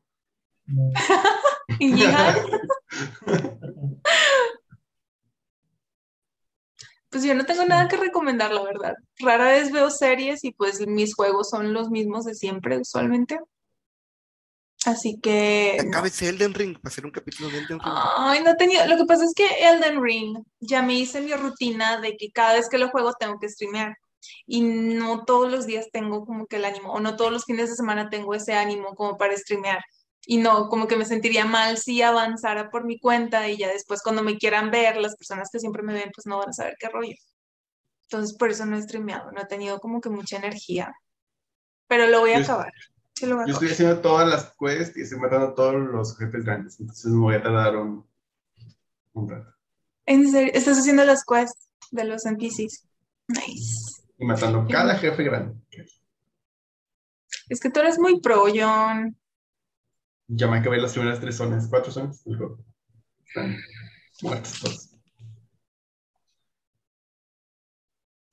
[0.65, 0.91] No.
[1.79, 2.35] ¿Y Jihan?
[7.15, 8.93] Pues yo no tengo nada que recomendar, la verdad.
[9.19, 13.39] Rara vez veo series y pues mis juegos son los mismos de siempre, usualmente.
[14.85, 15.77] Así que...
[15.81, 15.91] no.
[15.91, 17.93] Acabes Elden Ring para hacer un capítulo de Elden Ring.
[18.17, 18.85] Ay, no tenido.
[18.87, 22.55] Lo que pasa es que Elden Ring ya me hice mi rutina de que cada
[22.55, 23.95] vez que lo juego tengo que streamear.
[24.45, 27.69] Y no todos los días tengo como que el ánimo, o no todos los fines
[27.69, 29.79] de semana tengo ese ánimo como para streamear.
[30.27, 34.01] Y no, como que me sentiría mal si avanzara por mi cuenta y ya después
[34.01, 36.75] cuando me quieran ver, las personas que siempre me ven, pues no van a saber
[36.79, 37.15] qué rollo.
[38.09, 40.93] Entonces por eso no he streameado, no he tenido como que mucha energía.
[41.87, 42.71] Pero lo voy a Yo- acabar.
[43.13, 43.73] Sí, lo voy a Yo estoy acabar.
[43.73, 46.79] haciendo todas las quests y estoy matando a todos los jefes grandes.
[46.79, 48.05] Entonces me voy a tardar un,
[49.13, 49.53] un rato.
[50.07, 50.51] ¿En serio?
[50.53, 52.83] ¿Estás haciendo las quests de los NPCs?
[53.27, 54.01] Nice.
[54.17, 55.55] Y matando cada jefe grande.
[57.49, 59.15] Es que tú eres muy pro, John.
[60.27, 62.57] Ya me acabé las primeras tres zonas, cuatro zonas del juego.
[63.27, 63.57] Están
[64.21, 64.91] muertos todos.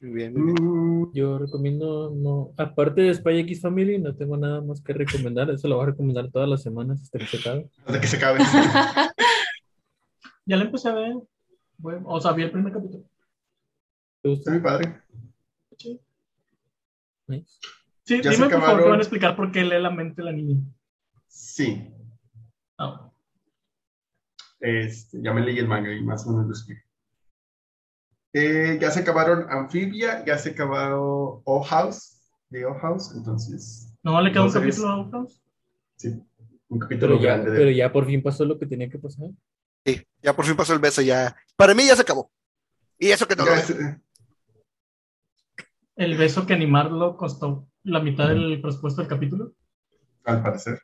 [0.01, 0.56] Muy bien, muy bien.
[0.60, 5.51] Mm, Yo recomiendo, no, aparte de Spy X Family, no tengo nada más que recomendar.
[5.51, 7.70] Eso lo voy a recomendar todas las semanas hasta que se acabe.
[7.86, 8.39] Hasta que se acabe.
[10.44, 11.14] Ya la empecé a ver.
[11.78, 13.05] Bueno, o sea, vi el primer capítulo.
[14.23, 14.51] ¿Te Está gusta?
[14.51, 15.02] muy padre.
[17.28, 17.59] Nice.
[18.02, 20.56] Sí, Ya dime por favor van a explicar por qué lee la mente la niña.
[21.34, 21.90] Sí.
[22.78, 23.10] Ah,
[24.60, 26.82] Este, ya me leí el manga y más o menos lo explico.
[28.34, 34.20] Eh, ya se acabaron Amphibia, ya se acabó O House, de O House, entonces, ¿No
[34.20, 35.42] le queda un capítulo a Outhouse?
[35.96, 36.09] sí,
[36.68, 38.98] un capítulo Pero ya, grande de pero ya por fin pasó lo que tenía que
[38.98, 39.28] pasar.
[39.84, 41.34] Sí, ya por fin pasó el beso, ya.
[41.56, 42.30] Para mí ya se acabó.
[42.98, 44.00] Y eso que no lo se-
[45.96, 49.52] El beso que animarlo costó la mitad del presupuesto del capítulo.
[50.24, 50.80] al parecer.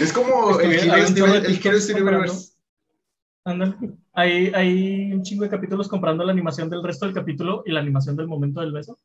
[0.00, 2.32] Es como el Steven- el TikToks Hero Steven comprando.
[2.32, 2.52] Universe.
[3.44, 3.74] Ándale.
[4.12, 7.80] Hay, hay un chingo de capítulos comprando la animación del resto del capítulo y la
[7.80, 8.98] animación del momento del beso.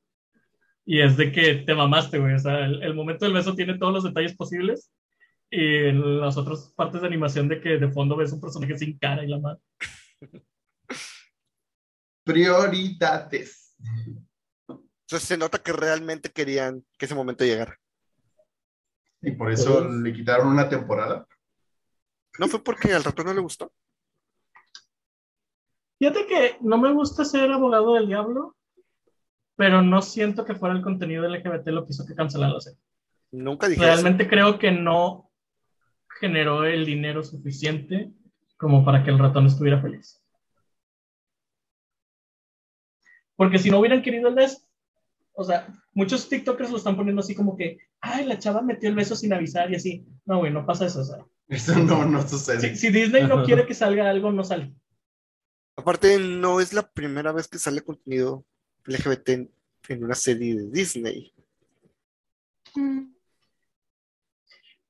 [0.85, 2.33] Y es de que te mamaste, güey.
[2.33, 4.91] O sea, el, el momento del beso tiene todos los detalles posibles.
[5.49, 5.59] Y
[5.89, 9.23] en las otras partes de animación de que de fondo ves un personaje sin cara
[9.23, 9.59] y la madre.
[12.23, 13.75] Prioridades.
[14.67, 17.77] Entonces se nota que realmente querían que ese momento llegara.
[19.21, 21.27] Y por eso le quitaron una temporada.
[22.39, 23.71] ¿No fue porque al ratón no le gustó?
[25.99, 28.55] Fíjate que no me gusta ser abogado del diablo,
[29.55, 32.79] pero no siento que fuera el contenido LGBT lo que hizo que cancelara la serie.
[33.31, 33.93] Nunca dije eso.
[33.93, 35.31] Realmente creo que no
[36.19, 38.11] generó el dinero suficiente
[38.57, 40.23] como para que el ratón estuviera feliz.
[43.35, 44.35] Porque si no hubieran querido el
[45.33, 48.95] o sea, muchos TikTokers lo están poniendo así como que, ay, la chava metió el
[48.95, 50.05] beso sin avisar y así.
[50.25, 51.01] No, güey, no pasa eso.
[51.01, 52.61] O sea, Eso no, no sucede.
[52.61, 54.73] si, si Disney no quiere que salga algo, no sale.
[55.75, 58.45] Aparte, no es la primera vez que sale contenido
[58.85, 59.51] LGBT en,
[59.89, 61.33] en una serie de Disney.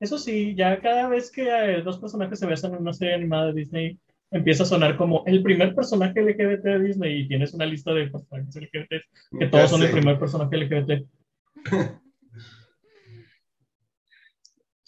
[0.00, 3.46] Eso sí, ya cada vez que eh, dos personajes se besan en una serie animada
[3.46, 4.00] de Disney,
[4.32, 8.08] empieza a sonar como el primer personaje LGBT de Disney y tienes una lista de
[8.10, 11.06] personajes LGBT que Ya todos son el primer personaje LGBT.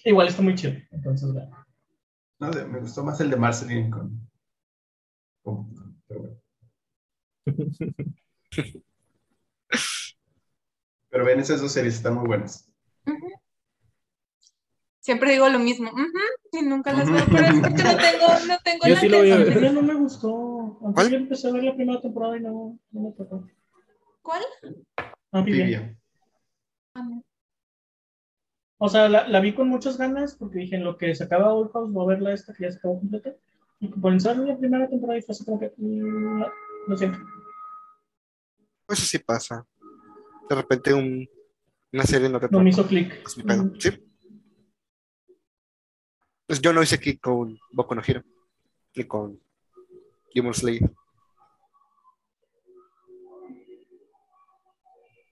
[0.04, 1.30] Igual está muy chido, entonces.
[2.40, 4.28] No, me gustó más el de Marceline con.
[5.42, 6.36] con- pero bueno.
[11.10, 12.68] Pero ven, esas dos series están muy buenas.
[13.06, 13.28] Ujú.
[15.04, 15.90] Siempre digo lo mismo.
[16.52, 19.18] y nunca las veo, pero es porque no tengo, no tengo Yo la sí lo
[19.18, 19.42] voy a ver.
[19.48, 19.66] atención.
[19.66, 20.78] Antes no me gustó.
[20.80, 21.10] Antes ¿Cuál?
[21.10, 23.46] yo empecé a ver la primera temporada y no, no me tocó.
[24.22, 24.42] ¿Cuál?
[25.32, 25.94] Amphibia.
[26.94, 27.22] No.
[28.78, 31.52] O sea, la, la vi con muchas ganas porque dije, en lo que se acaba
[31.52, 33.34] Old House, voy a verla esta que ya se acabó completa.
[33.80, 36.46] Y comenzar la primera temporada y fue así como que, mm, no,
[36.88, 37.18] lo siento.
[38.86, 39.66] Pues Eso sí pasa.
[40.48, 41.28] De repente un-
[41.92, 43.22] una serie no te No me hizo clic.
[43.44, 43.90] Mm, Sí.
[46.46, 48.22] Pues yo no hice clic con Boku no Hero.
[48.94, 49.40] Ni con
[50.34, 50.90] Demon Slayer.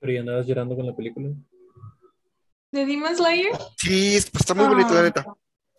[0.01, 1.28] Pero ya andabas llorando con la película.
[2.72, 3.52] ¿De Demon Slayer?
[3.76, 5.02] Sí, es- pues está muy bonito, la Ah.
[5.05, 5.26] neta.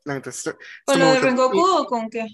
[0.06, 1.20] La neta, está- está ¿Con lo de.
[1.20, 2.28] Rengoku o con qué?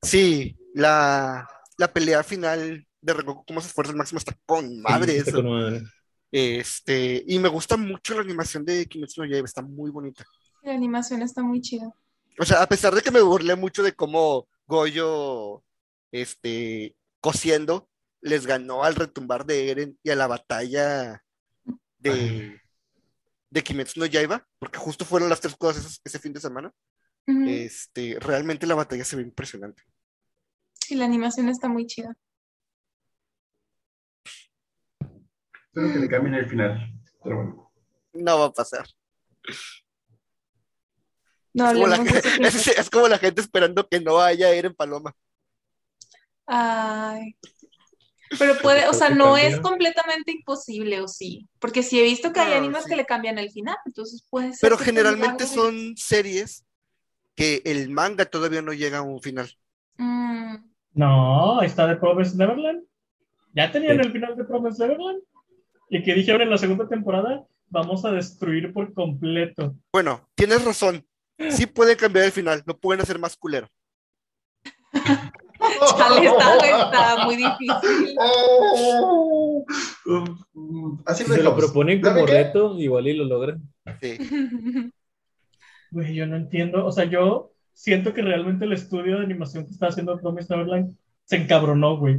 [0.00, 5.12] Sí, la, la pelea final de Rengoku, cómo se esfuerza al máximo, está con madre
[5.12, 5.42] Sí, está eso.
[5.42, 5.82] con madre.
[6.30, 10.24] Este, y me gusta mucho la animación de Kimetsu no Yaiba, está muy bonita.
[10.62, 11.92] La animación está muy chida.
[12.38, 15.62] O sea, a pesar de que me burlé mucho de cómo Goyo,
[16.10, 17.88] este, cosiendo,
[18.20, 21.22] les ganó al retumbar de Eren y a la batalla
[21.98, 22.60] de,
[23.50, 26.72] de Kimetsu no Yaiba, porque justo fueron las tres cosas ese, ese fin de semana.
[27.26, 29.82] Este, realmente la batalla se ve impresionante.
[30.74, 32.16] Sí, la animación está muy chida.
[35.66, 36.92] Espero que le cambien el final.
[37.22, 37.72] Pero bueno.
[38.14, 38.86] No va a pasar.
[41.54, 42.70] No Es como, la, hablemos de eso.
[42.70, 45.14] es, es como la gente esperando que no haya Eren Paloma.
[46.46, 47.36] Ay.
[48.38, 51.46] Pero puede, o sea, no es completamente imposible, ¿o sí?
[51.58, 52.90] Porque sí he visto que hay No, animes sí.
[52.90, 54.58] que le cambian el final, entonces puede ser.
[54.62, 56.64] Pero generalmente son series
[57.34, 59.50] que el manga todavía no llega a un final.
[59.98, 60.56] Mm,
[60.94, 62.82] No, está de Promise Neverland.
[63.54, 64.06] Ya tenían Sí.
[64.06, 65.20] el final de Promise Neverland.
[65.90, 69.74] Y que dijeron en la segunda temporada, vamos a destruir por completo.
[69.92, 71.06] Bueno, tienes razón.
[71.50, 73.68] Sí pueden cambiar el final, lo pueden hacer más culero.
[75.96, 78.16] Chale, está, está muy difícil.
[78.18, 79.64] Oh.
[81.06, 83.62] Así Si lo se lo proponen como reto, igual y lo logran.
[84.00, 84.18] Sí.
[85.92, 86.86] Güey, yo no entiendo.
[86.86, 90.96] O sea, yo siento que realmente el estudio de animación que está haciendo Promise Neverland
[91.24, 92.18] se encabronó, güey,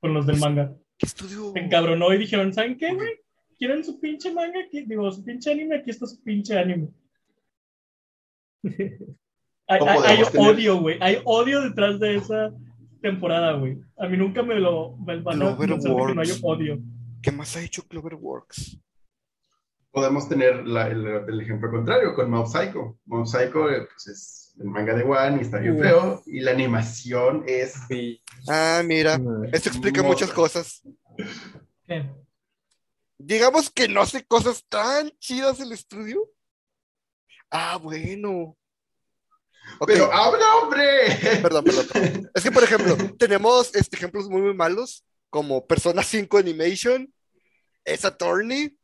[0.00, 0.74] con los del manga.
[0.98, 1.52] ¿Qué estudio?
[1.52, 3.10] Se encabronó y dijeron, ¿saben qué, güey?
[3.56, 4.58] ¿Quieren su pinche manga?
[4.66, 6.88] Aquí, digo, su pinche anime, aquí está su pinche anime.
[9.68, 10.98] Hay, odio, güey.
[11.00, 12.52] Hay odio detrás de esa
[13.00, 13.78] temporada, güey.
[13.96, 16.40] A mí nunca me lo me van a que no hay Cloverworks.
[16.42, 16.78] odio.
[17.22, 18.78] ¿Qué más ha hecho Cloverworks?
[19.90, 22.98] Podemos tener la- el, el ejemplo contrario con Mob Psycho.
[23.06, 25.82] Mob Psycho eh, pues es el manga de One y está bien Uf.
[25.82, 26.22] feo.
[26.26, 27.74] Y la animación es.
[28.48, 29.20] Ah, mira,
[29.52, 30.08] esto explica No.
[30.08, 30.82] muchas cosas.
[31.86, 32.10] ¿Qué?
[33.18, 36.28] Digamos que no hace cosas tan chidas el estudio.
[37.52, 38.56] Ah, bueno.
[39.86, 40.82] ¡Pero habla, hombre!
[41.42, 42.30] perdón, perdón, perdón.
[42.34, 47.12] Es que, por ejemplo, tenemos este, ejemplos muy, muy malos, como Persona 5 Animation,
[47.84, 48.76] Esa Attorney,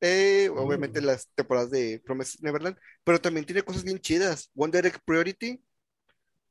[0.00, 4.50] eh, obviamente las temporadas de Promise Neverland, pero también tiene cosas bien chidas.
[4.56, 5.62] One Direct Priority,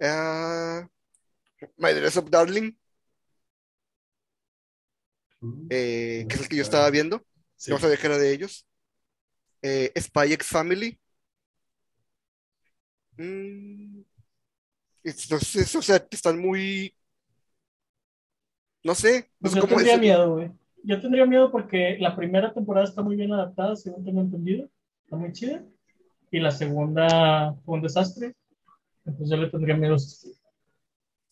[0.02, 0.88] ah,
[1.78, 2.74] My Dress Up Darling,
[5.70, 7.26] eh, que es el que yo estaba viendo,
[7.56, 7.72] Sí.
[7.80, 8.68] sabía que era de ellos.
[9.62, 11.00] Eh, Spy X Family.
[13.18, 14.02] Mm,
[15.04, 16.96] Entonces, o sea, están muy.
[18.84, 20.52] No sé, Pues yo tendría miedo, güey.
[20.84, 24.70] Yo tendría miedo porque la primera temporada está muy bien adaptada, según tengo entendido.
[25.06, 25.64] Está muy chida.
[26.32, 28.34] Y la segunda fue un desastre.
[29.06, 29.96] Entonces yo le tendría miedo.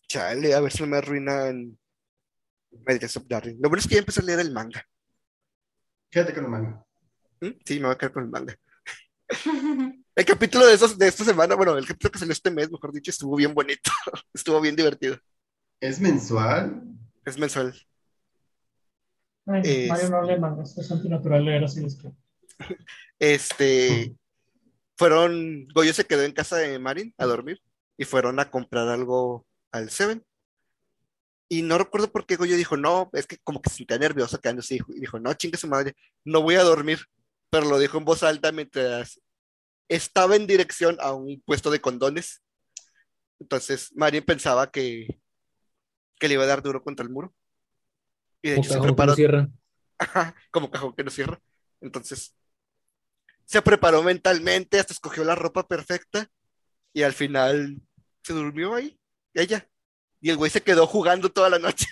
[0.08, 1.78] Chale, a ver si no me arruinan
[2.86, 3.56] Medias of Darling.
[3.60, 4.86] Lo bueno es que ya empecé a leer el manga.
[6.10, 6.84] Fíjate con el manga.
[7.40, 7.50] ¿Mm?
[7.64, 8.56] Sí, me voy a quedar con el manga.
[10.14, 12.92] El capítulo de, esos, de esta semana, bueno, el capítulo que salió este mes, mejor
[12.92, 13.90] dicho, estuvo bien bonito.
[14.34, 15.16] estuvo bien divertido.
[15.80, 16.82] ¿Es mensual?
[17.24, 17.74] Es mensual.
[19.46, 22.16] Ay, Es- Mario no lee mangas, es antinatural leer así de escrito.
[23.18, 24.16] Este,
[24.98, 27.60] fueron, Goyo se quedó en casa de Marin a dormir
[27.96, 30.24] y fueron a comprar algo al Seven.
[31.48, 34.40] Y no recuerdo por qué Goyo dijo, no, es que como que se sentía nervioso
[34.40, 35.94] quedándose y dijo, no, chingue su madre,
[36.24, 36.98] no voy a dormir.
[37.50, 39.20] Pero lo dijo en voz alta mientras
[39.94, 42.42] estaba en dirección a un puesto de condones.
[43.38, 45.20] Entonces Marin pensaba que,
[46.18, 47.34] que le iba a dar duro contra el muro.
[48.40, 49.48] Y de Como hecho se que no preparó cierra.
[49.98, 51.40] Ajá, como cajón que no cierra.
[51.80, 52.34] Entonces,
[53.44, 56.30] se preparó mentalmente, hasta escogió la ropa perfecta
[56.92, 57.80] y al final
[58.22, 58.98] se durmió ahí,
[59.34, 59.68] ella.
[60.20, 61.86] Y el güey se quedó jugando toda la noche.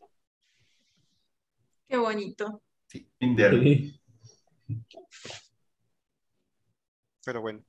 [1.88, 2.62] Qué bonito.
[3.18, 3.62] Tinder.
[3.62, 4.00] Sí.
[7.26, 7.60] Pero bueno.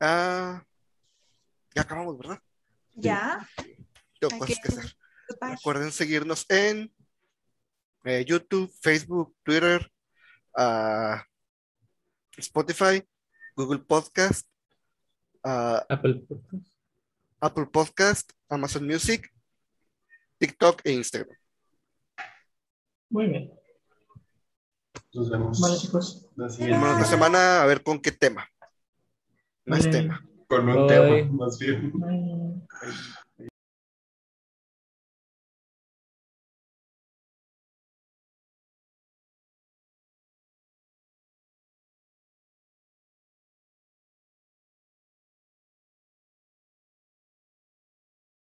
[0.00, 0.64] Ah,
[1.74, 2.40] ya acabamos, ¿verdad?
[2.94, 3.46] Ya.
[4.18, 4.96] Tengo Hay cosas que- hacer.
[5.38, 6.90] Recuerden seguirnos en
[8.04, 9.92] eh, YouTube, Facebook, Twitter,
[10.56, 11.22] ah,
[12.38, 13.06] Spotify,
[13.54, 14.48] Google Podcast,
[15.44, 16.66] ah, Apple Podcast.
[17.40, 19.30] Apple Podcast, Amazon Music,
[20.38, 21.36] TikTok e Instagram.
[23.10, 23.52] Muy bien.
[25.12, 25.60] Nos vemos.
[25.60, 26.30] Vale, chicos.
[26.36, 28.48] la siguiente semana a ver con qué tema.
[29.66, 30.24] No es tema.
[30.48, 31.22] Con un Bye.
[31.22, 31.92] tema, más bien.
[31.92, 33.16] Bye.